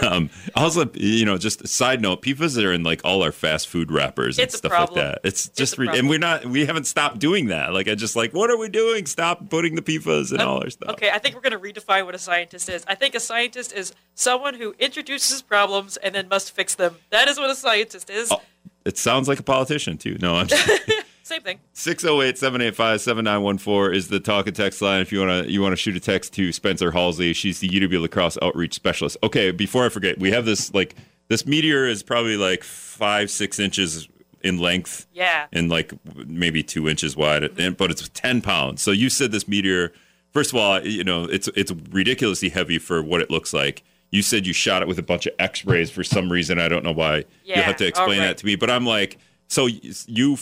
Um, 0.03 0.29
also, 0.55 0.89
you 0.93 1.25
know, 1.25 1.37
just 1.37 1.63
a 1.63 1.67
side 1.67 2.01
note, 2.01 2.21
PFAS 2.21 2.63
are 2.63 2.71
in 2.71 2.83
like 2.83 3.01
all 3.03 3.23
our 3.23 3.31
fast 3.31 3.67
food 3.67 3.91
wrappers 3.91 4.37
and 4.37 4.43
It's 4.43 4.57
stuff 4.57 4.71
like 4.71 4.93
that. 4.93 5.21
It's 5.23 5.49
just, 5.49 5.77
a 5.77 5.81
re- 5.81 5.97
and 5.97 6.07
we're 6.07 6.19
not, 6.19 6.45
we 6.45 6.65
haven't 6.65 6.85
stopped 6.85 7.19
doing 7.19 7.47
that. 7.47 7.73
Like, 7.73 7.87
I 7.87 7.95
just 7.95 8.15
like, 8.15 8.31
what 8.33 8.49
are 8.49 8.57
we 8.57 8.69
doing? 8.69 9.05
Stop 9.05 9.49
putting 9.49 9.75
the 9.75 9.81
PFAS 9.81 10.31
and 10.31 10.41
all 10.41 10.61
our 10.61 10.69
stuff. 10.69 10.91
Okay, 10.91 11.09
I 11.09 11.17
think 11.17 11.33
we're 11.35 11.41
going 11.41 11.59
to 11.73 11.81
redefine 11.81 12.05
what 12.05 12.13
a 12.13 12.19
scientist 12.19 12.69
is. 12.69 12.83
I 12.87 12.95
think 12.95 13.15
a 13.15 13.19
scientist 13.19 13.73
is 13.73 13.93
someone 14.13 14.53
who 14.53 14.75
introduces 14.79 15.41
problems 15.41 15.97
and 15.97 16.13
then 16.13 16.27
must 16.27 16.51
fix 16.51 16.75
them. 16.75 16.97
That 17.09 17.27
is 17.27 17.37
what 17.37 17.49
a 17.49 17.55
scientist 17.55 18.09
is. 18.09 18.31
Oh, 18.31 18.41
it 18.85 18.97
sounds 18.97 19.27
like 19.27 19.39
a 19.39 19.43
politician 19.43 19.97
too. 19.97 20.17
No, 20.21 20.35
I'm 20.35 20.47
Same 21.25 21.41
thing. 21.41 21.59
608-785-7914 21.73 23.95
is 23.95 24.07
the 24.09 24.19
talk 24.19 24.47
and 24.47 24.55
text 24.55 24.81
line 24.81 25.01
if 25.01 25.11
you 25.11 25.19
want 25.25 25.45
to 25.45 25.51
you 25.51 25.61
want 25.61 25.71
to 25.73 25.77
shoot 25.77 25.95
a 25.95 25.99
text 25.99 26.33
to 26.33 26.51
Spencer 26.51 26.91
Hulsey. 26.91 27.35
She's 27.35 27.59
the 27.59 27.69
UW 27.69 28.01
La 28.01 28.07
Crosse 28.07 28.37
outreach 28.41 28.73
specialist. 28.75 29.17
Okay, 29.23 29.51
before 29.51 29.85
I 29.85 29.89
forget, 29.89 30.19
we 30.19 30.31
have 30.31 30.45
this 30.45 30.73
like 30.73 30.95
this 31.27 31.45
meteor 31.47 31.87
is 31.87 32.03
probably 32.03 32.37
like 32.37 32.63
5 32.63 33.31
6 33.31 33.59
inches 33.59 34.07
in 34.43 34.59
length 34.59 35.07
Yeah. 35.13 35.47
and 35.51 35.69
like 35.69 35.91
maybe 36.27 36.61
2 36.61 36.87
inches 36.87 37.17
wide 37.17 37.43
and, 37.59 37.75
but 37.75 37.89
it's 37.89 38.07
10 38.09 38.41
pounds. 38.41 38.83
So 38.83 38.91
you 38.91 39.09
said 39.09 39.31
this 39.31 39.47
meteor 39.47 39.91
First 40.31 40.51
of 40.51 40.57
all, 40.59 40.85
you 40.85 41.03
know, 41.05 41.23
it's 41.23 41.47
it's 41.55 41.71
ridiculously 41.91 42.49
heavy 42.49 42.77
for 42.77 43.01
what 43.01 43.21
it 43.21 43.31
looks 43.31 43.53
like. 43.53 43.83
You 44.11 44.21
said 44.21 44.45
you 44.45 44.51
shot 44.51 44.81
it 44.81 44.87
with 44.87 44.99
a 44.99 45.01
bunch 45.01 45.25
of 45.25 45.33
X-rays 45.39 45.89
for 45.89 46.03
some 46.03 46.29
reason. 46.29 46.59
I 46.59 46.67
don't 46.67 46.83
know 46.83 46.91
why. 46.91 47.23
yeah, 47.45 47.55
You'll 47.55 47.63
have 47.63 47.77
to 47.77 47.87
explain 47.87 48.19
right. 48.19 48.27
that 48.27 48.37
to 48.39 48.45
me. 48.45 48.57
But 48.57 48.69
I'm 48.69 48.85
like, 48.85 49.17
so 49.47 49.67
you 49.67 50.35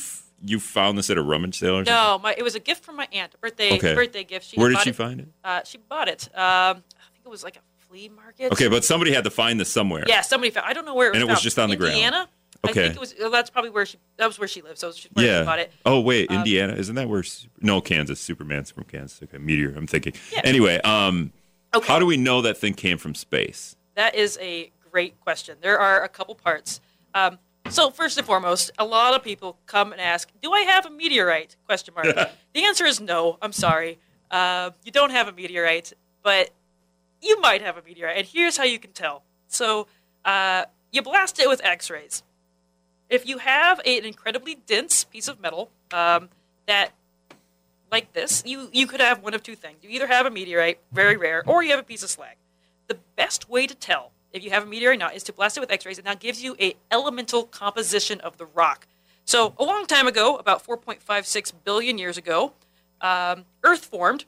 you 0.46 0.60
found 0.60 0.98
this 0.98 1.10
at 1.10 1.18
a 1.18 1.22
rummage 1.24 1.58
sale 1.60 1.76
or 1.78 1.86
something? 1.86 1.94
No, 1.94 2.20
my 2.22 2.36
it 2.38 2.44
was 2.44 2.56
a 2.56 2.60
gift 2.60 2.84
from 2.84 2.96
my 2.98 3.08
aunt, 3.12 3.34
a 3.34 3.38
birthday 3.38 3.74
Okay. 3.74 3.94
birthday 3.96 4.24
gift. 4.24 4.48
She 4.48 4.58
Where 4.58 4.70
did 4.70 4.80
she 4.80 4.90
it, 4.92 4.96
find 4.96 5.20
it? 5.22 5.28
Uh, 5.44 5.62
she 5.64 5.78
bought 5.78 6.08
it. 6.08 6.30
Um, 6.34 6.42
I 6.42 7.10
think 7.14 7.26
it 7.26 7.30
was 7.30 7.44
like 7.44 7.58
a 7.58 7.62
flea 7.88 8.10
market. 8.10 8.52
Okay, 8.52 8.68
but 8.68 8.84
somebody 8.84 9.14
had 9.14 9.24
to 9.24 9.30
find 9.30 9.60
this 9.60 9.70
somewhere. 9.72 10.04
Yeah, 10.08 10.22
somebody 10.22 10.52
found. 10.52 10.66
I 10.68 10.74
don't 10.74 10.86
know 10.86 10.96
where 10.96 11.08
it 11.08 11.12
was. 11.12 11.16
And 11.16 11.24
it 11.24 11.32
was 11.32 11.38
found. 11.40 11.44
just 11.44 11.60
on 11.60 11.70
the 11.70 11.76
ground. 11.76 11.94
Indiana. 11.94 12.28
I 12.66 12.70
Okay. 12.70 12.84
think 12.84 12.96
it 12.96 13.00
was. 13.00 13.14
well, 13.20 13.30
That's 13.30 13.50
probably 13.50 13.72
where 13.72 13.86
she. 13.86 13.98
That 14.18 14.28
was 14.28 14.40
where 14.40 14.48
she 14.48 14.62
lived. 14.62 14.80
So 14.80 14.92
she 14.94 15.10
Yeah. 15.18 15.44
bought 15.44 15.60
it. 15.60 15.72
Oh 15.86 16.00
wait, 16.00 16.30
Um, 16.32 16.38
Indiana 16.38 16.74
isn't 16.74 16.96
that 16.96 17.10
where? 17.10 17.24
No, 17.62 17.82
Kansas. 17.82 18.20
Superman's 18.20 18.72
from 18.72 18.86
Kansas. 18.86 19.20
Okay, 19.24 19.38
meteor. 19.38 19.74
I'm 19.76 19.88
thinking. 19.88 20.14
Yeah. 20.32 20.42
Anyway, 20.44 20.80
um, 20.82 21.34
Okay. 21.76 21.88
how 21.92 22.00
do 22.00 22.06
we 22.06 22.16
know 22.18 22.42
that 22.42 22.58
thing 22.58 22.74
came 22.74 22.98
from 22.98 23.16
space? 23.16 23.76
That 23.96 24.16
is 24.16 24.38
a 24.42 24.72
great 24.92 25.20
question. 25.20 25.58
There 25.62 25.80
are 25.80 26.04
a 26.04 26.08
couple 26.10 26.36
parts. 26.36 26.80
Um, 27.14 27.38
so 27.70 27.90
first 27.90 28.18
and 28.18 28.28
foremost, 28.28 28.72
a 28.78 28.86
lot 28.86 29.16
of 29.16 29.24
people 29.24 29.58
come 29.66 29.92
and 29.92 30.02
ask, 30.02 30.32
"Do 30.42 30.52
I 30.52 30.62
have 30.62 30.86
a 30.86 30.90
meteorite?" 30.90 31.56
Question 31.66 31.94
mark. 31.94 32.08
the 32.54 32.64
answer 32.64 32.86
is 32.86 33.00
no. 33.00 33.38
I'm 33.42 33.54
sorry, 33.54 34.00
uh, 34.32 34.72
you 34.84 34.92
don't 34.92 35.12
have 35.12 35.28
a 35.28 35.32
meteorite, 35.32 35.94
but 36.24 36.50
you 37.22 37.40
might 37.40 37.62
have 37.62 37.78
a 37.78 37.82
meteorite. 37.82 38.18
And 38.18 38.28
here's 38.28 38.58
how 38.58 38.64
you 38.64 38.80
can 38.80 38.92
tell. 38.92 39.24
So 39.48 39.88
uh, 40.26 40.66
you 40.92 41.02
blast 41.02 41.40
it 41.40 41.48
with 41.48 41.64
X-rays. 41.64 42.24
If 43.10 43.28
you 43.28 43.38
have 43.38 43.80
an 43.86 44.06
incredibly 44.06 44.56
dense 44.56 45.04
piece 45.04 45.28
of 45.28 45.40
metal 45.40 45.70
um, 45.92 46.30
that 46.68 46.92
like 47.92 48.14
this, 48.14 48.42
you, 48.46 48.70
you 48.74 48.88
could 48.88 49.00
have 49.00 49.22
one 49.22 49.36
of 49.36 49.44
two 49.44 49.56
things. 49.56 49.78
You 49.84 49.90
either 49.92 50.08
have 50.08 50.26
a 50.26 50.32
meteorite, 50.32 50.80
very 50.92 51.16
rare, 51.16 51.44
or 51.46 51.64
you 51.64 51.70
have 51.70 51.80
a 51.80 51.84
piece 51.84 52.02
of 52.02 52.10
slag. 52.10 52.38
The 52.88 52.98
best 53.16 53.50
way 53.50 53.68
to 53.68 53.76
tell 53.76 54.12
if 54.34 54.44
you 54.44 54.50
have 54.50 54.64
a 54.64 54.66
meteorite 54.66 54.96
or 54.96 55.00
not 55.00 55.16
is 55.16 55.24
to 55.24 55.34
blast 55.34 55.58
it 55.58 55.60
with 55.60 55.72
X-rays, 55.72 56.00
and 56.00 56.08
that 56.08 56.20
gives 56.20 56.44
you 56.44 56.56
a 56.60 56.76
elemental 56.92 57.44
composition 57.44 58.20
of 58.22 58.38
the 58.38 58.46
rock. 58.46 58.88
So 59.26 59.54
a 59.58 59.64
long 59.64 59.86
time 59.86 60.08
ago, 60.08 60.36
about 60.36 60.66
4.56 60.66 61.54
billion 61.64 61.98
years 61.98 62.18
ago, 62.18 62.54
um, 63.00 63.46
Earth 63.64 63.86
formed, 63.86 64.26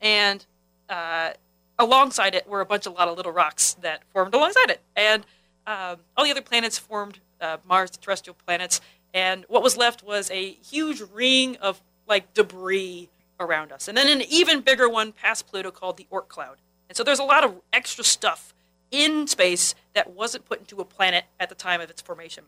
and 0.00 0.46
uh, 0.88 1.32
alongside 1.78 2.34
it 2.34 2.48
were 2.48 2.60
a 2.60 2.66
bunch 2.66 2.86
of 2.86 2.94
lot 2.94 3.08
of 3.08 3.16
little 3.16 3.32
rocks 3.32 3.74
that 3.74 4.02
formed 4.12 4.32
alongside 4.32 4.70
it, 4.70 4.80
and 4.96 5.26
um, 5.66 5.96
all 6.16 6.24
the 6.24 6.30
other 6.30 6.40
planets 6.40 6.78
formed 6.78 7.18
uh, 7.40 7.58
Mars, 7.66 7.90
the 7.90 7.98
terrestrial 7.98 8.36
planets, 8.46 8.80
and 9.12 9.44
what 9.48 9.62
was 9.62 9.76
left 9.76 10.02
was 10.02 10.30
a 10.30 10.52
huge 10.52 11.02
ring 11.12 11.56
of 11.56 11.82
like 12.06 12.32
debris 12.32 13.10
around 13.40 13.72
us, 13.72 13.88
and 13.88 13.98
then 13.98 14.08
an 14.08 14.22
even 14.28 14.60
bigger 14.60 14.88
one 14.88 15.12
past 15.12 15.46
Pluto 15.46 15.70
called 15.70 15.96
the 15.96 16.06
Oort 16.12 16.28
cloud. 16.28 16.58
And 16.88 16.96
so 16.96 17.04
there's 17.04 17.18
a 17.18 17.24
lot 17.24 17.44
of 17.44 17.60
extra 17.72 18.02
stuff 18.02 18.54
in 18.90 19.26
space 19.26 19.74
that 19.94 20.10
wasn't 20.10 20.44
put 20.44 20.60
into 20.60 20.80
a 20.80 20.84
planet 20.84 21.24
at 21.38 21.48
the 21.48 21.54
time 21.54 21.80
of 21.80 21.90
its 21.90 22.00
formation. 22.00 22.44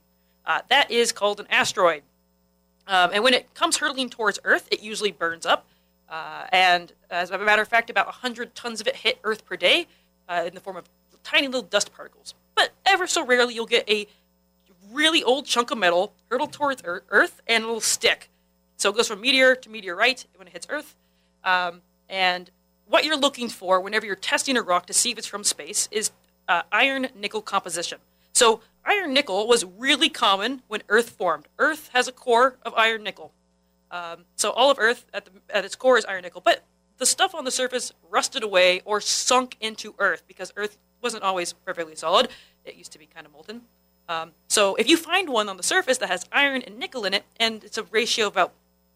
Uh, 0.46 0.60
that 0.68 0.90
is 0.90 1.12
called 1.12 1.40
an 1.40 1.46
asteroid. 1.50 2.02
Um, 2.86 3.10
and 3.12 3.22
when 3.22 3.34
it 3.34 3.52
comes 3.54 3.76
hurtling 3.76 4.10
towards 4.10 4.38
Earth, 4.44 4.68
it 4.70 4.82
usually 4.82 5.12
burns 5.12 5.46
up. 5.46 5.66
Uh, 6.08 6.46
and 6.50 6.92
as 7.10 7.30
a 7.30 7.38
matter 7.38 7.62
of 7.62 7.68
fact, 7.68 7.88
about 7.88 8.06
100 8.06 8.54
tons 8.54 8.80
of 8.80 8.88
it 8.88 8.96
hit 8.96 9.18
Earth 9.22 9.44
per 9.44 9.56
day 9.56 9.86
uh, 10.28 10.44
in 10.46 10.54
the 10.54 10.60
form 10.60 10.76
of 10.76 10.88
tiny 11.22 11.46
little 11.46 11.62
dust 11.62 11.94
particles. 11.94 12.34
But 12.54 12.70
ever 12.84 13.06
so 13.06 13.24
rarely, 13.24 13.54
you'll 13.54 13.66
get 13.66 13.88
a 13.88 14.06
really 14.92 15.22
old 15.22 15.46
chunk 15.46 15.70
of 15.70 15.78
metal 15.78 16.12
hurtle 16.30 16.48
towards 16.48 16.82
Earth 16.84 17.40
and 17.46 17.62
it'll 17.62 17.80
stick. 17.80 18.28
So 18.76 18.90
it 18.90 18.96
goes 18.96 19.08
from 19.08 19.20
meteor 19.20 19.54
to 19.54 19.70
meteorite 19.70 20.26
when 20.36 20.48
it 20.48 20.52
hits 20.52 20.66
Earth. 20.70 20.96
Um, 21.44 21.82
and 22.08 22.50
what 22.86 23.04
you're 23.04 23.16
looking 23.16 23.48
for 23.48 23.80
whenever 23.80 24.04
you're 24.04 24.16
testing 24.16 24.56
a 24.56 24.62
rock 24.62 24.86
to 24.86 24.92
see 24.92 25.12
if 25.12 25.18
it's 25.18 25.26
from 25.26 25.44
space 25.44 25.88
is 25.92 26.10
uh, 26.50 26.62
iron 26.72 27.06
nickel 27.14 27.40
composition. 27.40 27.98
So 28.32 28.60
iron 28.84 29.14
nickel 29.14 29.46
was 29.46 29.64
really 29.64 30.08
common 30.08 30.62
when 30.66 30.82
Earth 30.88 31.10
formed. 31.10 31.46
Earth 31.58 31.90
has 31.92 32.08
a 32.08 32.12
core 32.12 32.56
of 32.64 32.74
iron 32.74 33.04
nickel. 33.04 33.32
Um, 33.92 34.24
so 34.34 34.50
all 34.50 34.68
of 34.70 34.78
Earth 34.78 35.06
at, 35.14 35.26
the, 35.26 35.30
at 35.48 35.64
its 35.64 35.76
core 35.76 35.96
is 35.96 36.04
iron 36.06 36.22
nickel, 36.22 36.42
but 36.44 36.64
the 36.98 37.06
stuff 37.06 37.36
on 37.36 37.44
the 37.44 37.52
surface 37.52 37.92
rusted 38.10 38.42
away 38.42 38.82
or 38.84 39.00
sunk 39.00 39.56
into 39.60 39.94
Earth 40.00 40.24
because 40.26 40.52
Earth 40.56 40.76
wasn't 41.00 41.22
always 41.22 41.52
perfectly 41.52 41.94
solid. 41.94 42.28
It 42.64 42.74
used 42.74 42.90
to 42.92 42.98
be 42.98 43.06
kind 43.06 43.26
of 43.26 43.32
molten. 43.32 43.62
Um, 44.08 44.32
so 44.48 44.74
if 44.74 44.88
you 44.88 44.96
find 44.96 45.28
one 45.28 45.48
on 45.48 45.56
the 45.56 45.62
surface 45.62 45.98
that 45.98 46.08
has 46.08 46.26
iron 46.32 46.62
and 46.62 46.78
nickel 46.78 47.04
in 47.04 47.14
it, 47.14 47.24
and 47.38 47.62
it's 47.62 47.78
a 47.78 47.84
ratio 47.84 48.26
of 48.26 48.32
about 48.32 48.52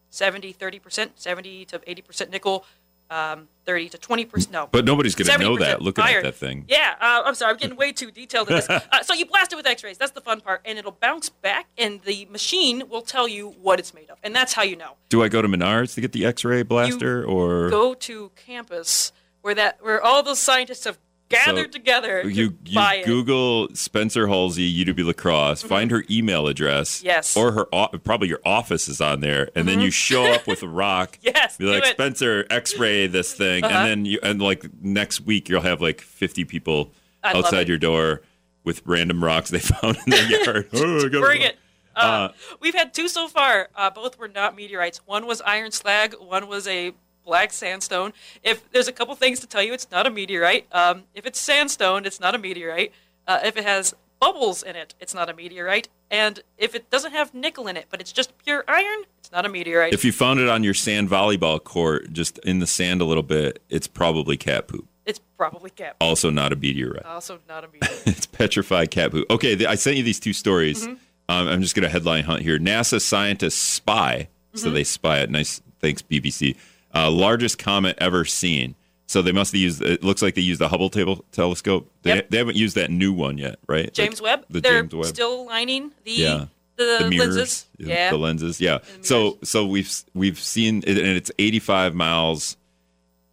70, 0.09 0.53
30%, 0.53 1.11
70 1.15 1.65
to 1.65 1.79
80% 1.79 2.29
nickel, 2.29 2.65
um, 3.09 3.47
30 3.65 3.89
to 3.89 3.97
20%, 3.97 4.51
no. 4.51 4.67
But 4.71 4.85
nobody's 4.85 5.15
going 5.15 5.27
to 5.27 5.43
know 5.43 5.57
that 5.57 5.81
looking 5.81 6.03
at 6.05 6.23
that 6.23 6.35
thing. 6.35 6.65
Yeah, 6.67 6.95
uh, 6.99 7.23
I'm 7.25 7.35
sorry, 7.35 7.51
I'm 7.51 7.57
getting 7.57 7.77
way 7.77 7.91
too 7.91 8.11
detailed 8.11 8.49
in 8.49 8.55
this. 8.55 8.67
Uh, 8.91 9.01
so 9.01 9.13
you 9.13 9.25
blast 9.25 9.51
it 9.51 9.55
with 9.55 9.65
X-rays. 9.65 9.97
That's 9.97 10.11
the 10.11 10.21
fun 10.21 10.41
part, 10.41 10.61
and 10.63 10.77
it'll 10.77 10.91
bounce 10.91 11.29
back, 11.29 11.67
and 11.77 12.01
the 12.03 12.25
machine 12.29 12.87
will 12.87 13.01
tell 13.01 13.27
you 13.27 13.55
what 13.61 13.79
it's 13.79 13.93
made 13.93 14.09
of, 14.09 14.17
and 14.23 14.35
that's 14.35 14.53
how 14.53 14.61
you 14.63 14.75
know. 14.75 14.93
Do 15.09 15.23
I 15.23 15.27
go 15.27 15.41
to 15.41 15.47
Menards 15.47 15.95
to 15.95 16.01
get 16.01 16.11
the 16.11 16.25
X-ray 16.25 16.63
blaster, 16.63 17.25
or 17.25 17.69
Go 17.69 17.93
to 17.93 18.31
campus 18.35 19.11
where 19.45 19.53
that 19.53 19.77
where 19.79 20.01
all 20.01 20.23
those 20.23 20.39
scientists 20.39 20.85
have 20.85 20.97
gathered 21.29 21.73
So, 21.73 21.79
together. 21.79 22.23
to 22.23 22.31
you 22.31 22.55
you 22.65 22.75
buy 22.75 22.95
it. 22.95 23.05
Google 23.05 23.69
Spencer 23.73 24.27
Hulsey 24.27 24.73
UW 24.85 25.05
La 25.07 25.13
Crosse, 25.13 25.61
find 25.63 25.91
her 25.91 26.03
email 26.09 26.47
address, 26.47 27.01
Yes. 27.03 27.35
or 27.35 27.51
her 27.51 27.65
probably 27.99 28.27
your 28.27 28.41
office 28.45 28.87
is 28.87 29.01
on 29.01 29.21
there, 29.21 29.49
and 29.55 29.67
then 29.67 29.81
you 29.81 29.91
show 29.91 30.25
up 30.25 30.47
with 30.47 30.61
a 30.63 30.67
rock. 30.67 31.17
Yes, 31.21 31.57
be 31.57 31.65
like. 31.65 31.85
Spencer, 31.85 32.45
X-ray 32.49 33.07
this 33.07 33.33
thing, 33.33 33.63
Uh-huh. 33.63 33.73
and 33.75 33.87
then 33.89 34.05
you 34.05 34.19
and 34.23 34.41
like 34.41 34.65
next 34.81 35.21
week 35.21 35.49
you'll 35.49 35.61
have 35.61 35.81
like 35.81 36.01
fifty 36.01 36.45
people 36.45 36.91
I 37.23 37.33
outside 37.33 37.67
your 37.67 37.77
door 37.79 38.21
with 38.63 38.81
random 38.85 39.23
rocks 39.23 39.49
they 39.49 39.59
found 39.81 39.97
in 40.05 40.11
their 40.11 40.43
yard. 40.45 40.69
Oh, 40.73 41.09
Bring 41.09 41.41
it. 41.41 41.57
Uh, 41.95 42.29
we've 42.59 42.75
had 42.75 42.93
two 42.93 43.07
so 43.07 43.27
far. 43.29 43.69
Uh, 43.73 43.89
both 43.89 44.19
were 44.19 44.27
not 44.27 44.53
meteorites. 44.55 44.97
One 45.05 45.25
was 45.25 45.39
iron 45.41 45.71
slag. 45.71 46.13
One 46.19 46.47
was 46.49 46.67
a 46.67 46.91
black 47.25 47.51
sandstone. 47.51 48.13
If 48.43 48.69
there's 48.71 48.87
a 48.87 48.91
couple 48.93 49.15
things 49.15 49.39
to 49.41 49.47
tell 49.47 49.63
you, 49.63 49.73
it's 49.73 49.89
not 49.91 50.05
a 50.07 50.09
meteorite. 50.09 50.67
Um, 50.71 51.03
if 51.13 51.25
it's 51.25 51.39
sandstone, 51.39 52.05
it's 52.05 52.19
not 52.19 52.35
a 52.35 52.37
meteorite. 52.37 52.93
Uh, 53.27 53.39
if 53.43 53.57
it 53.57 53.63
has 53.65 53.93
bubbles 54.19 54.63
in 54.63 54.75
it, 54.75 54.93
it's 54.99 55.13
not 55.13 55.29
a 55.29 55.33
meteorite. 55.33 55.89
And 56.09 56.39
if 56.57 56.75
it 56.75 56.89
doesn't 56.89 57.11
have 57.11 57.33
nickel 57.33 57.67
in 57.67 57.75
it, 57.77 57.87
but 57.89 57.99
it's 57.99 58.11
just 58.11 58.37
pure 58.37 58.63
iron, 58.67 59.03
it's 59.17 59.31
not 59.31 59.45
a 59.45 59.49
meteorite. 59.49 59.93
If 59.93 60.05
you 60.05 60.11
found 60.11 60.39
it 60.39 60.47
on 60.47 60.63
your 60.63 60.73
sand 60.75 61.09
volleyball 61.09 61.61
court, 61.61 62.13
just 62.13 62.37
in 62.39 62.59
the 62.59 62.67
sand 62.67 63.01
a 63.01 63.05
little 63.05 63.23
bit, 63.23 63.61
it's 63.69 63.87
probably 63.87 64.37
cat 64.37 64.67
poop. 64.67 64.87
it's 65.05 65.19
probably 65.37 65.69
cat. 65.71 65.95
Also, 65.99 66.29
not 66.29 66.53
a 66.53 66.55
meteorite. 66.55 67.05
Also 67.05 67.39
not 67.49 67.63
a 67.63 67.67
meteorite. 67.73 68.03
it's 68.07 68.25
petrified 68.27 68.91
cat 68.91 69.11
poop. 69.11 69.29
Okay, 69.31 69.55
th- 69.55 69.67
I 69.69 69.75
sent 69.75 69.97
you 69.97 70.03
these 70.03 70.19
two 70.19 70.33
stories. 70.33 70.83
Mm-hmm. 70.85 70.93
Um, 71.27 71.47
I'm 71.47 71.61
just 71.63 71.73
going 71.75 71.83
to 71.83 71.89
headline 71.89 72.23
hunt 72.23 72.43
here. 72.43 72.59
NASA 72.59 73.01
scientists 73.01 73.55
spy, 73.55 74.27
so 74.53 74.67
Mm-hmm. 74.67 74.75
they 74.75 74.83
spy 74.83 75.19
it. 75.19 75.29
Nice, 75.31 75.59
thanks 75.81 76.01
BBC. 76.03 76.55
Uh, 76.95 77.11
largest 77.11 77.57
comet 77.59 77.97
ever 77.99 78.23
seen. 78.25 78.75
So 79.07 79.21
they 79.21 79.31
must 79.31 79.51
have 79.51 79.61
used. 79.61 79.81
It 79.83 80.03
looks 80.03 80.21
like 80.21 80.33
they 80.35 80.41
used 80.41 80.59
the 80.61 80.67
Hubble 80.69 80.89
table 80.89 81.23
telescope. 81.31 81.91
They, 82.01 82.15
Yep. 82.15 82.29
they 82.29 82.37
haven't 82.37 82.55
used 82.57 82.75
that 82.75 82.89
new 82.89 83.13
one 83.13 83.37
yet, 83.37 83.59
right? 83.67 83.93
James 83.93 84.19
Like 84.21 84.39
Webb. 84.39 84.45
The 84.49 84.61
They're 84.61 84.81
James 84.81 84.95
Webb. 84.95 85.05
still 85.05 85.45
lining 85.45 85.91
the 86.05 86.11
Yeah. 86.11 86.45
the, 86.77 86.97
the 87.01 87.09
mirrors, 87.09 87.35
lenses. 87.35 87.65
Yeah. 87.77 88.09
the 88.09 88.17
lenses. 88.17 88.59
Yeah. 88.61 88.79
the 88.99 89.03
So 89.05 89.37
so 89.43 89.65
we've 89.65 89.93
we've 90.15 90.39
seen, 90.39 90.79
it, 90.87 90.97
and 90.97 91.07
it's 91.09 91.31
85 91.37 91.93
miles 91.93 92.57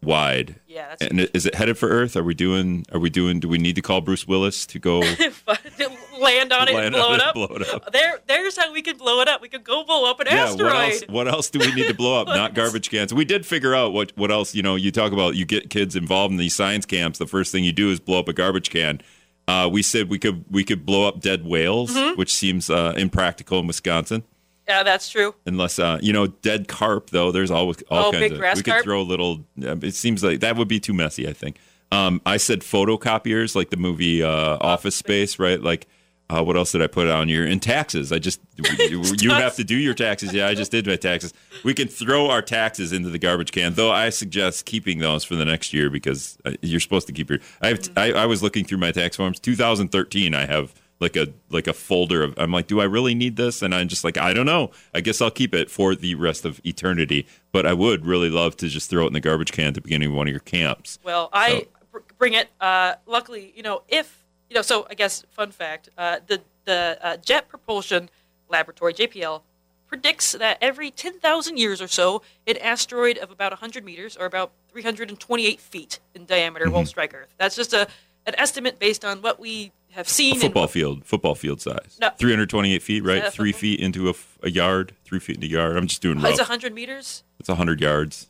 wide. 0.02 0.56
yeah. 0.66 0.88
That's 0.90 1.02
And 1.10 1.20
is 1.32 1.46
it 1.46 1.54
headed 1.54 1.78
for 1.78 1.88
Earth? 1.88 2.16
Are 2.16 2.22
we 2.24 2.34
doing? 2.34 2.84
Are 2.92 2.98
we 3.00 3.08
doing? 3.10 3.40
Do 3.40 3.48
we 3.48 3.58
need 3.58 3.76
to 3.76 3.82
call 3.82 4.00
Bruce 4.02 4.26
Willis 4.28 4.66
to 4.66 4.78
go 4.78 5.00
land 6.22 6.52
on 6.52 6.68
it 6.68 6.74
land 6.74 6.86
and 6.86 6.94
blow 6.94 7.12
it 7.12 7.16
it, 7.16 7.20
up. 7.22 7.34
blow 7.34 7.46
it 7.46 7.68
up? 7.74 7.92
There, 7.92 8.20
there's 8.26 8.56
how 8.56 8.72
we 8.72 8.80
can 8.82 8.96
blow 8.96 9.20
it 9.20 9.28
up. 9.28 9.42
We 9.42 9.48
could 9.48 9.64
go 9.64 9.84
blow 9.84 10.08
up 10.10 10.20
an 10.20 10.28
Yeah, 10.30 10.44
asteroid. 10.44 10.72
what 10.72 10.82
else? 10.84 11.02
What 11.08 11.28
else 11.28 11.50
do 11.50 11.58
we 11.58 11.72
need 11.74 11.88
to 11.88 11.94
blow 11.94 12.20
up? 12.20 12.28
Not 12.28 12.54
garbage 12.54 12.90
cans. 12.90 13.12
We 13.12 13.24
did 13.24 13.44
figure 13.44 13.74
out 13.74 13.92
what 13.92 14.12
what 14.16 14.30
else. 14.30 14.54
You 14.54 14.62
know, 14.62 14.74
you 14.76 14.90
talk 14.90 15.12
about 15.12 15.34
you 15.34 15.44
get 15.44 15.68
kids 15.70 15.96
involved 15.96 16.32
in 16.32 16.38
these 16.38 16.54
science 16.54 16.86
camps. 16.86 17.18
The 17.18 17.26
first 17.26 17.52
thing 17.52 17.64
you 17.64 17.72
do 17.72 17.90
is 17.90 18.00
blow 18.00 18.20
up 18.20 18.28
a 18.28 18.32
garbage 18.32 18.70
can. 18.70 19.00
Uh, 19.48 19.68
we 19.70 19.82
said 19.82 20.08
we 20.08 20.18
could 20.18 20.44
we 20.50 20.62
could 20.64 20.86
blow 20.86 21.06
up 21.08 21.20
dead 21.20 21.44
whales, 21.44 21.92
Mm-hmm. 21.94 22.18
which 22.18 22.32
seems 22.32 22.70
uh, 22.70 22.94
impractical 22.96 23.58
in 23.58 23.66
Wisconsin. 23.66 24.22
Yeah, 24.68 24.84
that's 24.84 25.10
true. 25.10 25.34
Unless 25.44 25.80
uh, 25.80 25.98
you 26.00 26.12
know, 26.12 26.28
dead 26.28 26.68
carp 26.68 27.10
though. 27.10 27.32
There's 27.32 27.50
always 27.50 27.82
all 27.90 28.06
Oh, 28.06 28.12
kinds 28.12 28.20
big 28.22 28.32
of. 28.32 28.38
grass 28.38 28.56
we 28.56 28.62
could 28.62 28.70
carp? 28.74 28.84
throw 28.84 29.02
little. 29.02 29.44
uh, 29.62 29.76
It 29.82 29.94
seems 29.96 30.22
like 30.22 30.38
that 30.40 30.56
would 30.56 30.68
be 30.68 30.78
too 30.78 30.94
messy. 30.94 31.28
I 31.28 31.32
think. 31.32 31.56
Um, 31.90 32.22
I 32.24 32.36
said 32.36 32.60
photocopiers, 32.60 33.54
like 33.56 33.70
the 33.70 33.76
movie 33.76 34.22
uh, 34.22 34.56
Office 34.60 34.96
Space, 34.96 35.38
right? 35.38 35.60
Like. 35.60 35.86
Uh, 36.32 36.42
what 36.42 36.56
else 36.56 36.72
did 36.72 36.80
I 36.80 36.86
put 36.86 37.08
on 37.08 37.28
here? 37.28 37.44
in 37.44 37.60
taxes. 37.60 38.10
I 38.12 38.18
just 38.18 38.40
you, 38.56 39.02
you 39.20 39.30
have 39.30 39.56
to 39.56 39.64
do 39.64 39.76
your 39.76 39.92
taxes. 39.94 40.32
Yeah, 40.32 40.46
I 40.48 40.54
just 40.54 40.70
did 40.70 40.86
my 40.86 40.96
taxes. 40.96 41.34
We 41.62 41.74
can 41.74 41.88
throw 41.88 42.30
our 42.30 42.40
taxes 42.40 42.92
into 42.92 43.10
the 43.10 43.18
garbage 43.18 43.52
can, 43.52 43.74
though. 43.74 43.90
I 43.90 44.08
suggest 44.10 44.64
keeping 44.64 44.98
those 44.98 45.24
for 45.24 45.34
the 45.36 45.44
next 45.44 45.74
year 45.74 45.90
because 45.90 46.38
uh, 46.44 46.52
you're 46.62 46.80
supposed 46.80 47.06
to 47.08 47.12
keep 47.12 47.28
your. 47.28 47.40
I, 47.60 47.68
have 47.68 47.90
I, 47.96 48.12
I 48.12 48.26
was 48.26 48.42
looking 48.42 48.64
through 48.64 48.78
my 48.78 48.92
tax 48.92 49.16
forms. 49.16 49.38
2013. 49.40 50.34
I 50.34 50.46
have 50.46 50.72
like 51.00 51.16
a 51.16 51.26
like 51.50 51.66
a 51.66 51.72
folder 51.72 52.22
of. 52.22 52.34
I'm 52.38 52.50
like, 52.52 52.66
do 52.66 52.80
I 52.80 52.84
really 52.84 53.14
need 53.14 53.36
this? 53.36 53.60
And 53.60 53.74
I'm 53.74 53.88
just 53.88 54.02
like, 54.04 54.16
I 54.16 54.32
don't 54.32 54.46
know. 54.46 54.70
I 54.94 55.00
guess 55.02 55.20
I'll 55.20 55.30
keep 55.30 55.54
it 55.54 55.70
for 55.70 55.94
the 55.94 56.14
rest 56.14 56.44
of 56.44 56.60
eternity. 56.64 57.26
But 57.50 57.66
I 57.66 57.74
would 57.74 58.06
really 58.06 58.30
love 58.30 58.56
to 58.58 58.68
just 58.68 58.88
throw 58.88 59.04
it 59.04 59.08
in 59.08 59.12
the 59.12 59.20
garbage 59.20 59.52
can 59.52 59.66
at 59.68 59.74
the 59.74 59.80
beginning 59.82 60.08
of 60.10 60.14
one 60.14 60.28
of 60.28 60.30
your 60.32 60.40
camps. 60.40 60.98
Well, 61.04 61.28
I 61.32 61.50
So- 61.50 61.66
br- 61.90 61.98
bring 62.18 62.32
it. 62.34 62.48
Uh, 62.60 62.94
luckily, 63.06 63.52
you 63.56 63.62
know, 63.62 63.82
if 63.88 64.21
you 64.52 64.58
know, 64.58 64.62
so 64.62 64.86
I 64.90 64.94
guess 64.94 65.24
fun 65.30 65.50
fact: 65.50 65.88
uh, 65.96 66.18
the 66.26 66.42
the 66.66 66.98
uh, 67.00 67.16
Jet 67.16 67.48
Propulsion 67.48 68.10
Laboratory 68.50 68.92
(JPL) 68.92 69.40
predicts 69.88 70.32
that 70.32 70.58
every 70.60 70.90
10,000 70.90 71.56
years 71.58 71.80
or 71.82 71.88
so, 71.88 72.20
an 72.46 72.56
asteroid 72.58 73.16
of 73.18 73.30
about 73.30 73.52
100 73.52 73.82
meters, 73.84 74.14
or 74.16 74.26
about 74.26 74.50
328 74.70 75.58
feet 75.60 76.00
in 76.14 76.24
diameter, 76.26 76.66
Mm-hmm. 76.66 76.74
will 76.74 76.86
strike 76.86 77.14
Earth. 77.14 77.34
That's 77.38 77.56
just 77.56 77.72
a 77.72 77.88
an 78.26 78.34
estimate 78.36 78.78
based 78.78 79.04
on 79.06 79.22
what 79.22 79.40
we 79.40 79.72
have 79.92 80.06
seen. 80.06 80.36
A 80.36 80.40
football 80.40 80.64
what- 80.64 80.70
field, 80.70 81.04
football 81.06 81.34
field 81.34 81.62
size. 81.62 81.96
No. 81.98 82.10
328 82.18 82.82
feet, 82.82 83.02
right? 83.04 83.32
Three 83.32 83.52
football? 83.52 83.60
feet 83.60 83.80
into 83.80 84.10
a, 84.10 84.14
a, 84.42 84.50
yard, 84.50 84.94
three 85.04 85.18
feet 85.18 85.36
into 85.36 85.46
a 85.46 85.50
yard. 85.50 85.76
I'm 85.78 85.86
just 85.86 86.02
doing 86.02 86.18
rough. 86.20 86.30
It's 86.32 86.38
100 86.40 86.74
meters. 86.74 87.24
It's 87.40 87.48
100 87.48 87.80
yards. 87.80 88.28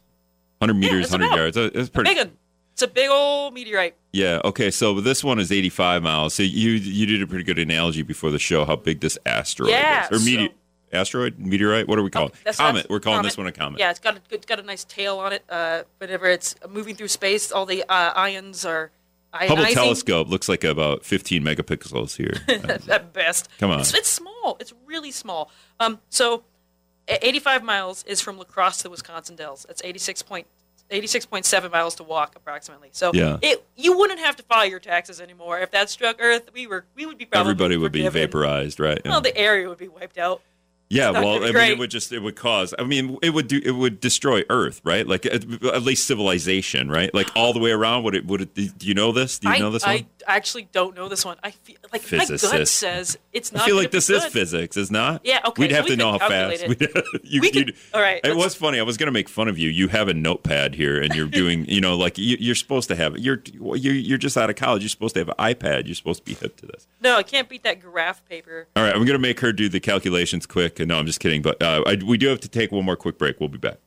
100 0.59 0.75
meters, 0.79 1.05
it's 1.07 1.13
100 1.13 1.27
about 1.27 1.37
yards. 1.37 1.57
It's 1.77 1.89
pretty. 1.91 2.31
It's 2.73 2.83
a 2.83 2.89
big 2.89 3.09
old 3.11 3.55
meteorite. 3.55 3.95
Yeah. 4.13 4.41
Okay. 4.45 4.71
So 4.71 5.01
this 5.01 5.23
one 5.23 5.39
is 5.39 5.53
85 5.53 6.03
miles. 6.03 6.35
So 6.35 6.43
you 6.43 6.71
you 6.71 7.07
did 7.07 7.23
a 7.23 7.27
pretty 7.27 7.45
good 7.45 7.59
analogy 7.59 8.03
before 8.03 8.31
the 8.31 8.39
show 8.39 8.65
how 8.65 8.77
big 8.77 9.01
this 9.01 9.19
asteroid 9.27 9.71
Yeah, 9.71 10.09
is, 10.11 10.21
or 10.21 10.25
meteor. 10.25 10.49
so- 10.49 10.55
asteroid, 10.99 11.39
meteorite. 11.39 11.89
What 11.89 11.99
are 11.99 12.03
we 12.03 12.11
calling? 12.11 12.33
it? 12.47 12.57
comet. 12.57 12.87
We're 12.91 13.01
calling 13.01 13.23
this 13.23 13.37
one 13.39 13.47
a 13.47 13.53
comet. 13.53 13.79
Yeah, 13.81 13.91
it's 13.91 14.01
got 14.01 14.17
a 14.17 14.21
it's 14.31 14.47
got 14.47 14.59
a 14.59 14.63
nice 14.63 14.85
tail 14.85 15.19
on 15.19 15.33
it. 15.33 15.45
Uh, 15.49 15.83
whenever 15.99 16.27
it's 16.27 16.55
moving 16.69 16.95
through 16.95 17.09
space, 17.09 17.51
all 17.53 17.67
the 17.67 17.83
uh, 17.89 18.13
ions 18.15 18.65
are 18.65 18.91
ionizing 19.35 19.49
Hubble 19.49 19.65
telescope 19.67 20.29
looks 20.29 20.49
like 20.49 20.63
about 20.65 21.05
15 21.07 21.43
megapixels 21.43 22.17
here. 22.17 22.35
At 22.91 23.13
best. 23.15 23.49
Come 23.59 23.71
on. 23.71 23.81
It's, 23.81 23.95
it's 23.95 24.09
small. 24.11 24.57
It's 24.61 24.75
really 24.87 25.11
small. 25.11 25.51
Um, 25.81 26.01
so, 26.11 26.45
e- 27.11 27.17
85 27.23 27.63
miles 27.65 28.03
is 28.05 28.21
from 28.21 28.37
La 28.37 28.45
Crosse 28.45 28.77
to 28.79 28.83
the 28.85 28.91
Wisconsin 28.91 29.35
Dells. 29.37 29.65
That's 29.67 29.81
86 29.83 30.23
point, 30.23 30.47
86.7 30.93 31.71
miles 31.73 31.95
to 31.97 32.03
walk 32.05 32.37
approximately. 32.37 32.91
So 32.93 33.11
Yeah. 33.15 33.39
it 33.43 33.65
you 33.77 33.97
wouldn't 33.99 34.21
have 34.21 34.37
to 34.37 34.43
file 34.43 34.67
your 34.67 34.81
taxes 34.81 35.21
anymore 35.21 35.61
if 35.61 35.71
that 35.73 35.91
struck 35.91 36.17
Earth. 36.21 36.51
We 36.53 36.67
were 36.67 36.85
we 36.95 37.07
would 37.07 37.19
be 37.19 37.25
probably 37.27 37.51
Everybody 37.53 37.77
would 37.77 37.93
be 37.93 38.07
vaporized, 38.09 38.79
right? 38.79 39.01
Well, 39.05 39.21
the 39.21 39.37
area 39.37 39.69
would 39.69 39.79
be 39.79 39.89
wiped 39.89 40.19
out. 40.19 40.43
Yeah, 40.89 41.11
well, 41.11 41.43
I 41.43 41.53
mean, 41.53 41.57
it 41.57 41.79
would 41.79 41.91
just 41.91 42.13
it 42.13 42.19
would 42.19 42.37
cause. 42.37 42.75
I 42.79 42.85
mean, 42.85 43.17
it 43.23 43.31
would 43.31 43.49
do 43.49 43.59
it 43.65 43.71
would 43.71 43.99
destroy 43.99 44.43
Earth, 44.51 44.83
right? 44.85 45.07
Like 45.07 45.25
at, 45.25 45.43
at 45.65 45.83
least 45.83 46.07
civilization, 46.07 46.91
right? 46.91 47.13
Like 47.15 47.35
all 47.35 47.55
the 47.55 47.61
way 47.61 47.71
around. 47.71 48.03
Would 48.03 48.15
it? 48.15 48.27
Would 48.27 48.43
it? 48.43 48.55
Do 48.55 48.87
you 48.87 48.93
know 48.93 49.11
this? 49.11 49.39
Do 49.39 49.49
you 49.49 49.55
I, 49.55 49.59
know 49.59 49.71
this 49.71 49.85
I 49.85 49.95
one? 49.95 50.07
Actually 50.27 50.69
don't 50.73 50.97
know 50.97 51.09
this 51.09 51.25
one. 51.25 51.37
I 51.43 51.51
feel 51.51 51.77
like 51.93 52.11
my 52.11 52.25
gut 52.27 52.69
says 52.69 53.19
it's 53.33 53.53
not. 53.53 53.63
I 53.63 53.67
feel 53.67 53.77
like 53.77 53.91
this 53.91 54.11
is 54.11 54.25
physics, 54.27 54.77
is 54.77 54.91
not? 54.91 55.23
Yeah, 55.25 55.41
okay, 55.47 55.63
We'd 55.63 55.71
so 55.71 55.77
have 55.77 55.87
to 55.87 55.97
know 55.97 56.13
how 56.13 56.29
fast. 56.29 56.63
it. 56.67 57.21
you, 57.25 57.41
We 57.41 57.51
could- 57.51 57.75
all 57.95 58.01
right, 58.01 58.21
It 58.25 58.37
was 58.37 58.55
funny. 58.55 58.79
I 58.79 58.83
was 58.83 58.97
going 58.97 59.07
to 59.07 59.13
make 59.13 59.29
fun 59.29 59.49
of 59.49 59.59
you. 59.59 59.69
You 59.69 59.89
have 59.89 60.09
a 60.09 60.15
notepad 60.15 60.75
here, 60.75 61.01
and 61.01 61.15
you're 61.15 61.27
doing. 61.29 61.65
You 61.67 61.81
know, 61.81 61.97
like 61.97 62.19
you, 62.19 62.37
you're 62.39 62.55
supposed 62.55 62.89
to 62.89 62.97
have. 62.97 63.19
You're 63.19 63.43
you're 63.55 63.95
you're 63.95 64.19
just 64.19 64.37
out 64.37 64.51
of 64.51 64.57
college. 64.57 64.83
You're 64.83 64.89
supposed 64.89 65.15
to 65.15 65.21
have 65.21 65.29
an 65.29 65.35
iPad. 65.39 65.87
You're 65.87 65.95
supposed 65.95 66.21
to 66.21 66.25
be 66.25 66.35
hip 66.35 66.57
to 66.59 66.67
this. 66.67 66.87
No, 67.01 67.17
I 67.17 67.23
can't 67.23 67.49
beat 67.49 67.63
that 67.65 67.81
graph 67.81 68.25
paper. 68.29 68.69
All 68.77 68.83
right, 68.83 68.95
I'm 68.95 69.05
going 69.05 69.13
to 69.13 69.19
make 69.19 69.41
her 69.41 69.53
do 69.53 69.69
the 69.69 69.81
calculations 69.81 70.47
quick. 70.47 70.79
No, 70.81 70.99
I'm 70.99 71.07
just 71.07 71.21
kidding. 71.21 71.43
But 71.43 71.63
uh, 71.63 71.83
I, 71.87 71.99
we 72.05 72.19
do 72.19 72.29
have 72.29 72.41
to 72.41 72.49
take 72.49 72.73
one 72.73 72.85
more 72.85 72.97
quick 72.97 73.19
break. 73.19 73.41
We'll 73.41 73.49
be 73.49 73.59
back. 73.59 73.79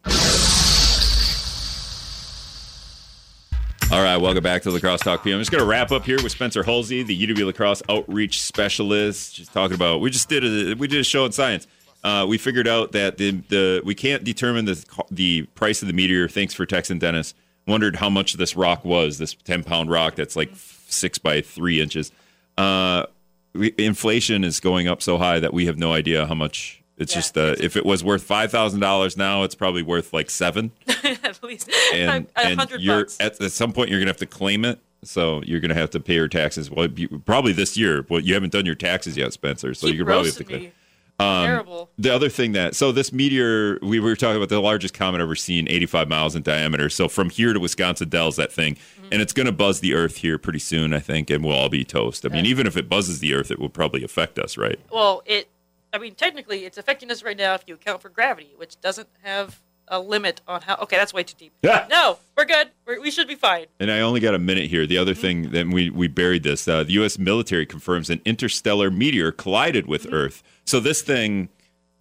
All 3.95 4.03
right, 4.03 4.17
welcome 4.17 4.43
back 4.43 4.61
to 4.63 4.71
La 4.71 4.79
Crosse 4.79 4.99
Talk 4.99 5.23
PM. 5.23 5.35
I'm 5.35 5.39
just 5.39 5.51
going 5.51 5.63
to 5.63 5.65
wrap 5.65 5.89
up 5.89 6.03
here 6.03 6.21
with 6.21 6.33
Spencer 6.33 6.63
Hulsey, 6.63 7.05
the 7.05 7.27
UW 7.27 7.45
La 7.45 7.53
Crosse 7.53 7.81
Outreach 7.87 8.41
Specialist. 8.41 9.33
Just 9.35 9.53
talking 9.53 9.73
about 9.73 10.01
we 10.01 10.09
just 10.09 10.27
did 10.27 10.43
a 10.43 10.75
we 10.75 10.89
did 10.89 10.99
a 10.99 11.03
show 11.05 11.23
in 11.23 11.31
science. 11.31 11.65
Uh, 12.03 12.25
we 12.27 12.37
figured 12.37 12.67
out 12.67 12.91
that 12.91 13.15
the 13.15 13.31
the 13.47 13.81
we 13.85 13.95
can't 13.95 14.25
determine 14.25 14.65
the 14.65 14.83
the 15.09 15.43
price 15.55 15.81
of 15.81 15.87
the 15.87 15.93
meteor. 15.93 16.27
Thanks 16.27 16.53
for 16.53 16.65
texting 16.65 16.99
Dennis. 16.99 17.33
Wondered 17.67 17.95
how 17.95 18.09
much 18.09 18.33
this 18.33 18.57
rock 18.57 18.83
was. 18.83 19.17
This 19.17 19.33
10 19.33 19.63
pound 19.63 19.89
rock 19.89 20.15
that's 20.15 20.35
like 20.35 20.51
six 20.55 21.17
by 21.17 21.39
three 21.39 21.79
inches. 21.79 22.11
Uh, 22.57 23.05
we, 23.53 23.73
inflation 23.77 24.43
is 24.43 24.59
going 24.59 24.89
up 24.89 25.01
so 25.01 25.17
high 25.17 25.39
that 25.39 25.53
we 25.53 25.67
have 25.67 25.77
no 25.77 25.93
idea 25.93 26.27
how 26.27 26.35
much. 26.35 26.83
It's 26.97 27.13
Yeah, 27.13 27.19
just 27.19 27.37
uh, 27.37 27.55
if 27.59 27.77
it 27.77 27.85
was 27.85 28.03
worth 28.03 28.23
five 28.23 28.51
thousand 28.51 28.81
dollars 28.81 29.15
now, 29.15 29.43
it's 29.43 29.55
probably 29.55 29.83
worth 29.83 30.11
like 30.11 30.29
seven. 30.29 30.73
at 31.23 31.43
least 31.43 31.69
And, 31.93 32.27
a 32.35 32.39
and 32.45 32.69
you're 32.79 33.01
bucks. 33.01 33.17
at, 33.19 33.39
at 33.41 33.51
some 33.51 33.71
point 33.73 33.89
you're 33.89 33.99
gonna 33.99 34.09
have 34.09 34.17
to 34.17 34.25
claim 34.25 34.65
it. 34.65 34.79
So 35.03 35.41
you're 35.43 35.59
gonna 35.59 35.73
have 35.75 35.91
to 35.91 35.99
pay 35.99 36.15
your 36.15 36.27
taxes. 36.27 36.69
Well, 36.71 36.87
you, 36.89 37.07
probably 37.25 37.51
this 37.53 37.77
year. 37.77 38.05
Well, 38.09 38.19
you 38.21 38.33
haven't 38.33 38.51
done 38.51 38.65
your 38.65 38.75
taxes 38.75 39.15
yet, 39.17 39.33
Spencer. 39.33 39.73
So 39.73 39.87
Keep 39.87 39.95
you're 39.97 40.05
probably 40.05 40.29
have 40.29 40.37
to 40.37 40.43
claim. 40.43 40.61
me. 40.61 40.71
Terrible. 41.17 41.89
The 41.97 42.13
other 42.13 42.27
thing 42.29 42.51
that 42.53 42.75
so 42.75 42.91
this 42.91 43.13
meteor 43.13 43.79
we 43.81 43.99
were 43.99 44.15
talking 44.15 44.35
about 44.37 44.49
the 44.49 44.59
largest 44.59 44.93
comet 44.93 45.21
ever 45.21 45.35
seen, 45.35 45.67
85 45.69 46.09
miles 46.09 46.35
in 46.35 46.41
diameter. 46.43 46.89
So 46.89 47.07
from 47.07 47.29
here 47.29 47.53
to 47.53 47.59
Wisconsin 47.59 48.09
Dells, 48.09 48.35
that 48.35 48.51
thing, 48.51 48.75
Mm-hmm. 48.75 49.13
and 49.13 49.21
it's 49.21 49.33
going 49.33 49.45
to 49.45 49.51
buzz 49.51 49.81
the 49.81 49.93
Earth 49.93 50.17
here 50.17 50.37
pretty 50.39 50.57
soon, 50.59 50.91
I 50.93 50.99
think, 50.99 51.29
and 51.29 51.45
we'll 51.45 51.55
all 51.55 51.69
be 51.69 51.83
toast. 51.83 52.25
I 52.25 52.29
mean, 52.29 52.45
even 52.47 52.65
if 52.65 52.75
it 52.75 52.89
buzzes 52.89 53.19
the 53.19 53.33
Earth, 53.35 53.51
it 53.51 53.59
will 53.59 53.69
probably 53.69 54.03
affect 54.03 54.39
us, 54.39 54.57
right? 54.57 54.79
Well, 54.91 55.21
it. 55.27 55.47
I 55.93 55.99
mean, 55.99 56.15
technically, 56.15 56.65
it's 56.65 56.77
affecting 56.79 57.11
us 57.11 57.21
right 57.23 57.37
now 57.37 57.53
if 57.53 57.63
you 57.67 57.75
account 57.75 58.01
for 58.01 58.09
gravity, 58.09 58.53
which 58.57 58.81
doesn't 58.81 59.07
have 59.21 59.61
a 59.87 59.99
limit 59.99 60.41
on 60.47 60.61
how. 60.61 60.75
Okay, 60.81 60.97
that's 60.97 61.13
way 61.13 61.23
too 61.23 61.35
deep. 61.37 61.53
Yeah. 61.61 61.87
No, 61.89 62.17
we're 62.37 62.45
good. 62.45 62.69
We're, 62.85 63.01
we 63.01 63.11
should 63.11 63.27
be 63.27 63.35
fine. 63.35 63.65
And 63.79 63.91
I 63.91 64.01
only 64.01 64.19
got 64.19 64.35
a 64.35 64.39
minute 64.39 64.69
here. 64.69 64.85
The 64.85 64.97
other 64.97 65.13
mm-hmm. 65.13 65.21
thing 65.21 65.51
that 65.51 65.67
we 65.67 65.89
we 65.89 66.07
buried 66.07 66.43
this, 66.43 66.67
uh, 66.67 66.83
the 66.83 66.93
U.S. 66.93 67.17
military 67.17 67.65
confirms 67.65 68.09
an 68.09 68.21
interstellar 68.25 68.89
meteor 68.91 69.31
collided 69.31 69.87
with 69.87 70.03
mm-hmm. 70.03 70.15
Earth. 70.15 70.43
So 70.65 70.79
this 70.79 71.01
thing. 71.01 71.49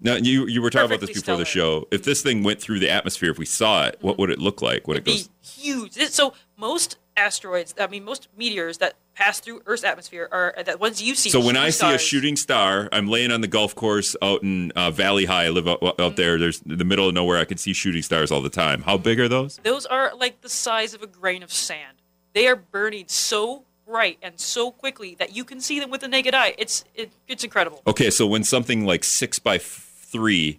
Now 0.00 0.16
you 0.16 0.46
you 0.46 0.60
were 0.60 0.68
talking 0.68 0.86
about 0.86 1.00
this 1.00 1.10
Perfectly 1.10 1.22
before 1.22 1.36
the 1.38 1.44
show. 1.46 1.88
If 1.90 2.02
this 2.02 2.20
thing 2.20 2.42
went 2.42 2.60
through 2.60 2.80
the 2.80 2.90
atmosphere, 2.90 3.30
if 3.30 3.38
we 3.38 3.46
saw 3.46 3.86
it, 3.86 3.96
what 4.00 4.14
mm-hmm. 4.14 4.20
would 4.22 4.30
it 4.30 4.38
look 4.38 4.60
like 4.60 4.86
when 4.86 4.98
It'd 4.98 5.08
it 5.08 5.10
goes? 5.10 5.28
be 5.28 5.70
huge. 5.70 5.92
So 6.10 6.34
most 6.58 6.98
asteroids, 7.16 7.74
I 7.78 7.86
mean, 7.86 8.04
most 8.04 8.28
meteors 8.36 8.78
that 8.78 8.94
pass 9.14 9.38
through 9.40 9.62
Earth's 9.66 9.84
atmosphere 9.84 10.28
are 10.32 10.54
that 10.64 10.80
ones 10.80 11.00
you 11.02 11.14
see. 11.14 11.30
So 11.30 11.40
when 11.40 11.56
I 11.56 11.70
shooting 11.70 11.88
see 11.90 11.94
a 11.94 11.98
shooting 11.98 12.36
star, 12.36 12.88
I'm 12.92 13.06
laying 13.08 13.30
on 13.30 13.40
the 13.40 13.46
golf 13.46 13.74
course 13.74 14.16
out 14.20 14.42
in 14.42 14.72
uh, 14.72 14.90
Valley 14.90 15.24
High. 15.24 15.44
I 15.44 15.48
live 15.50 15.68
out, 15.68 15.80
Mm-hmm. 15.80 16.14
there. 16.16 16.38
There's 16.38 16.60
the 16.66 16.84
middle 16.84 17.08
of 17.08 17.14
nowhere. 17.14 17.38
I 17.38 17.44
can 17.44 17.58
see 17.58 17.72
shooting 17.72 18.02
stars 18.02 18.30
all 18.32 18.42
the 18.42 18.50
time. 18.50 18.82
How 18.82 18.96
big 18.96 19.20
are 19.20 19.28
those? 19.28 19.58
those 19.62 19.86
are 19.86 20.12
like 20.16 20.40
the 20.40 20.48
size 20.48 20.94
of 20.94 21.02
a 21.02 21.06
grain 21.06 21.42
of 21.42 21.52
sand. 21.52 21.98
They 22.32 22.48
are 22.48 22.56
burning 22.56 23.04
so 23.06 23.64
bright 23.86 24.18
and 24.22 24.40
so 24.40 24.70
quickly 24.72 25.14
that 25.18 25.36
you 25.36 25.44
can 25.44 25.60
see 25.60 25.78
them 25.78 25.90
with 25.90 26.00
the 26.00 26.08
naked 26.08 26.34
eye. 26.34 26.54
It's 26.58 26.84
it, 26.94 27.12
it's 27.28 27.44
incredible. 27.44 27.82
Okay, 27.86 28.10
so 28.10 28.26
when 28.26 28.42
something 28.42 28.84
like 28.84 29.04
six 29.04 29.38
by 29.38 29.58
three 29.58 30.58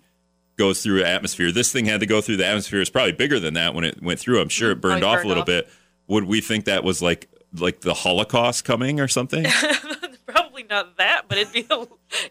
goes 0.58 0.82
through 0.82 1.04
atmosphere, 1.04 1.52
this 1.52 1.72
thing 1.74 1.84
had 1.86 2.00
to 2.00 2.06
go 2.06 2.22
through 2.22 2.38
the 2.38 2.46
atmosphere. 2.46 2.80
It's 2.80 2.90
probably 2.90 3.12
bigger 3.12 3.40
than 3.42 3.56
that 3.56 3.74
when 3.74 3.84
it 3.84 4.02
went 4.02 4.22
through. 4.22 4.40
I'm 4.40 4.48
sure 4.48 4.72
it 4.72 4.80
burned 4.80 5.02
Probably 5.02 5.18
off 5.20 5.26
a 5.26 5.28
little 5.28 5.42
off. 5.42 5.48
bit. 5.48 5.70
Would 6.08 6.26
we 6.26 6.42
think 6.42 6.66
that 6.66 6.84
was 6.84 7.02
like 7.02 7.30
like 7.58 7.82
the 7.82 7.94
Holocaust 7.94 8.66
coming 8.66 9.00
or 9.00 9.08
something? 9.08 9.46
Probably 10.26 10.64
not 10.64 10.98
that, 10.98 11.24
but 11.28 11.38
it'd 11.38 11.54
be 11.54 11.68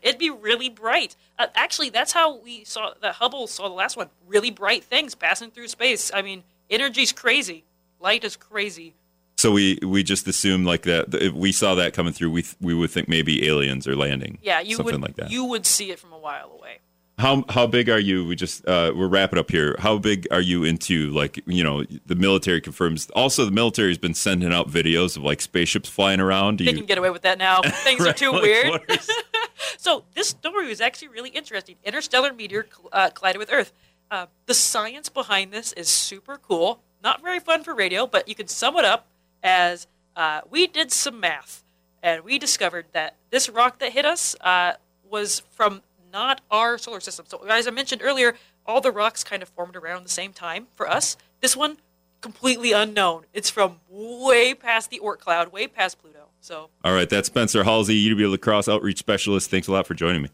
it'd 0.02 0.18
be 0.18 0.30
really 0.30 0.68
bright. 0.68 1.16
Uh, 1.38 1.46
actually, 1.54 1.90
that's 1.90 2.12
how 2.12 2.38
we 2.38 2.64
saw 2.64 2.92
that 3.00 3.14
Hubble 3.16 3.46
saw 3.46 3.68
the 3.68 3.74
last 3.74 3.96
one. 3.96 4.08
Really 4.26 4.50
bright 4.50 4.84
things 4.84 5.14
passing 5.14 5.50
through 5.50 5.68
space. 5.68 6.10
I 6.12 6.22
mean, 6.22 6.42
energy's 6.70 7.12
crazy. 7.12 7.64
Light 8.00 8.24
is 8.24 8.36
crazy. 8.36 8.94
so 9.36 9.50
we 9.52 9.78
we 9.82 10.02
just 10.02 10.26
assume 10.28 10.64
like 10.64 10.82
that. 10.82 11.14
If 11.14 11.32
we 11.32 11.52
saw 11.52 11.74
that 11.76 11.94
coming 11.94 12.12
through, 12.12 12.30
we 12.30 12.42
th- 12.42 12.56
we 12.60 12.74
would 12.74 12.90
think 12.90 13.08
maybe 13.08 13.46
aliens 13.48 13.86
are 13.88 13.96
landing. 13.96 14.38
Yeah, 14.42 14.60
you 14.60 14.76
something 14.76 15.00
would 15.00 15.02
like 15.02 15.16
that. 15.16 15.30
you 15.30 15.44
would 15.46 15.64
see 15.66 15.90
it 15.90 15.98
from 15.98 16.12
a 16.12 16.18
while 16.18 16.50
away. 16.52 16.78
How 17.18 17.44
how 17.48 17.66
big 17.68 17.88
are 17.88 17.98
you? 17.98 18.24
We 18.26 18.34
just 18.34 18.66
uh, 18.66 18.92
we're 18.94 19.06
wrapping 19.06 19.38
up 19.38 19.50
here. 19.50 19.76
How 19.78 19.98
big 19.98 20.26
are 20.32 20.40
you 20.40 20.64
into 20.64 21.10
like 21.10 21.40
you 21.46 21.62
know 21.62 21.84
the 22.06 22.16
military 22.16 22.60
confirms? 22.60 23.08
Also, 23.10 23.44
the 23.44 23.52
military 23.52 23.88
has 23.88 23.98
been 23.98 24.14
sending 24.14 24.52
out 24.52 24.68
videos 24.68 25.16
of 25.16 25.22
like 25.22 25.40
spaceships 25.40 25.88
flying 25.88 26.18
around. 26.18 26.58
Do 26.58 26.64
They 26.64 26.72
you? 26.72 26.76
can 26.78 26.86
get 26.86 26.98
away 26.98 27.10
with 27.10 27.22
that 27.22 27.38
now. 27.38 27.62
Things 27.64 28.04
are 28.04 28.12
too 28.12 28.32
like, 28.32 28.42
weird. 28.42 28.80
is- 28.88 29.10
So 29.78 30.04
this 30.14 30.28
story 30.28 30.66
was 30.66 30.80
actually 30.80 31.08
really 31.08 31.30
interesting. 31.30 31.76
Interstellar 31.84 32.32
meteor 32.32 32.66
uh, 32.92 33.10
collided 33.10 33.38
with 33.38 33.52
Earth. 33.52 33.72
Uh, 34.10 34.26
the 34.46 34.54
science 34.54 35.08
behind 35.08 35.52
this 35.52 35.72
is 35.74 35.88
super 35.88 36.36
cool. 36.38 36.80
Not 37.02 37.22
very 37.22 37.38
fun 37.38 37.62
for 37.64 37.74
radio, 37.74 38.06
but 38.06 38.26
you 38.28 38.34
can 38.34 38.48
sum 38.48 38.76
it 38.76 38.84
up 38.84 39.06
as 39.42 39.86
uh, 40.16 40.40
we 40.50 40.66
did 40.66 40.90
some 40.90 41.20
math 41.20 41.62
and 42.02 42.24
we 42.24 42.38
discovered 42.38 42.86
that 42.92 43.14
this 43.30 43.48
rock 43.48 43.78
that 43.78 43.92
hit 43.92 44.04
us 44.06 44.34
uh, 44.40 44.72
was 45.10 45.40
from 45.50 45.82
not 46.14 46.40
our 46.50 46.78
solar 46.78 47.00
system. 47.00 47.26
So 47.28 47.44
as 47.44 47.66
I 47.66 47.70
mentioned 47.70 48.00
earlier, 48.02 48.36
all 48.64 48.80
the 48.80 48.92
rocks 48.92 49.22
kind 49.24 49.42
of 49.42 49.50
formed 49.50 49.76
around 49.76 50.04
the 50.04 50.10
same 50.10 50.32
time 50.32 50.68
for 50.74 50.88
us. 50.88 51.18
This 51.40 51.54
one 51.54 51.76
completely 52.22 52.72
unknown. 52.72 53.24
It's 53.34 53.50
from 53.50 53.80
way 53.90 54.54
past 54.54 54.88
the 54.88 55.00
Oort 55.04 55.18
cloud, 55.18 55.52
way 55.52 55.66
past 55.66 56.00
Pluto. 56.00 56.28
So 56.40 56.70
All 56.82 56.94
right, 56.94 57.10
that's 57.10 57.26
Spencer 57.26 57.64
Hulsey, 57.64 58.06
UW 58.08 58.30
La 58.30 58.36
Crosse 58.38 58.68
Outreach 58.68 58.98
Specialist. 58.98 59.50
Thanks 59.50 59.68
a 59.68 59.72
lot 59.72 59.86
for 59.86 59.94
joining 59.94 60.22
me. 60.22 60.30